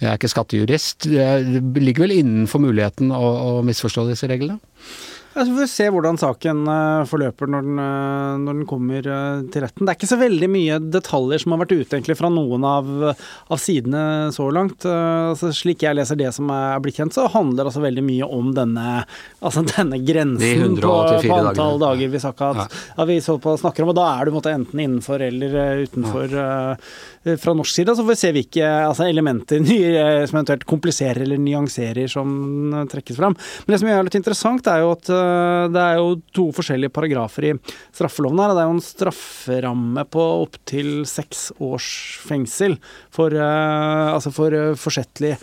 jeg 0.00 0.10
er 0.10 0.18
ikke 0.18 0.32
skattejurist. 0.32 1.08
Det 1.10 1.82
ligger 1.82 2.06
vel 2.06 2.16
innenfor 2.18 2.62
muligheten 2.64 3.12
å, 3.14 3.24
å 3.24 3.52
misforstå 3.66 4.08
disse 4.10 4.30
reglene? 4.30 4.60
Ja, 5.34 5.42
så 5.42 5.50
får 5.50 5.60
vi 5.64 5.66
se 5.66 5.86
hvordan 5.90 6.18
saken 6.20 6.60
eh, 6.70 7.04
forløper 7.10 7.48
når 7.50 7.64
den, 7.66 7.78
eh, 7.82 8.34
når 8.44 8.58
den 8.60 8.66
kommer 8.70 9.06
eh, 9.10 9.40
til 9.50 9.64
retten. 9.64 9.82
Det 9.82 9.90
er 9.90 9.98
ikke 9.98 10.08
så 10.12 10.18
veldig 10.20 10.48
mye 10.54 10.76
detaljer 10.94 11.42
som 11.42 11.54
har 11.56 11.62
vært 11.64 11.72
ute 11.74 11.96
egentlig 11.96 12.14
fra 12.20 12.30
noen 12.30 12.66
av, 12.68 12.90
av 13.50 13.58
sidene 13.58 14.04
så 14.36 14.46
langt. 14.54 14.86
Eh, 14.86 15.32
Så 15.40 15.50
slik 15.58 15.82
jeg 15.82 15.98
leser 15.98 16.20
det 16.20 16.30
som 16.36 16.52
er 16.54 16.78
blitt 16.84 17.00
kjent, 17.00 17.16
så 17.16 17.26
handler 17.32 17.66
altså 17.66 17.82
veldig 17.82 18.04
mye 18.06 18.28
om 18.30 18.52
denne, 18.54 19.00
altså 19.42 19.64
denne 19.66 19.98
De 19.98 20.06
grensen 20.12 20.76
på, 20.78 20.92
på 21.26 21.40
antall 21.40 21.82
dager 21.82 22.14
vi 22.14 22.22
at, 22.30 22.44
at 22.94 23.10
vi 23.10 23.18
så 23.24 23.34
på 23.42 23.56
snakker 23.58 23.82
om. 23.82 23.90
Og 23.90 23.98
da 23.98 24.06
er 24.14 24.30
du 24.30 24.36
måte 24.36 24.54
enten 24.54 24.84
innenfor 24.86 25.24
eller 25.26 25.82
utenfor 25.82 26.38
eh, 26.44 26.94
fra 27.40 27.56
norsk 27.58 27.74
side. 27.74 27.90
Så 27.98 28.04
får 28.06 28.12
vi 28.14 28.18
se 28.22 28.32
hvilke 28.38 28.70
altså, 28.86 29.08
elementer 29.10 29.60
nye, 29.66 30.06
som 30.30 30.38
eventuelt 30.38 30.66
kompliserer 30.70 31.24
eller 31.26 31.42
nyanserer 31.42 32.06
som 32.12 32.30
trekkes 32.94 33.18
fram. 33.18 33.34
Men 33.66 33.74
det 33.74 33.82
som 33.82 33.90
er 33.90 34.06
litt 34.06 34.20
interessant, 34.22 34.70
er 34.70 34.84
jo 34.86 34.94
at 34.94 35.10
det 35.74 35.82
er 35.82 35.98
jo 36.00 36.16
to 36.34 36.48
forskjellige 36.56 36.92
paragrafer 36.94 37.48
i 37.48 37.52
straffeloven 37.94 38.42
her. 38.42 38.54
Det 38.54 38.62
er 38.62 38.68
jo 38.68 38.76
en 38.76 38.84
strafferamme 38.84 40.06
på 40.12 40.24
opptil 40.44 40.92
seks 41.08 41.48
års 41.62 41.88
fengsel 42.24 42.78
for, 43.14 43.34
eh, 43.34 44.08
altså 44.14 44.32
for 44.34 44.54
eh, 44.54 44.74
forsettlig 44.78 45.34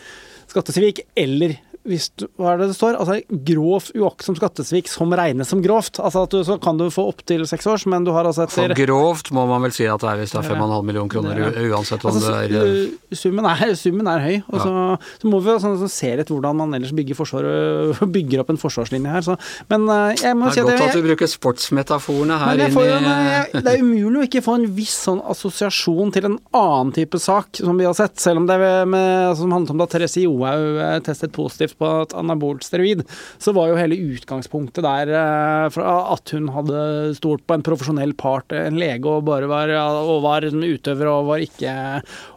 skattesvik 0.51 1.05
eller 1.15 1.55
hvis 1.87 2.09
du, 2.19 2.27
hva 2.37 2.51
er 2.53 2.59
det 2.61 2.67
det 2.71 2.75
står? 2.77 2.97
Altså 3.01 3.15
grov 3.47 3.87
uaktsom 3.97 4.35
skattesvik 4.37 4.89
som 4.91 5.11
regnes 5.17 5.49
som 5.49 5.61
grovt. 5.63 5.97
Altså 6.03 6.25
at 6.27 6.33
du, 6.35 6.43
Så 6.45 6.57
kan 6.61 6.77
du 6.77 6.85
få 6.93 7.07
opptil 7.09 7.41
seks 7.49 7.65
års, 7.67 7.85
men 7.89 8.03
du 8.05 8.11
har 8.13 8.27
altså 8.29 8.45
For 8.51 8.73
grovt 8.77 9.31
må 9.33 9.47
man 9.49 9.63
vel 9.65 9.73
si 9.73 9.87
at 9.89 10.01
det 10.03 10.09
er 10.11 10.19
hvis 10.21 10.35
det 10.35 10.41
er 10.43 10.49
5,5 10.53 10.85
millioner 10.85 11.09
kroner, 11.09 11.39
Ja. 11.41 11.49
uansett 11.73 12.05
om 12.05 12.11
Altså, 12.11 12.35
det 12.45 12.59
er 12.59 12.67
eh, 12.85 13.15
summen, 13.17 13.47
er, 13.49 13.73
summen 13.83 14.07
er 14.11 14.25
høy. 14.27 14.35
Og 14.51 14.59
så, 14.61 14.73
så 15.23 15.31
må 15.31 15.39
vi 15.41 15.55
sånn, 15.63 15.79
så 15.81 15.89
se 15.89 16.11
litt 16.19 16.29
hvordan 16.29 16.59
man 16.61 16.77
ellers 16.77 16.93
bygger, 16.93 17.17
forsvar, 17.17 17.49
bygger 18.17 18.43
opp 18.43 18.53
en 18.53 18.61
forsvarslinje 18.61 19.15
her. 19.15 19.25
Så, 19.25 19.37
men 19.73 19.87
eh, 19.89 20.21
jeg 20.21 20.37
må 20.37 20.51
Det 20.51 20.59
si 20.59 20.61
er 20.61 20.69
at 20.69 20.77
godt 20.83 20.91
at 20.91 20.99
du 21.01 21.07
bruker 21.09 21.31
sportsmetaforene 21.33 22.37
her 22.41 22.61
inn 22.67 22.77
i 22.77 22.85
jeg, 22.91 23.63
det 23.65 23.73
er 23.73 23.81
umulig 23.85 24.21
å 24.21 24.27
ikke 24.29 24.43
få 24.45 24.57
en 24.59 24.67
viss 24.77 24.97
sånn 25.07 25.21
assosiasjon 25.33 26.13
til 26.13 26.27
en 26.29 26.37
annen 26.57 26.93
type 26.95 27.17
sak 27.21 27.61
som 27.61 27.77
vi 27.79 27.87
har 27.89 27.97
sett. 27.97 28.19
Selv 28.21 28.41
om 28.43 28.47
det 28.49 28.59
er 28.61 28.85
med, 28.89 29.33
som 29.39 29.51
handlet 29.53 29.73
om 29.73 29.81
da 29.81 29.89
Therese 29.89 30.21
Johaug 30.23 30.81
testet 31.07 31.33
positivt 31.35 31.70
på 31.77 31.89
et 32.03 32.15
anabolt 32.17 32.65
steroid, 32.65 33.03
så 33.41 33.53
var 33.55 33.71
jo 33.71 33.79
hele 33.79 33.99
utgangspunktet 34.15 34.85
der 34.85 35.11
eh, 35.15 35.79
at 35.81 36.35
hun 36.35 36.49
hadde 36.55 36.81
stolt 37.17 37.45
på 37.47 37.57
en 37.57 37.65
profesjonell 37.65 38.13
part, 38.17 38.53
en 38.55 38.79
lege, 38.79 39.07
og 39.07 39.25
bare 39.27 39.49
var, 39.51 39.71
og 40.01 40.21
var 40.25 40.47
utøver 40.51 41.09
og 41.11 41.29
var 41.29 41.43
ikke 41.43 41.73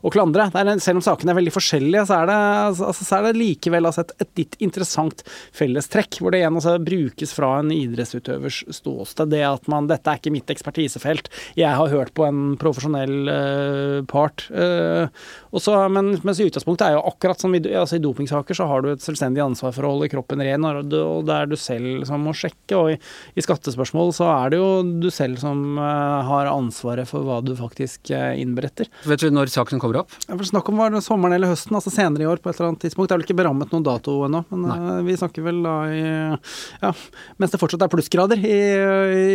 å 0.04 0.12
klandre. 0.12 0.48
Er, 0.54 0.72
selv 0.82 1.00
om 1.00 1.04
sakene 1.04 1.34
er 1.34 1.38
veldig 1.40 1.54
forskjellige, 1.54 2.06
så 2.08 2.20
er 2.20 2.30
det, 2.30 2.38
altså, 2.70 2.92
så 3.00 3.18
er 3.18 3.28
det 3.28 3.40
likevel 3.40 3.88
altså, 3.88 4.04
et, 4.04 4.14
et 4.24 4.42
litt 4.42 4.58
interessant 4.64 5.24
fellestrekk, 5.56 6.20
hvor 6.20 6.34
det 6.34 6.42
igjen 6.42 6.58
altså, 6.60 6.76
brukes 6.84 7.34
fra 7.36 7.56
en 7.60 7.72
idrettsutøvers 7.74 8.62
ståsted. 8.78 9.32
Det 9.34 9.44
at 9.48 9.70
man 9.70 9.88
Dette 9.90 10.10
er 10.10 10.20
ikke 10.20 10.32
mitt 10.34 10.50
ekspertisefelt. 10.52 11.28
Jeg 11.58 11.76
har 11.76 11.92
hørt 11.92 12.14
på 12.16 12.26
en 12.26 12.54
profesjonell 12.60 13.28
uh, 13.28 13.98
part. 14.10 14.46
Uh, 14.50 15.10
også, 15.54 15.76
men, 15.92 16.14
mens 16.24 16.42
utgangspunktet 16.42 16.86
er 16.88 16.96
jo 16.96 17.04
akkurat 17.10 17.40
som 17.40 17.54
i, 17.54 17.62
altså, 17.72 17.98
i 17.98 18.04
dopingsaker, 18.04 18.56
så 18.56 18.68
har 18.70 18.84
du 18.84 18.92
et 18.92 19.04
selvstendig 19.04 19.23
ansvar 19.24 19.72
for 19.74 19.86
å 19.86 19.92
holde 19.94 20.10
kroppen 20.12 20.42
ren, 20.44 20.66
og 20.68 20.90
det, 20.90 21.34
er 21.34 21.48
du 21.50 21.56
selv 21.60 22.04
som 22.08 22.24
må 22.24 22.34
sjekke. 22.36 22.76
Og 22.78 22.92
i, 22.94 22.98
i 23.34 23.44
skattespørsmål 23.44 24.12
så 24.16 24.28
er 24.32 24.54
det 24.54 24.60
jo 24.60 24.68
du 25.02 25.08
selv 25.14 25.40
som 25.42 25.78
eh, 25.78 26.28
har 26.28 26.50
ansvaret 26.52 27.08
for 27.08 27.26
hva 27.26 27.40
du 27.44 27.54
faktisk 27.58 28.12
eh, 28.14 28.40
innberetter. 28.42 28.90
Vet 29.08 29.24
du 29.24 29.32
når 29.34 29.52
saken 29.54 29.82
kommer 29.82 30.02
opp? 30.02 30.14
Snakk 30.44 30.68
om 30.70 30.80
var 30.80 30.94
det 30.94 31.04
sommeren 31.06 31.36
eller 31.38 31.54
høsten, 31.54 31.74
altså 31.76 31.92
senere 31.94 32.26
i 32.26 32.30
år 32.30 32.42
på 32.42 32.50
et 32.50 32.58
eller 32.58 32.72
annet 32.72 32.84
tidspunkt. 32.84 33.10
Det 33.10 33.16
er 33.16 33.22
vel 33.22 33.28
ikke 33.28 33.40
berammet 33.40 33.74
noen 33.74 33.86
dato 33.86 34.20
ennå, 34.28 34.44
men 34.52 34.70
eh, 34.76 35.02
vi 35.08 35.18
snakker 35.20 35.46
vel 35.46 35.62
da 35.64 35.76
i 35.90 36.02
ja, 36.04 36.94
mens 37.40 37.52
det 37.52 37.60
fortsatt 37.60 37.84
er 37.86 37.92
plussgrader 37.92 38.40
i, 38.44 38.58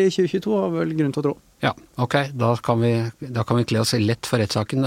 i 0.05 0.09
2022, 0.11 0.55
har 0.55 0.73
vel 0.73 0.97
grunn 0.97 1.15
til 1.15 1.23
å 1.23 1.27
tro. 1.29 1.37
Ja, 1.59 1.73
ok. 1.99 2.15
Da 2.39 2.53
kan 2.63 2.79
vi, 2.81 2.93
da 3.19 3.43
kan 3.43 3.59
vi 3.59 3.67
kle 3.67 3.81
oss 3.83 3.93
lett 3.99 4.27
for 4.29 4.39
rettssaken. 4.39 4.85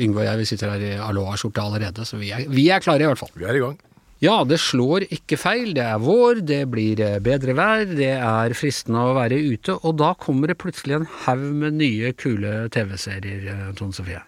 Yngve 0.00 0.22
og 0.22 0.28
jeg 0.28 0.40
vi 0.40 0.46
sitter 0.48 0.72
her 0.72 0.84
i 0.84 0.94
Aloha-skjorte 0.96 1.64
allerede, 1.64 2.06
så 2.08 2.20
vi 2.20 2.32
er, 2.32 2.46
vi 2.48 2.68
er 2.72 2.84
klare 2.84 3.04
i 3.04 3.10
hvert 3.10 3.20
fall. 3.20 3.32
Vi 3.36 3.48
er 3.48 3.58
i 3.58 3.64
gang. 3.64 3.76
Ja, 4.22 4.36
det 4.46 4.60
slår 4.62 5.04
ikke 5.12 5.36
feil. 5.40 5.72
Det 5.76 5.82
er 5.84 6.02
vår, 6.02 6.44
det 6.46 6.62
blir 6.72 7.00
eh, 7.02 7.18
bedre 7.22 7.56
vær, 7.58 7.82
det 7.88 8.12
er 8.14 8.54
fristende 8.56 9.02
å 9.02 9.16
være 9.16 9.40
ute, 9.42 9.74
og 9.82 9.98
da 10.00 10.12
kommer 10.20 10.50
det 10.50 10.60
plutselig 10.62 11.00
en 11.00 11.08
haug 11.24 11.42
med 11.64 11.80
nye, 11.80 12.14
kule 12.16 12.68
TV-serier, 12.74 13.48
eh, 13.50 13.66
Tone 13.78 13.96
Sofie. 13.96 14.22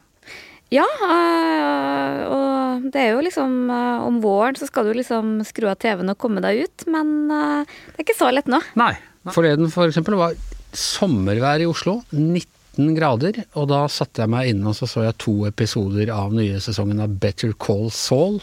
Ja, 0.74 0.86
øh, 1.06 2.22
og 2.34 2.88
det 2.90 2.98
er 2.98 3.12
jo 3.12 3.20
liksom 3.22 3.68
Om 3.70 4.16
våren 4.18 4.56
så 4.58 4.66
skal 4.66 4.88
du 4.88 4.96
liksom 4.98 5.44
skru 5.46 5.68
av 5.70 5.76
TV-en 5.78 6.10
og 6.10 6.18
komme 6.18 6.42
deg 6.42 6.64
ut, 6.64 6.86
men 6.90 7.30
det 7.30 7.94
er 7.94 8.02
ikke 8.02 8.18
så 8.18 8.32
lett 8.34 8.50
nå. 8.50 8.58
Nei. 8.74 8.96
Forleden 9.30 9.70
for 9.70 9.86
eksempel 9.86 10.18
var 10.18 10.34
sommervær 10.74 11.62
i 11.62 11.70
Oslo. 11.70 12.00
19 12.10 12.98
grader, 12.98 13.38
og 13.54 13.70
da 13.70 13.84
satte 13.90 14.24
jeg 14.24 14.32
meg 14.34 14.50
inne 14.50 14.72
og 14.72 14.76
så 14.78 14.90
så 14.90 15.06
jeg 15.06 15.18
to 15.22 15.36
episoder 15.48 16.10
av 16.14 16.34
nye 16.34 16.58
sesongen 16.62 17.00
av 17.02 17.14
Better 17.22 17.54
Call 17.62 17.88
Saul, 17.94 18.42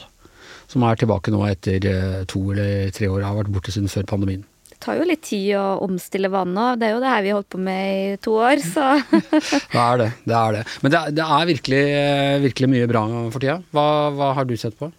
som 0.74 0.84
er 0.90 0.98
tilbake 1.00 1.32
nå 1.34 1.44
etter 1.52 1.86
eh, 1.90 2.24
to 2.30 2.42
eller 2.56 2.90
tre 2.96 3.08
år, 3.14 3.24
har 3.28 3.38
vært 3.44 3.54
borte 3.54 3.74
siden 3.76 3.92
før 3.94 4.10
pandemien. 4.10 4.44
Det 4.74 4.80
tar 4.84 4.98
jo 5.00 5.06
litt 5.08 5.22
tid 5.24 5.54
å 5.56 5.78
omstille 5.86 6.28
vannet, 6.34 6.80
det 6.82 6.90
er 6.90 6.96
jo 6.98 7.04
det 7.04 7.12
her 7.14 7.22
vi 7.24 7.30
har 7.32 7.38
holdt 7.40 7.52
på 7.56 7.62
med 7.64 7.84
i 7.94 8.16
to 8.26 8.34
år, 8.44 8.60
så 8.66 8.88
Det 9.72 9.80
er 9.80 10.02
det. 10.02 10.10
det 10.28 10.36
er 10.40 10.58
det. 10.58 10.64
Men 10.84 10.92
det, 10.96 11.00
er- 11.06 11.14
det 11.22 11.28
er 11.38 11.52
virkelig, 11.54 11.84
eh, 12.02 12.40
virkelig 12.50 12.72
mye 12.74 12.90
bra 12.92 13.04
for 13.32 13.40
tida. 13.46 13.62
Hva, 13.72 13.86
hva 14.18 14.34
har 14.40 14.50
du 14.50 14.58
sett 14.60 14.76
på? 14.82 14.92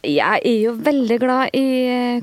Jeg 0.00 0.40
er 0.48 0.54
jo 0.64 0.70
veldig 0.80 1.16
glad 1.20 1.50
i 1.58 1.66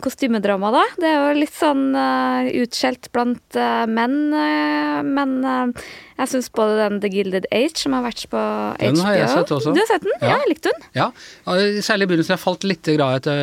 kostymedrama, 0.02 0.72
da. 0.74 0.82
Det 0.98 1.12
er 1.12 1.20
jo 1.28 1.36
litt 1.38 1.54
sånn 1.54 1.84
uh, 1.94 2.48
utskjelt 2.64 3.12
blant 3.14 3.60
uh, 3.62 3.84
menn, 3.86 4.16
Uh, 4.34 5.04
men 5.06 5.36
jeg 6.18 6.30
syns 6.32 6.50
både 6.58 6.78
den 6.82 7.00
The 7.04 7.10
Gilded 7.14 7.46
Age, 7.54 7.76
som 7.78 7.94
har 7.94 8.04
vært 8.08 8.24
på 8.32 8.40
HBO 8.42 8.78
Den 8.82 9.02
har 9.06 9.16
jeg 9.20 9.30
sett 9.34 9.52
også. 9.54 9.74
Du 9.76 9.80
har 9.82 9.90
sett 9.90 10.06
den? 10.06 10.16
Ja. 10.22 10.28
Ja, 10.32 10.38
jeg 10.42 10.50
likte 10.54 10.72
den. 10.74 10.88
Ja, 10.98 11.08
særlig 11.86 12.08
i 12.08 12.10
begynnelsen. 12.12 12.34
Jeg 12.36 12.42
falt 12.42 12.64
litt 12.68 12.88
etter, 12.88 13.38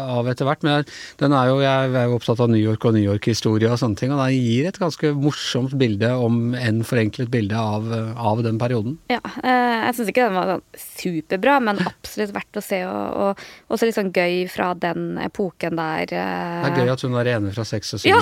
av 0.00 0.28
etter 0.28 0.48
hvert. 0.48 0.62
Men 0.66 0.84
den 1.22 1.32
er 1.36 1.48
jo, 1.50 1.56
jeg 1.64 1.94
er 1.96 2.08
jo 2.10 2.18
opptatt 2.18 2.42
av 2.44 2.50
New 2.52 2.60
York 2.60 2.84
og 2.84 2.94
New 2.96 3.04
York-historie 3.06 3.70
og 3.72 3.78
sånne 3.80 3.96
ting. 4.00 4.12
Og 4.12 4.20
den 4.20 4.36
gir 4.36 4.68
et 4.68 4.78
ganske 4.80 5.12
morsomt 5.16 5.72
bilde, 5.80 6.10
om 6.20 6.52
enn 6.58 6.82
forenklet 6.86 7.30
bilde, 7.32 7.56
av, 7.56 7.88
av 8.20 8.42
den 8.44 8.58
perioden. 8.60 8.98
Ja, 9.12 9.20
eh, 9.40 9.86
jeg 9.88 9.96
syns 10.00 10.12
ikke 10.12 10.26
den 10.28 10.36
var 10.36 10.52
sånn 10.54 10.64
superbra, 11.00 11.56
men 11.64 11.80
absolutt 11.88 12.34
verdt 12.36 12.60
å 12.60 12.64
se. 12.64 12.82
Og, 12.84 13.32
og 13.32 13.72
også 13.76 13.88
litt 13.88 13.96
sånn 13.96 14.12
gøy 14.12 14.44
fra 14.52 14.72
den 14.76 15.16
epoken 15.24 15.78
der. 15.80 16.04
eh. 16.12 16.60
Det 16.66 16.72
er 16.74 16.84
gøy 16.84 16.92
at 16.98 17.06
hun 17.06 17.16
er 17.20 17.32
ene 17.36 17.54
fra 17.56 17.64
Sex 17.64 17.94
og 17.96 18.04
Ja. 18.10 18.18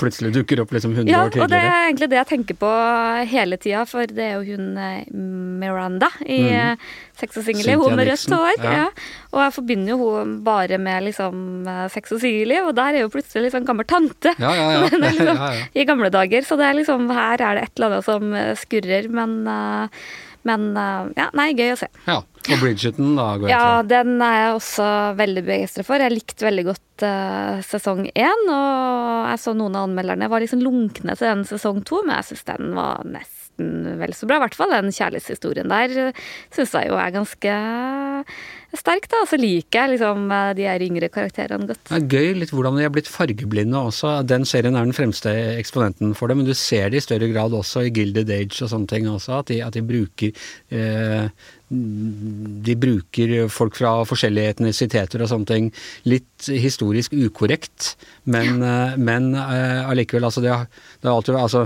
plutselig 0.00 0.32
dukker 0.34 0.62
opp 0.62 0.72
liksom 0.74 0.94
100 0.96 1.10
ja, 1.12 1.24
år 1.26 1.34
og 1.42 1.50
det 1.52 1.58
er 1.60 1.86
egentlig 1.90 2.08
det 2.10 2.16
jeg 2.18 2.28
tenker 2.30 2.56
på 2.58 2.68
hele 3.28 3.35
tida, 3.60 3.84
for 3.88 4.08
det 4.08 4.24
er 4.24 4.34
jo 4.38 4.56
hun 4.56 4.76
eh, 4.80 5.06
Miranda 5.60 6.08
i 6.24 6.40
mm. 6.48 6.84
Sex 7.16 7.38
og 7.40 7.46
singel, 7.46 7.70
Hun 7.80 7.96
med 7.96 8.08
rødt 8.10 8.32
hår. 8.32 8.58
ja. 8.60 8.72
Ja. 8.76 8.86
Og 9.32 9.40
jeg 9.40 9.54
forbinder 9.56 9.94
jo 9.94 9.98
hun 10.02 10.34
bare 10.44 10.78
med 10.78 11.06
liksom 11.08 11.68
eh, 11.68 11.86
sex 11.92 12.12
og 12.12 12.20
singelliv, 12.20 12.68
og 12.68 12.76
der 12.76 12.96
er 12.96 13.06
jo 13.06 13.12
plutselig 13.12 13.52
sånn 13.54 13.66
gammel 13.68 13.88
tante. 13.88 14.34
Ja, 14.40 14.52
ja, 14.56 14.68
ja. 14.74 14.86
Den 14.92 15.06
liksom. 15.06 15.42
I 15.74 15.88
gamle 15.88 16.12
dager. 16.12 16.44
Så 16.46 16.58
det 16.60 16.68
er 16.68 16.78
liksom, 16.80 17.10
her 17.16 17.40
er 17.40 17.58
det 17.58 17.66
et 17.66 17.76
eller 17.76 17.96
annet 17.96 18.08
som 18.08 18.32
eh, 18.36 18.54
skurrer, 18.60 19.10
men 19.12 19.42
eh, 19.50 20.06
men 20.46 20.76
eh, 20.78 21.06
ja, 21.18 21.30
nei, 21.34 21.50
gøy 21.58 21.74
å 21.74 21.78
se. 21.80 21.88
ja. 22.06 22.20
Og 22.46 22.60
Bridgerton, 22.62 23.14
da, 23.18 23.28
går 23.40 23.50
Ja, 23.50 23.68
den 23.86 24.20
er 24.22 24.36
jeg 24.38 24.52
også 24.56 24.88
veldig 25.18 25.44
begeistra 25.46 25.86
for. 25.86 26.02
Jeg 26.02 26.14
likte 26.14 26.46
veldig 26.46 26.66
godt 26.68 27.06
uh, 27.06 27.62
sesong 27.66 28.04
én, 28.12 28.44
og 28.46 29.30
jeg 29.32 29.42
så 29.42 29.56
noen 29.56 29.78
av 29.78 29.88
anmelderne 29.88 30.30
var 30.32 30.44
liksom 30.44 30.62
lunkne 30.64 31.16
til 31.16 31.30
den 31.30 31.46
sesong 31.48 31.82
to, 31.88 32.02
men 32.06 32.18
jeg 32.20 32.30
syns 32.30 32.46
den 32.52 32.76
var 32.76 33.02
nesten 33.08 33.96
vel 34.00 34.12
så 34.14 34.28
bra. 34.28 34.38
I 34.38 34.44
hvert 34.44 34.58
fall 34.58 34.74
den 34.76 34.92
kjærlighetshistorien 34.92 35.72
der 35.72 36.12
syns 36.54 36.76
jeg 36.76 36.90
jo 36.90 37.00
er 37.00 37.14
ganske 37.14 37.56
sterk, 38.76 39.06
da. 39.10 39.22
Og 39.24 39.30
så 39.30 39.38
liker 39.40 39.82
jeg 39.82 39.94
liksom 39.94 40.30
eh, 40.34 40.50
de 40.58 40.66
her 40.68 40.84
yngre 40.84 41.10
karakterene 41.12 41.68
godt. 41.70 41.82
Det 41.88 41.98
er 41.98 42.08
gøy 42.16 42.40
litt 42.40 42.52
hvordan 42.54 42.78
de 42.78 42.86
er 42.86 42.92
blitt 42.94 43.10
fargeblinde 43.10 43.80
også. 43.90 44.18
Den 44.28 44.46
serien 44.48 44.76
er 44.76 44.86
den 44.86 44.96
fremste 44.96 45.32
eksponenten 45.56 46.14
for 46.18 46.30
det, 46.30 46.38
men 46.40 46.48
du 46.48 46.54
ser 46.56 46.90
det 46.92 47.00
i 47.00 47.06
større 47.06 47.30
grad 47.32 47.56
også 47.56 47.86
i 47.86 47.92
Gilded 47.94 48.32
Age 48.32 48.64
og 48.64 48.72
sånne 48.72 48.90
ting 48.90 49.08
også, 49.10 49.40
at 49.40 49.52
de, 49.52 49.60
at 49.64 49.76
de 49.76 49.84
bruker 49.86 50.46
eh, 50.74 51.28
de 51.68 52.76
bruker 52.78 53.48
folk 53.50 53.76
fra 53.80 53.98
forskjellige 54.06 54.54
etnisiteter 54.54 55.22
og 55.24 55.30
sånne 55.32 55.50
ting. 55.50 55.68
Litt 56.06 56.46
historisk 56.46 57.16
ukorrekt, 57.16 57.96
men, 58.24 58.62
eh, 58.62 58.96
men 58.96 59.32
eh, 59.34 59.82
allikevel, 59.88 60.28
altså 60.28 60.44
det, 60.44 60.54
det 61.00 61.10
har 61.10 61.16
alltid 61.16 61.34
vært 61.34 61.48
altså, 61.48 61.64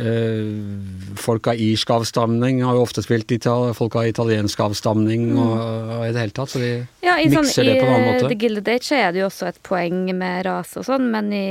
eh, 0.00 1.18
folk 1.20 1.50
av 1.52 1.60
irsk 1.60 1.92
avstamning 1.98 2.62
har 2.64 2.78
jo 2.78 2.86
ofte 2.86 3.04
spilt 3.04 3.36
folk 3.76 3.98
av 4.00 4.08
italiensk 4.08 4.62
avstamning 4.70 5.34
og, 5.36 5.54
og 5.98 6.06
i 6.06 6.14
det 6.14 6.24
hele 6.24 6.36
tatt, 6.36 6.54
så 6.54 6.62
de 6.62 6.72
Ja, 7.04 7.18
sånn, 7.20 7.44
mikser 7.44 7.68
det 7.68 7.76
på 7.82 7.90
en 7.90 7.92
annen 7.92 8.08
måte. 8.14 8.24
I 8.24 8.32
The 8.32 8.40
Gilded 8.40 8.72
Age 8.72 9.02
er 9.02 9.12
det 9.12 9.24
jo 9.24 9.28
også 9.28 9.52
et 9.52 9.60
poeng 9.66 10.06
med 10.16 10.46
rase 10.48 10.80
og 10.80 10.88
sånn, 10.88 11.10
men 11.12 11.28
i, 11.36 11.46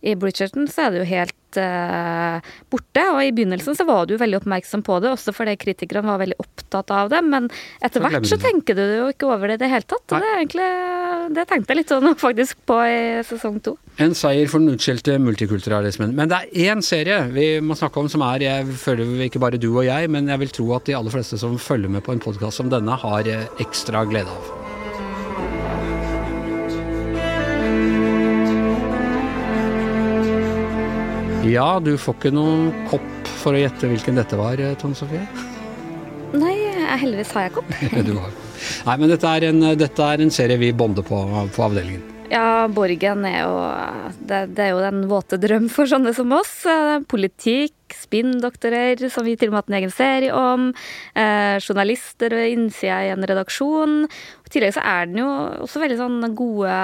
i 0.00 0.14
Bridgerton 0.14 0.68
så 0.70 0.86
er 0.86 0.92
det 0.94 1.00
jo 1.00 1.06
helt 1.08 1.58
eh, 1.58 2.50
borte. 2.70 3.04
Og 3.14 3.20
i 3.24 3.32
begynnelsen 3.34 3.74
så 3.74 3.86
var 3.88 4.06
du 4.06 4.14
veldig 4.20 4.38
oppmerksom 4.38 4.84
på 4.86 5.00
det, 5.02 5.10
også 5.10 5.34
fordi 5.34 5.56
kritikerne 5.58 6.06
var 6.06 6.20
veldig 6.22 6.38
opptatt 6.42 6.92
av 6.94 7.10
det. 7.10 7.22
Men 7.26 7.48
etter 7.84 8.04
hvert 8.04 8.28
så 8.28 8.38
tenker 8.40 8.78
du 8.78 8.84
jo 8.84 9.08
ikke 9.10 9.30
over 9.30 9.50
det 9.50 9.58
i 9.58 9.64
det 9.64 9.72
hele 9.72 9.88
tatt. 9.88 10.06
Og 10.14 10.22
det 10.22 10.34
egentlig 10.36 10.68
Det 11.34 11.44
tenkte 11.50 11.74
jeg 11.74 11.80
litt 11.82 11.92
sånn 11.92 12.14
faktisk 12.26 12.62
på 12.68 12.78
i 12.86 13.00
sesong 13.26 13.58
to. 13.64 13.74
En 13.98 14.14
seier 14.14 14.50
for 14.50 14.62
den 14.62 14.78
utskjelte 14.78 15.18
multikulturalismen. 15.22 16.14
Men 16.14 16.30
det 16.30 16.44
er 16.44 16.70
én 16.70 16.84
serie 16.84 17.24
vi 17.34 17.50
må 17.64 17.76
snakke 17.78 18.00
om 18.00 18.12
som 18.12 18.22
er 18.28 18.46
Jeg 18.46 18.78
føler 18.78 19.26
ikke 19.26 19.42
bare 19.42 19.58
du 19.60 19.70
og 19.72 19.84
jeg, 19.88 20.10
men 20.14 20.30
jeg 20.30 20.44
vil 20.44 20.54
tro 20.60 20.70
at 20.78 20.86
de 20.86 20.96
aller 20.98 21.14
fleste 21.14 21.40
som 21.42 21.58
følger 21.58 21.90
med 21.90 22.06
på 22.06 22.14
en 22.14 22.22
podkast 22.22 22.62
som 22.62 22.70
denne, 22.70 22.94
har 22.98 23.26
eh, 23.28 23.46
ekstra 23.62 24.06
glede 24.08 24.30
av. 24.30 24.67
Ja, 31.46 31.78
du 31.78 31.92
får 32.00 32.16
ikke 32.18 32.32
noen 32.34 32.72
kopp 32.90 33.28
for 33.38 33.54
å 33.54 33.60
gjette 33.60 33.88
hvilken 33.90 34.18
dette 34.18 34.36
var, 34.38 34.58
eh, 34.58 34.74
Tone 34.80 34.98
Sofie. 34.98 35.22
Nei, 36.34 36.56
heldigvis 36.98 37.30
har 37.36 37.46
jeg 37.46 37.54
kopp. 37.60 37.70
Du 38.08 38.14
har. 38.18 38.34
Nei, 38.88 38.96
men 38.98 39.12
dette 39.12 39.30
er, 39.30 39.46
en, 39.52 39.60
dette 39.78 40.08
er 40.12 40.24
en 40.24 40.32
serie 40.34 40.58
vi 40.60 40.72
bonder 40.76 41.06
på 41.06 41.20
på 41.54 41.64
avdelingen. 41.68 42.02
Ja, 42.28 42.68
Borgen 42.68 43.24
er 43.24 43.38
jo 43.40 43.52
det, 44.28 44.40
det 44.56 44.64
er 44.66 44.74
jo 44.74 44.84
den 44.84 45.06
våte 45.08 45.38
drøm 45.40 45.68
for 45.72 45.88
sånne 45.88 46.12
som 46.16 46.32
oss. 46.36 46.60
Eh, 46.68 46.98
Politikk, 47.08 47.74
spinndoktorer, 47.96 49.00
som 49.08 49.24
vi 49.24 49.36
til 49.38 49.48
og 49.48 49.54
med 49.54 49.56
har 49.56 49.64
hatt 49.64 49.72
en 49.72 49.78
egen 49.78 49.94
serie 49.94 50.34
om. 50.36 50.66
Eh, 51.16 51.56
journalister 51.64 52.36
ved 52.36 52.52
innsida 52.52 53.00
i 53.06 53.12
en 53.14 53.24
redaksjon. 53.24 54.02
I 54.44 54.52
tillegg 54.52 54.76
så 54.76 54.84
er 54.84 55.08
den 55.08 55.22
jo 55.22 55.30
også 55.64 55.80
veldig 55.80 55.98
sånn 56.00 56.18
gode 56.36 56.76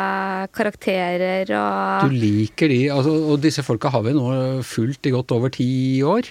karakterer 0.57 1.53
og 1.57 2.09
Du 2.09 2.17
liker 2.17 2.73
de, 2.73 2.81
altså, 2.93 3.15
og 3.33 3.45
disse 3.45 3.65
folka 3.65 3.93
har 3.93 4.05
vi 4.05 4.17
nå 4.17 4.27
fulgt 4.65 5.09
i 5.09 5.13
godt 5.13 5.37
over 5.37 5.53
ti 5.53 5.69
år. 6.05 6.29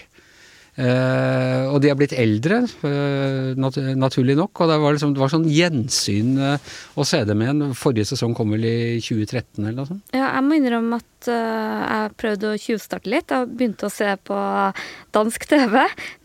Eh, 0.73 1.65
og 1.69 1.77
de 1.83 1.91
har 1.91 1.97
blitt 1.99 2.15
eldre, 2.17 2.63
eh, 2.87 3.53
nat 3.59 3.77
naturlig 3.99 4.35
nok. 4.39 4.63
Og 4.63 4.71
det 4.71 4.79
var, 4.81 4.95
liksom, 4.95 5.13
det 5.13 5.21
var 5.21 5.33
sånn 5.33 5.45
gjensyn 5.49 6.33
eh, 6.41 6.73
å 6.97 7.05
se 7.05 7.21
dem 7.29 7.43
igjen. 7.45 7.63
Forrige 7.77 8.09
sesong 8.13 8.33
kom 8.37 8.55
vel 8.55 8.65
i 8.65 8.75
2013 9.03 9.61
eller 9.61 9.77
noe 9.77 9.91
sånt. 9.91 10.03
Ja, 10.15 10.31
jeg 10.33 10.47
må 10.47 10.57
innrømme 10.57 11.01
at 11.01 11.09
jeg 11.23 12.15
prøvde 12.19 12.49
å 12.51 12.59
tjuvstarte 12.59 13.07
litt. 13.07 13.31
Jeg 13.31 13.51
begynte 13.53 13.87
å 13.87 13.93
se 13.93 14.09
på 14.27 14.37
dansk 15.15 15.45
TV, 15.47 15.77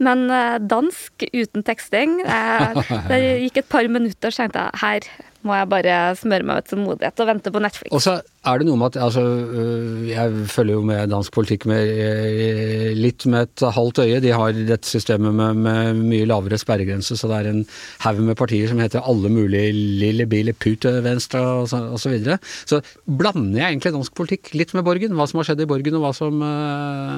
men 0.02 0.26
dansk 0.66 1.28
uten 1.30 1.62
teksting 1.62 2.16
Det 3.10 3.20
gikk 3.44 3.60
et 3.62 3.70
par 3.70 3.86
minutter, 3.86 4.34
så 4.34 4.42
tenkte 4.42 4.64
jeg 4.66 4.82
her 4.82 5.27
må 5.46 5.54
jeg 5.54 5.68
bare 5.70 5.94
smøre 6.18 6.46
meg 6.46 6.62
ut 6.62 6.72
tålmodighet 6.72 7.22
og 7.22 7.28
vente 7.30 7.52
på 7.54 7.62
Netflix. 7.62 7.92
Og 7.94 8.02
så 8.02 8.16
er 8.48 8.58
det 8.58 8.66
noe 8.68 8.78
med 8.80 8.88
at 8.88 9.02
altså, 9.04 9.22
øh, 9.22 10.08
Jeg 10.08 10.46
følger 10.50 10.78
jo 10.78 10.82
med 10.88 11.10
dansk 11.12 11.32
politikk 11.34 11.66
med 11.70 11.90
øh, 12.04 12.90
litt 12.96 13.26
med 13.30 13.46
et 13.46 13.64
halvt 13.76 14.00
øye. 14.02 14.20
De 14.24 14.32
har 14.34 14.56
dette 14.56 14.88
systemet 14.88 15.34
med, 15.34 15.60
med 15.62 16.00
mye 16.00 16.26
lavere 16.28 16.58
sperregrense, 16.58 17.16
så 17.18 17.30
det 17.30 17.38
er 17.38 17.50
en 17.52 17.62
haug 18.04 18.22
med 18.24 18.38
partier 18.40 18.70
som 18.70 18.82
heter 18.82 19.04
alle 19.04 19.30
mulige 19.32 19.72
lille 19.74 20.26
bille 20.30 20.54
pute 20.54 20.92
venstre 21.04 21.42
og 21.60 21.68
så, 21.70 21.82
så 22.00 22.12
videre. 22.12 22.38
Så 22.66 22.80
blander 23.06 23.62
jeg 23.62 23.76
egentlig 23.76 23.94
dansk 23.94 24.16
politikk 24.18 24.52
litt 24.58 24.74
med 24.74 24.86
Borgen. 24.88 25.14
Hva 25.18 25.28
som 25.30 25.42
har 25.42 25.50
skjedd 25.50 25.62
i 25.62 25.70
Borgen, 25.70 25.98
og 26.00 26.06
hva 26.06 26.12
som, 26.16 26.42
øh, 26.42 27.16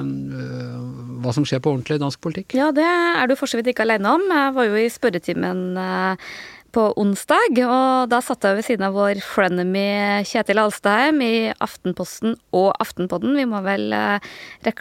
hva 1.25 1.35
som 1.37 1.47
skjer 1.47 1.63
på 1.63 1.73
ordentlig 1.73 2.01
dansk 2.01 2.21
politikk. 2.21 2.57
Ja, 2.59 2.69
det 2.75 2.85
er 2.85 3.29
du 3.29 3.37
for 3.39 3.49
så 3.49 3.57
vidt 3.59 3.73
ikke 3.73 3.87
alene 3.87 4.17
om. 4.17 4.29
Jeg 4.29 4.57
var 4.57 4.69
jo 4.69 4.77
i 4.77 4.89
spørretimen 4.93 5.79
på 6.71 6.83
onsdag, 6.99 7.59
og 7.65 8.09
da 8.11 8.19
satt 8.23 8.45
jeg 8.47 8.57
ved 8.57 8.65
siden 8.65 8.85
av 8.87 8.95
vår 8.95 9.19
frenemy 9.25 10.23
Kjetil 10.27 10.61
Alstheim 10.61 11.19
i 11.23 11.51
Aftenposten 11.61 12.37
og 12.55 12.69
Aftenpodden. 12.81 13.35
Vi 13.37 13.45
må 13.49 13.59
vel 13.65 13.91
eh, 13.95 14.31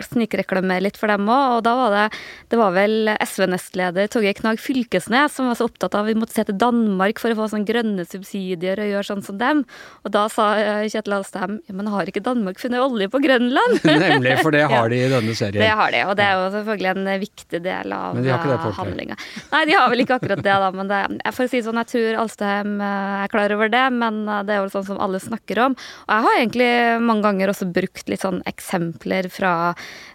snikreklamere 0.06 0.84
litt 0.86 0.98
for 1.00 1.10
dem 1.10 1.28
òg. 1.28 1.58
Og 1.58 1.64
da 1.66 1.74
var 1.78 1.94
det 1.94 2.04
Det 2.50 2.58
var 2.58 2.72
vel 2.74 3.10
SV-nestleder 3.22 4.08
Torgeir 4.10 4.38
Knag 4.38 4.60
Fylkesnes 4.62 5.34
som 5.34 5.50
var 5.50 5.58
så 5.58 5.66
opptatt 5.68 5.94
av 5.94 6.06
at 6.06 6.10
vi 6.10 6.18
måtte 6.18 6.34
se 6.34 6.44
til 6.46 6.58
Danmark 6.58 7.20
for 7.22 7.32
å 7.32 7.38
få 7.38 7.48
sånne 7.52 7.68
grønne 7.68 8.06
subsidier 8.08 8.80
og 8.80 8.90
gjøre 8.90 9.08
sånn 9.10 9.24
som 9.26 9.38
dem. 9.40 9.64
Og 10.04 10.14
da 10.14 10.26
sa 10.32 10.50
eh, 10.58 10.86
Kjetil 10.90 11.18
Alstheim 11.18 11.58
ja, 11.66 11.76
men 11.76 11.90
har 11.90 12.10
ikke 12.10 12.22
Danmark 12.24 12.62
funnet 12.62 12.82
olje 12.82 13.10
på 13.10 13.22
Grønland? 13.22 13.80
Nemlig, 14.04 14.38
for 14.44 14.54
det 14.54 14.66
har 14.70 14.90
de 14.92 15.02
i 15.02 15.10
denne 15.10 15.36
serien. 15.38 15.62
Det 15.62 15.72
har 15.82 15.94
de, 15.94 16.04
og 16.06 16.16
det 16.18 16.26
er 16.26 16.38
jo 16.38 16.48
selvfølgelig 16.56 16.92
en 16.94 17.12
viktig 17.26 17.62
del 17.66 17.96
av 17.96 18.20
eh, 18.22 18.68
handlinga. 18.78 19.18
Nei, 19.50 19.64
de 19.68 19.76
har 19.78 19.90
vel 19.92 20.06
ikke 20.06 20.20
akkurat 20.20 20.44
det, 20.44 20.58
da, 20.64 20.70
men 20.74 20.90
det, 20.90 21.02
for 21.34 21.46
å 21.46 21.50
si 21.50 21.62
sånn, 21.64 21.79
jeg 21.80 21.90
tror 21.92 22.20
Alstheim 22.22 22.76
eh, 22.84 23.24
er 23.24 23.32
klar 23.32 23.54
over 23.56 23.70
det, 23.72 23.84
men 23.96 24.22
eh, 24.28 24.42
det 24.46 24.54
er 24.54 24.62
jo 24.62 24.72
sånn 24.72 24.88
som 24.92 25.00
alle 25.02 25.20
snakker 25.22 25.62
om. 25.66 25.76
Og 26.06 26.14
jeg 26.14 26.26
har 26.26 26.38
egentlig 26.38 26.70
mange 27.04 27.26
ganger 27.26 27.52
også 27.52 27.70
brukt 27.74 28.12
litt 28.12 28.24
sånn 28.24 28.42
eksempler 28.48 29.30
fra 29.32 29.54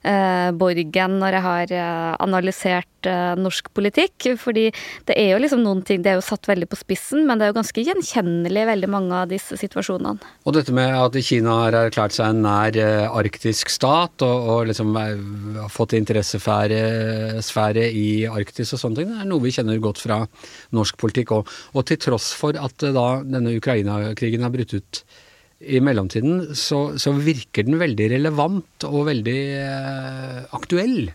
eh, 0.03 0.49
Borgen 0.55 1.19
når 1.21 1.39
jeg 1.39 1.45
har 1.49 1.75
eh, 1.81 2.11
analysert 2.25 2.89
eh, 2.93 2.94
norsk 3.39 3.69
politikk, 3.75 4.29
fordi 4.41 4.69
det 5.07 5.17
er 5.19 5.33
jo 5.33 5.41
liksom 5.43 5.63
noen 5.65 5.83
ting, 5.85 6.03
det 6.03 6.13
er 6.13 6.19
jo 6.19 6.25
satt 6.25 6.49
veldig 6.49 6.69
på 6.71 6.79
spissen, 6.79 7.25
men 7.27 7.39
det 7.39 7.47
er 7.47 7.53
jo 7.53 7.59
ganske 7.59 7.85
gjenkjennelig 7.85 8.65
veldig 8.71 8.89
mange 8.91 9.21
av 9.23 9.31
disse 9.31 9.57
situasjonene. 9.59 10.31
Og 10.45 10.55
dette 10.57 10.75
med 10.75 10.93
at 10.97 11.17
Kina 11.25 11.59
har 11.63 11.79
erklært 11.85 12.15
seg 12.17 12.31
en 12.31 12.43
nær 12.45 12.77
eh, 12.79 13.05
arktisk 13.09 13.71
stat, 13.73 14.25
og, 14.25 14.49
og 14.55 14.71
liksom 14.71 14.95
eh, 15.01 15.13
har 15.61 15.73
fått 15.73 15.95
interessesfære 15.97 17.85
i 17.91 18.07
Arktis 18.29 18.73
og 18.75 18.81
sånne 18.81 19.01
ting, 19.01 19.13
det 19.13 19.21
er 19.23 19.29
noe 19.29 19.43
vi 19.43 19.53
kjenner 19.55 19.81
godt 19.83 20.01
fra 20.03 20.23
norsk 20.75 20.97
politikk. 21.01 21.35
Og, 21.37 21.53
og 21.75 21.87
til 21.89 22.01
tross 22.01 22.31
for 22.37 22.57
at 22.59 22.85
eh, 22.85 22.95
da 22.95 23.07
denne 23.25 23.55
Ukraina-krigen 23.59 24.45
har 24.45 24.53
brutt 24.53 24.75
ut 24.75 25.05
i 25.65 25.79
mellomtiden, 25.79 26.55
så, 26.57 26.97
så 26.99 27.13
virker 27.15 27.65
den 27.65 27.79
veldig 27.79 28.09
relevant 28.17 28.85
og 28.89 29.07
veldig 29.09 29.39
eh, 29.61 30.41
aktuell. 30.57 31.13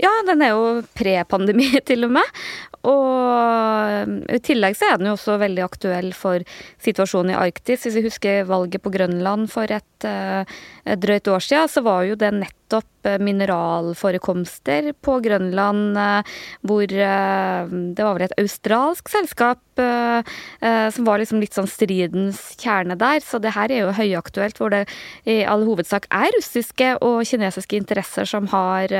Ja, 0.00 0.10
den 0.26 0.42
er 0.42 0.54
jo 0.54 0.82
pre-pandemi 0.96 1.70
til 1.88 2.08
og 2.08 2.14
med. 2.18 2.40
Og 2.84 4.10
i 4.28 4.40
tillegg 4.44 4.76
så 4.76 4.90
er 4.90 4.98
den 5.00 5.08
jo 5.08 5.14
også 5.16 5.38
veldig 5.40 5.62
aktuell 5.64 6.10
for 6.16 6.44
situasjonen 6.84 7.32
i 7.32 7.38
Arktis. 7.38 7.86
Hvis 7.86 7.96
vi 7.96 8.06
husker 8.08 8.48
valget 8.48 8.84
på 8.84 8.92
Grønland 8.92 9.48
for 9.52 9.70
et, 9.72 10.08
eh, 10.08 10.44
et 10.84 11.00
drøyt 11.00 11.30
år 11.32 11.46
siden, 11.46 11.70
så 11.72 11.84
var 11.86 12.04
jo 12.08 12.18
det 12.20 12.34
nettopp 12.34 12.63
eh, 12.80 13.18
mineralforekomster 13.22 14.90
på 15.04 15.18
Grønland 15.24 15.98
eh, 16.00 16.34
hvor 16.66 16.84
eh, 16.84 17.74
det 17.94 18.06
var 18.06 18.18
vel 18.18 18.26
et 18.28 18.36
australsk 18.40 19.12
selskap 19.12 19.60
som 19.74 21.02
var 21.08 21.18
liksom 21.18 21.40
litt 21.42 21.56
sånn 21.56 21.66
stridens 21.66 22.52
kjerne 22.62 22.94
der. 22.94 23.18
Så 23.26 23.40
det 23.42 23.56
her 23.56 23.72
er 23.74 23.80
jo 23.80 23.94
høyaktuelt, 23.96 24.60
hvor 24.62 24.70
det 24.70 24.84
i 25.26 25.40
all 25.50 25.64
hovedsak 25.66 26.06
er 26.14 26.30
russiske 26.36 26.92
og 27.02 27.24
kinesiske 27.26 27.80
interesser 27.80 28.28
som 28.30 28.46
har 28.52 28.94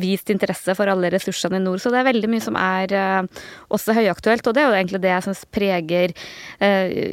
vist 0.00 0.32
interesse 0.32 0.72
for 0.78 0.88
alle 0.88 1.10
ressursene 1.12 1.60
i 1.60 1.64
nord. 1.66 1.82
Så 1.84 1.92
det 1.92 2.00
er 2.00 2.08
veldig 2.08 2.30
mye 2.32 2.46
som 2.46 2.56
er 2.56 2.96
også 3.68 3.92
høyaktuelt, 3.98 4.48
og 4.48 4.56
det 4.56 4.64
er 4.64 4.70
jo 4.70 4.78
egentlig 4.78 5.02
det 5.04 5.12
jeg 5.12 5.26
syns 5.28 5.44
preger 5.52 6.16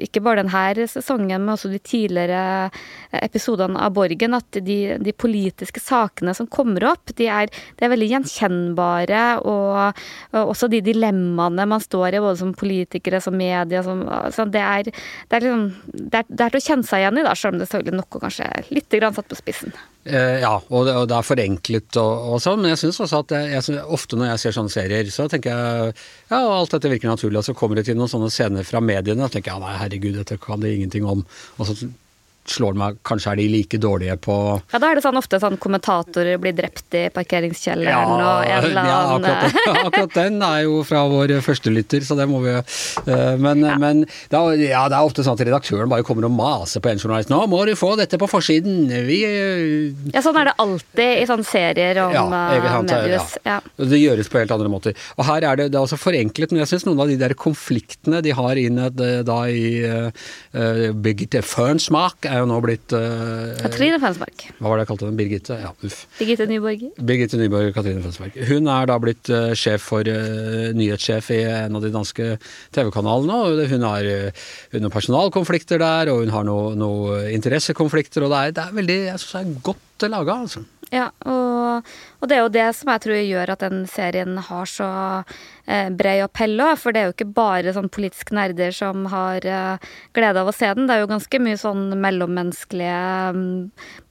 ikke 0.07 0.23
bare 0.23 0.45
denne 0.45 0.87
sesongen, 0.95 1.43
men 1.43 1.57
også 1.57 1.73
de 1.75 1.83
tidligere 1.83 2.71
episodene 3.19 3.83
av 3.83 3.91
Borgen, 3.99 4.39
at 4.39 4.63
de, 4.63 4.79
de 4.95 5.11
politiske 5.11 5.60
sakene 5.69 6.33
som 6.37 6.49
kommer 6.51 6.85
opp, 6.91 7.13
de 7.17 7.27
er, 7.31 7.51
de 7.77 7.85
er 7.85 7.93
veldig 7.93 8.09
gjenkjennbare, 8.11 9.23
og, 9.45 10.01
og 10.33 10.53
også 10.53 10.69
de 10.71 10.81
dilemmaene 10.85 11.67
man 11.69 11.83
står 11.83 12.17
i, 12.17 12.23
både 12.23 12.41
som 12.41 12.53
politikere, 12.57 13.21
som 13.21 13.37
media, 13.37 13.83
som 13.85 14.03
så 14.33 14.45
det, 14.49 14.61
er, 14.61 14.89
det, 14.91 15.37
er 15.37 15.45
liksom, 15.45 15.65
det, 15.93 16.23
er, 16.23 16.27
det 16.29 16.45
er 16.45 16.53
til 16.53 16.61
å 16.61 16.65
kjenne 16.67 16.87
seg 16.87 17.03
igjen 17.03 17.21
i, 17.21 17.25
da, 17.27 17.37
selv 17.37 17.55
om 17.55 17.61
det 17.61 17.69
selvfølgelig 17.69 17.99
noe 17.99 18.21
kanskje 18.25 18.49
er 18.49 18.69
litt 18.73 18.99
grann 19.01 19.17
satt 19.17 19.31
på 19.31 19.39
spissen. 19.39 19.75
Eh, 20.01 20.39
ja, 20.41 20.55
og 20.73 20.87
det 20.89 21.13
er 21.13 21.25
forenklet 21.25 21.97
og, 22.01 22.29
og 22.33 22.39
sånn, 22.41 22.63
men 22.63 22.73
jeg 22.73 22.81
syns 22.81 23.01
også 23.05 23.19
at 23.21 23.33
jeg, 23.37 23.51
jeg, 23.53 23.81
ofte 23.85 24.17
når 24.17 24.31
jeg 24.31 24.43
ser 24.43 24.55
sånne 24.57 24.73
serier, 24.73 25.11
så 25.13 25.27
tenker 25.29 25.53
jeg 25.53 25.91
ja, 26.31 26.39
alt 26.41 26.73
dette 26.73 26.89
virker 26.89 27.11
naturlig, 27.11 27.41
og 27.41 27.45
så 27.45 27.57
kommer 27.57 27.77
det 27.77 27.85
til 27.89 27.99
noen 27.99 28.09
sånne 28.09 28.31
scener 28.33 28.65
fra 28.65 28.81
mediene, 28.81 29.27
og 29.27 29.33
tenker 29.33 29.53
jeg 29.53 29.61
ja, 29.61 29.65
nei, 29.65 29.77
herregud, 29.77 30.17
dette 30.17 30.39
kan 30.41 30.63
det 30.63 30.73
ingenting 30.73 31.05
om. 31.05 31.21
Og 31.59 31.69
så 31.69 31.77
slår 32.51 32.77
meg, 32.77 32.99
kanskje 33.07 33.33
er 33.33 33.41
de 33.41 33.47
like 33.51 33.79
dårlige 33.81 34.17
på 34.23 34.37
Ja, 34.73 34.81
da 34.81 34.91
er 34.91 34.99
det 34.99 35.05
sånn 35.05 35.19
ofte 35.19 35.39
sånn 35.41 35.57
kommentatorer 35.61 36.39
blir 36.41 36.55
drept 36.57 36.97
i 36.97 37.05
parkeringskjelleren 37.13 38.11
og 38.17 38.45
en 38.45 38.67
eller 38.69 38.89
ja, 38.91 38.97
annen 39.15 39.29
akkurat, 39.29 39.85
akkurat 39.87 40.17
den 40.17 40.41
er 40.45 40.63
jo 40.65 40.81
fra 40.87 41.03
vår 41.11 41.35
førstelytter, 41.45 42.05
så 42.07 42.17
det 42.19 42.27
må 42.31 42.41
vi 42.45 42.53
eh, 42.57 43.35
Men, 43.41 43.63
men 43.81 44.03
det, 44.03 44.37
er, 44.37 44.63
ja, 44.65 44.83
det 44.91 44.97
er 44.97 45.07
ofte 45.07 45.23
sånn 45.25 45.37
at 45.39 45.45
redaktøren 45.47 45.91
bare 45.91 46.05
kommer 46.07 46.27
og 46.27 46.33
maser 46.35 46.83
på 46.83 46.91
en 46.91 46.99
journalist. 47.01 47.31
'Nå 47.31 47.43
må 47.51 47.63
du 47.67 47.73
få 47.79 47.93
dette 47.99 48.19
på 48.21 48.29
forsiden!' 48.29 48.89
Vi 49.07 49.21
eh, 49.27 50.11
Ja, 50.13 50.23
sånn 50.23 50.37
er 50.41 50.51
det 50.51 50.55
alltid 50.61 51.21
i 51.21 51.27
sånne 51.29 51.47
serier 51.47 52.01
om 52.05 52.15
Ja, 52.15 52.25
eh, 52.55 52.67
mediehus. 52.81 53.37
ja. 53.45 53.51
Ja. 53.51 53.59
Det 53.77 53.99
gjøres 53.99 54.29
på 54.31 54.39
helt 54.41 54.53
andre 54.53 54.69
måter. 54.71 54.95
Og 55.17 55.25
her 55.27 55.45
er 55.47 55.59
det, 55.59 55.69
det 55.73 55.79
er 55.79 55.85
også 55.85 55.99
forenklet, 55.99 56.53
men 56.53 56.63
jeg 56.63 56.71
syns 56.73 56.87
noen 56.87 57.01
av 57.03 57.11
de 57.11 57.17
der 57.19 57.35
konfliktene 57.39 58.21
de 58.23 58.33
har 58.37 58.59
innad 58.59 59.01
eh, 59.03 59.21
da 59.27 59.39
i 59.51 59.65
uh, 59.85 60.91
Birgitte 61.01 61.41
Fønsmark, 61.45 62.27
er 62.29 62.40
jo 62.41 62.49
nå 62.49 62.57
blitt 62.63 62.95
uh, 62.95 63.53
Katrine 63.61 63.99
Felsberg. 64.01 64.45
Hva 64.57 64.71
var 64.71 64.79
det 64.79 64.85
jeg 64.85 64.91
kalte 64.91 65.07
henne? 65.07 65.19
Birgitte? 65.19 65.57
Ja, 65.61 65.71
uff. 65.73 66.01
Birgitte 66.19 66.47
Nyborg. 66.49 66.83
Birgitte 66.97 67.39
Nyborg 67.39 67.71
Katrine 67.75 68.03
Felsberg. 68.05 68.37
Hun 68.49 68.69
er 68.73 68.89
da 68.91 68.97
blitt 69.03 69.31
uh, 69.33 69.51
sjef 69.57 69.87
for 69.91 70.07
uh, 70.07 70.71
nyhetssjef 70.77 71.31
i 71.37 71.41
en 71.47 71.79
av 71.79 71.85
de 71.85 71.93
danske 71.93 72.29
TV-kanalene. 72.75 73.39
og 73.45 73.63
Hun 73.71 73.87
har, 73.87 74.11
hun 74.75 74.91
personalkonflikter 74.91 75.81
der, 75.81 76.11
og 76.13 76.25
hun 76.25 76.35
har 76.35 76.47
noen 76.47 76.81
noe 76.81 77.23
interessekonflikter. 77.31 78.25
og 78.25 78.33
det 78.33 78.43
er, 78.43 78.55
det 78.57 78.67
er 78.67 78.77
veldig 78.81 78.99
jeg 79.11 79.23
synes 79.23 79.33
det 79.33 79.41
er 79.41 79.65
godt 79.71 80.09
laga. 80.11 80.37
Altså. 80.47 80.65
Ja, 80.91 81.05
og, 81.23 81.87
og, 82.19 82.25
det 82.27 82.35
er 82.35 82.41
jo 82.41 82.51
det 82.51 82.65
som 82.75 82.89
jeg 82.91 83.01
tror 83.05 83.15
gjør 83.15 83.51
at 83.53 83.61
den 83.63 83.85
serien 83.87 84.35
har 84.43 84.67
så 84.67 84.89
eh, 85.63 85.87
bred 85.87 86.25
appell 86.25 86.59
òg. 86.59 86.73
For 86.81 86.91
det 86.91 86.99
er 86.99 87.07
jo 87.07 87.13
ikke 87.15 87.29
bare 87.37 87.71
sånn 87.77 87.87
politiske 87.95 88.35
nerder 88.35 88.75
som 88.75 89.05
har 89.13 89.47
eh, 89.47 89.87
glede 90.17 90.43
av 90.43 90.51
å 90.51 90.55
se 90.55 90.67
den. 90.75 90.89
Det 90.89 90.97
er 90.97 91.05
jo 91.05 91.13
ganske 91.13 91.41
mye 91.47 91.61
sånn 91.61 91.95
mellommenneskelige 91.95 92.99
mm, 93.39 93.55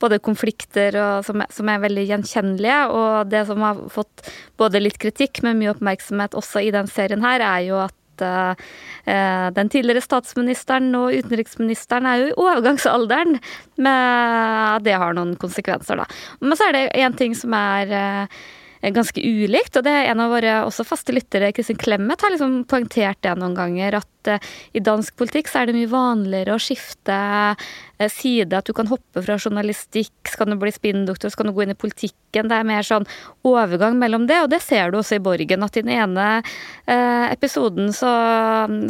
både 0.00 0.22
konflikter 0.24 0.96
og, 1.02 1.28
som, 1.28 1.44
som, 1.52 1.68
er 1.68 1.84
veldig 1.84 2.06
gjenkjennelige. 2.14 2.80
Og 2.96 3.28
det 3.28 3.44
som 3.52 3.60
har 3.66 3.84
fått 3.92 4.32
både 4.60 4.80
litt 4.80 4.96
kritikk, 5.04 5.44
men 5.44 5.60
mye 5.60 5.74
oppmerksomhet 5.74 6.38
også 6.38 6.64
i 6.64 6.72
den 6.72 6.88
serien 6.88 7.20
her, 7.28 7.44
er 7.44 7.68
jo 7.68 7.84
at 7.84 7.99
eh, 8.26 9.48
den 9.56 9.72
tidligere 9.72 10.04
statsministeren 10.04 10.92
og 10.98 11.16
utenriksministeren 11.16 12.08
er 12.10 12.22
jo 12.22 12.30
i 12.30 12.38
overgangsalderen. 12.38 13.40
Men 13.80 14.86
det 14.86 14.96
har 15.00 15.16
noen 15.16 15.36
konsekvenser, 15.40 16.02
da. 16.02 16.08
Men 16.40 16.58
så 16.58 16.68
er 16.68 16.76
det 16.76 16.86
én 17.00 17.16
ting 17.16 17.36
som 17.38 17.54
er 17.56 17.94
eh, 17.96 18.40
ganske 18.88 19.20
ulikt. 19.20 19.76
Og 19.76 19.84
det 19.84 19.92
er 19.92 20.10
en 20.10 20.22
av 20.24 20.32
våre 20.32 20.56
også 20.64 20.86
faste 20.88 21.14
lyttere, 21.14 21.52
Kristin 21.56 21.78
Clemet, 21.80 22.20
har 22.22 22.32
liksom 22.34 22.62
poengtert 22.70 23.20
det 23.24 23.36
noen 23.38 23.56
ganger. 23.58 24.00
At 24.00 24.19
uh, 24.28 24.50
i 24.76 24.82
dansk 24.84 25.16
politikk 25.20 25.48
så 25.50 25.62
er 25.62 25.70
det 25.70 25.76
mye 25.78 25.90
vanligere 25.90 26.56
å 26.56 26.62
skifte 26.62 27.16
uh, 27.16 28.08
side. 28.08 28.56
At 28.56 28.68
du 28.68 28.74
kan 28.76 28.88
hoppe 28.90 29.22
fra 29.24 29.36
journalistikk, 29.38 30.14
så 30.28 30.42
kan 30.42 30.52
du 30.52 30.58
bli 30.60 30.72
spinndoktor, 30.74 31.32
så 31.32 31.40
kan 31.40 31.50
du 31.50 31.54
gå 31.56 31.64
inn 31.64 31.74
i 31.74 31.78
politikken. 31.78 32.48
Det 32.50 32.56
er 32.56 32.66
mer 32.66 32.86
sånn 32.86 33.06
overgang 33.46 33.98
mellom 34.00 34.26
det, 34.30 34.38
og 34.44 34.50
det 34.52 34.60
ser 34.64 34.92
du 34.92 35.00
også 35.00 35.18
i 35.18 35.22
Borgen. 35.24 35.64
At 35.66 35.76
i 35.76 35.84
den 35.84 35.92
ene 35.94 36.26
uh, 36.40 37.26
episoden 37.30 37.92
så, 37.96 38.12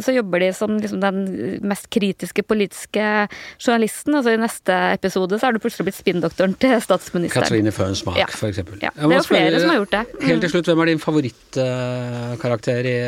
så, 0.03 0.15
jobber 0.15 0.43
de 0.43 0.51
som 0.55 0.75
liksom 0.77 1.01
den 1.03 1.21
mest 1.67 1.89
kritiske 1.93 2.45
politiske 2.47 3.07
journalisten, 3.61 4.17
og 4.17 4.25
så 4.25 4.35
i 4.35 4.41
neste 4.41 4.77
episode 4.97 5.39
så 5.39 5.49
er 5.49 5.55
du 5.55 5.63
plutselig 5.63 5.89
blitt 5.89 5.99
spinndoktoren 5.99 6.55
til 6.61 6.77
statsministeren. 6.83 7.47
Katrine 7.47 7.73
Fønsmark, 7.75 8.21
ja. 8.21 8.29
for 8.31 8.51
eksempel. 8.51 8.79
Ja. 8.83 8.93
Det 8.95 9.09
er 9.09 9.17
jo 9.19 9.25
flere 9.29 9.63
som 9.63 9.73
har 9.73 9.81
gjort 9.81 9.97
det. 9.97 10.05
Mm. 10.11 10.27
Helt 10.29 10.45
til 10.45 10.53
slutt, 10.55 10.69
hvem 10.71 10.83
er 10.83 10.93
din 10.93 11.01
favorittkarakter 11.01 12.91
i 12.91 12.99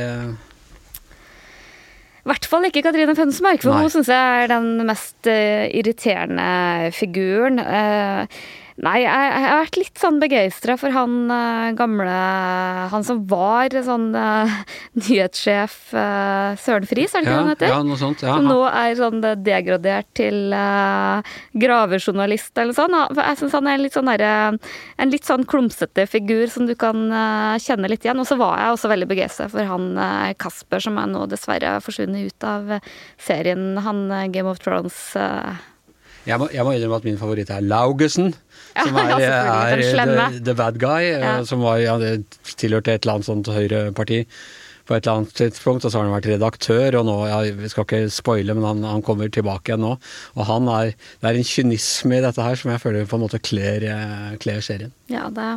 i 2.24 2.32
hvert 2.32 2.46
fall 2.48 2.64
ikke 2.70 2.82
Katrine 2.86 3.16
Fønsmark, 3.18 3.60
for 3.66 3.76
Nei. 3.76 3.84
hun 3.84 3.92
syns 3.92 4.08
jeg 4.08 4.44
er 4.44 4.52
den 4.54 4.86
mest 4.88 5.28
uh, 5.28 5.66
irriterende 5.76 6.92
figuren. 6.96 7.60
Uh, 8.74 8.82
Nei, 8.88 9.04
jeg, 9.04 9.14
jeg, 9.14 9.44
har 9.46 9.60
vært 9.62 9.78
litt 9.78 10.00
sånn 10.02 10.16
begeistra 10.22 10.76
for 10.82 10.90
han 10.96 11.30
uh, 11.30 11.70
gamle 11.78 12.14
Han 12.90 13.04
som 13.06 13.20
var 13.30 13.70
sånn 13.86 14.08
uh, 14.18 14.50
nyhetssjef 14.98 15.94
uh, 15.94 16.58
Søren 16.58 16.88
Friis, 16.90 17.14
er 17.14 17.22
det 17.22 17.30
ikke 17.30 17.36
ja, 17.36 17.44
han 17.44 17.52
heter? 17.52 17.70
Ja, 17.70 17.84
noe 17.86 17.98
sånt. 18.00 18.24
Ja, 18.26 18.40
som 18.40 18.48
nå 18.50 18.64
er 18.70 18.96
sånn 18.98 19.22
degradert 19.46 20.08
til 20.18 20.54
gravejournalist 20.54 22.58
eller 22.60 22.74
sånn. 22.76 22.96
Jeg 23.18 23.38
syns 23.40 23.56
han 23.58 23.68
er 23.70 23.82
litt 23.82 23.96
sånn 23.96 24.10
der, 24.10 24.58
en 25.02 25.14
litt 25.14 25.26
sånn 25.28 25.46
klumsete 25.50 26.06
figur 26.10 26.48
som 26.52 26.68
du 26.70 26.76
kan 26.80 26.98
kjenne 27.62 27.90
litt 27.92 28.06
igjen. 28.06 28.22
Og 28.22 28.28
så 28.30 28.38
var 28.40 28.60
jeg 28.62 28.78
også 28.78 28.92
veldig 28.92 29.10
begeistra 29.10 29.50
for 29.52 29.70
han 29.70 29.86
Kasper, 30.42 30.84
som 30.84 30.98
er 31.02 31.12
nå 31.12 31.26
dessverre 31.32 31.76
forsvunnet 31.84 32.32
ut 32.32 32.48
av 32.48 32.74
serien. 33.22 33.64
Han 33.86 34.08
Game 34.34 34.50
of 34.50 34.62
Thrones 34.64 34.98
jeg 36.28 36.40
må, 36.40 36.48
jeg 36.54 36.66
må 36.66 36.74
innrømme 36.76 37.00
at 37.02 37.08
min 37.08 37.20
favoritt 37.20 37.52
er 37.54 37.64
Laugesen. 37.66 38.34
Som 38.74 38.98
er, 39.02 39.14
er 39.20 39.84
the, 39.84 40.42
the, 40.42 40.58
bad 40.58 40.80
guy. 40.82 41.06
Eh, 41.12 41.22
ja. 41.22 41.38
Som 41.48 41.64
var, 41.66 41.80
ja, 41.84 41.98
tilhørte 42.58 42.96
et 42.96 43.04
eller 43.04 43.20
annet 43.20 43.30
sånt 43.30 43.52
høyreparti 43.54 44.24
på 44.84 44.98
et 44.98 45.06
eller 45.06 45.22
annet 45.22 45.36
tidspunkt, 45.38 45.86
og 45.86 45.92
så 45.92 46.00
har 46.00 46.10
han 46.10 46.16
vært 46.18 46.28
redaktør, 46.28 46.98
og 47.00 47.06
nå, 47.08 47.14
ja, 47.30 47.38
vi 47.56 47.70
skal 47.72 47.86
ikke 47.86 48.02
spoile, 48.12 48.56
men 48.58 48.66
han, 48.68 48.82
han, 48.84 49.04
kommer 49.06 49.32
tilbake 49.32 49.72
igjen 49.72 49.86
nå. 49.86 49.94
Og 50.36 50.48
han 50.50 50.68
er, 50.74 50.92
det 51.22 51.30
er 51.30 51.40
en 51.40 51.48
kynisme 51.48 52.18
i 52.18 52.24
dette 52.26 52.44
her 52.44 52.60
som 52.60 52.74
jeg 52.74 52.84
føler 52.84 53.08
på 53.08 53.20
en 53.20 53.24
måte 53.24 53.40
kler, 53.44 53.86
eh, 53.88 54.34
kler 54.44 54.64
serien. 54.66 54.92
Ja, 55.12 55.30
det, 55.32 55.48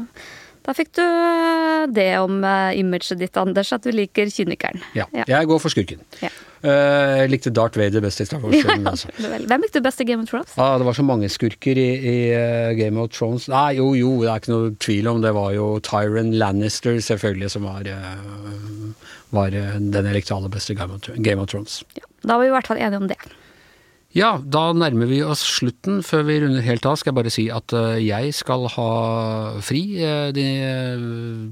da 0.67 0.75
fikk 0.75 0.93
du 0.99 1.05
eh, 1.05 1.87
det 1.95 2.11
om 2.19 2.43
imaget 2.75 3.21
ditt, 3.21 3.39
Anders, 3.39 3.73
at 3.73 3.87
du 3.87 3.95
liker 3.95 4.31
kynikeren. 4.33 4.83
Ja, 4.99 5.07
ja. 5.15 5.25
jeg 5.31 5.49
går 5.51 5.63
for 5.63 5.73
skurken. 5.73 6.03
Ja. 6.21 6.33
Uh, 6.67 7.21
jeg 7.21 7.31
likte 7.31 7.53
Darth 7.55 7.79
Vader 7.79 8.03
best 8.03 8.23
i 8.23 8.27
Star 8.27 8.41
Wars. 8.43 8.65
Altså. 8.91 9.11
Hvem 9.21 9.63
likte 9.63 9.79
du 9.79 9.85
best 9.85 10.01
i 10.03 10.07
Game 10.09 10.25
of 10.25 10.31
Thrones? 10.31 10.55
Ah, 10.59 10.77
det 10.81 10.87
var 10.89 10.97
så 10.97 11.05
mange 11.07 11.29
skurker 11.31 11.79
i, 11.79 11.89
i 12.01 12.17
uh, 12.33 12.73
Game 12.79 12.99
of 13.01 13.13
Thrones. 13.15 13.49
Nei, 13.53 13.77
jo, 13.79 13.93
jo, 13.99 14.13
det 14.23 14.31
er 14.33 14.43
ikke 14.43 14.55
noe 14.55 14.75
tvil 14.83 15.11
om 15.11 15.23
det 15.23 15.35
var 15.37 15.53
jo 15.55 15.69
Tyron 15.87 16.33
Lannister, 16.41 16.99
selvfølgelig, 17.05 17.53
som 17.55 17.69
var, 17.69 17.87
uh, 17.87 19.11
var 19.37 19.55
den 19.55 19.93
jeg 19.95 20.17
likte 20.17 20.35
aller 20.37 20.53
best 20.53 20.73
i 20.73 20.79
Game 20.79 20.97
of, 20.97 21.11
Game 21.17 21.43
of 21.43 21.53
Thrones. 21.53 21.83
Ja, 21.99 22.07
da 22.25 22.39
var 22.39 22.47
vi 22.47 22.51
i 22.51 22.57
hvert 22.57 22.73
fall 22.73 22.81
enige 22.83 23.05
om 23.05 23.11
det. 23.13 23.21
Ja, 24.17 24.39
da 24.41 24.71
nærmer 24.73 25.11
vi 25.11 25.19
oss 25.21 25.43
slutten. 25.45 25.99
Før 26.01 26.23
vi 26.25 26.39
runder 26.41 26.65
helt 26.65 26.87
av, 26.89 26.97
skal 26.97 27.13
jeg 27.13 27.17
bare 27.19 27.33
si 27.35 27.43
at 27.53 27.73
eh, 27.77 27.99
jeg 28.01 28.33
skal 28.33 28.65
ha 28.73 28.87
fri 29.61 29.83
eh, 30.01 30.31
de 30.33 30.45
eh, 30.65 31.03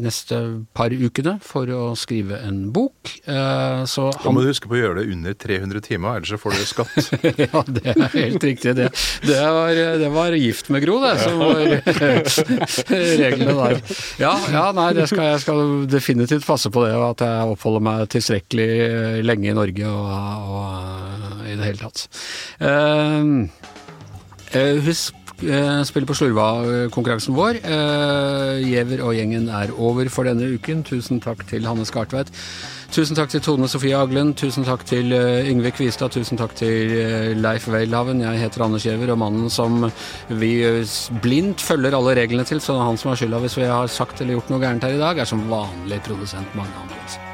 neste 0.01 0.39
par 0.73 0.95
ukene 0.95 1.35
for 1.45 1.69
å 1.69 1.83
skrive 1.99 2.39
en 2.47 2.71
bok. 2.73 3.13
Så 3.25 4.07
da 4.17 4.33
må 4.33 4.41
du 4.41 4.49
huske 4.49 4.71
på 4.71 4.79
å 4.79 4.81
gjøre 4.81 5.03
det 5.03 5.13
under 5.13 5.37
300 5.37 5.85
timer, 5.85 6.17
ellers 6.17 6.33
så 6.33 6.41
får 6.41 6.57
du 6.57 6.65
skatt. 6.71 7.13
ja, 7.45 7.63
det 7.69 7.85
er 7.93 8.03
helt 8.15 8.49
riktig. 8.49 8.75
Det, 8.81 8.89
det, 9.29 9.37
var, 9.45 9.83
det 10.01 10.11
var, 10.17 10.39
gift 10.41 10.73
med 10.73 10.87
Gro, 10.87 10.97
det, 11.05 11.13
som 11.21 11.45
var 11.45 11.61
reglene 13.25 13.59
der. 13.61 13.79
Ja, 14.23 14.33
ja 14.55 14.65
nei, 14.77 14.89
skal, 15.05 15.35
jeg 15.35 15.45
skal 15.45 15.65
definitivt 15.93 16.49
passe 16.49 16.73
på 16.73 16.89
det, 16.89 16.97
og 16.97 17.11
at 17.13 17.29
jeg 17.29 17.55
oppholder 17.59 17.89
meg 17.93 18.09
tilstrekkelig 18.17 19.23
lenge 19.29 19.53
i 19.53 19.57
Norge 19.61 19.93
og, 19.93 20.13
og 20.57 21.34
i 21.55 21.61
det 21.61 21.71
hele 21.73 21.83
tatt. 21.85 22.07
Uh, 22.61 23.47
husk 24.85 25.21
spiller 25.35 25.83
spill 25.85 26.07
på 26.07 26.15
slurva-konkurransen 26.15 27.35
vår. 27.35 27.59
Uh, 27.67 28.63
Giæver 28.63 29.03
og 29.03 29.17
gjengen 29.17 29.49
er 29.51 29.73
over 29.75 30.09
for 30.09 30.29
denne 30.29 30.47
uken. 30.55 30.85
Tusen 30.87 31.21
takk 31.21 31.43
til 31.51 31.67
Hanne 31.67 31.85
Skartveit. 31.85 32.31
Tusen 32.95 33.19
takk 33.19 33.33
til 33.33 33.43
Tone 33.43 33.67
Sofie 33.69 33.97
Aglen. 33.99 34.31
Tusen 34.39 34.65
takk 34.65 34.85
til 34.87 35.11
Yngve 35.11 35.75
Kvistad. 35.75 36.15
Tusen 36.15 36.39
takk 36.39 36.55
til 36.55 37.35
Leif 37.43 37.67
Welhaven. 37.69 38.23
Jeg 38.23 38.45
heter 38.45 38.65
Anders 38.69 38.87
Giæver, 38.87 39.11
og 39.11 39.19
mannen 39.19 39.51
som 39.51 39.91
vi 40.31 40.55
blindt 41.25 41.61
følger 41.61 41.99
alle 41.99 42.15
reglene 42.23 42.47
til, 42.47 42.63
så 42.63 42.73
det 42.73 42.85
er 42.85 42.91
han 42.93 43.03
som 43.03 43.11
har 43.11 43.19
skylda 43.19 43.43
hvis 43.43 43.59
vi 43.59 43.69
har 43.69 43.91
sagt 43.91 44.23
eller 44.23 44.39
gjort 44.39 44.55
noe 44.55 44.63
gærent 44.63 44.87
her 44.87 44.95
i 44.95 45.03
dag, 45.03 45.19
er 45.19 45.29
som 45.35 45.49
vanlig 45.51 46.03
produsent 46.07 46.55
Magne 46.55 46.87
Antonsen. 46.87 47.34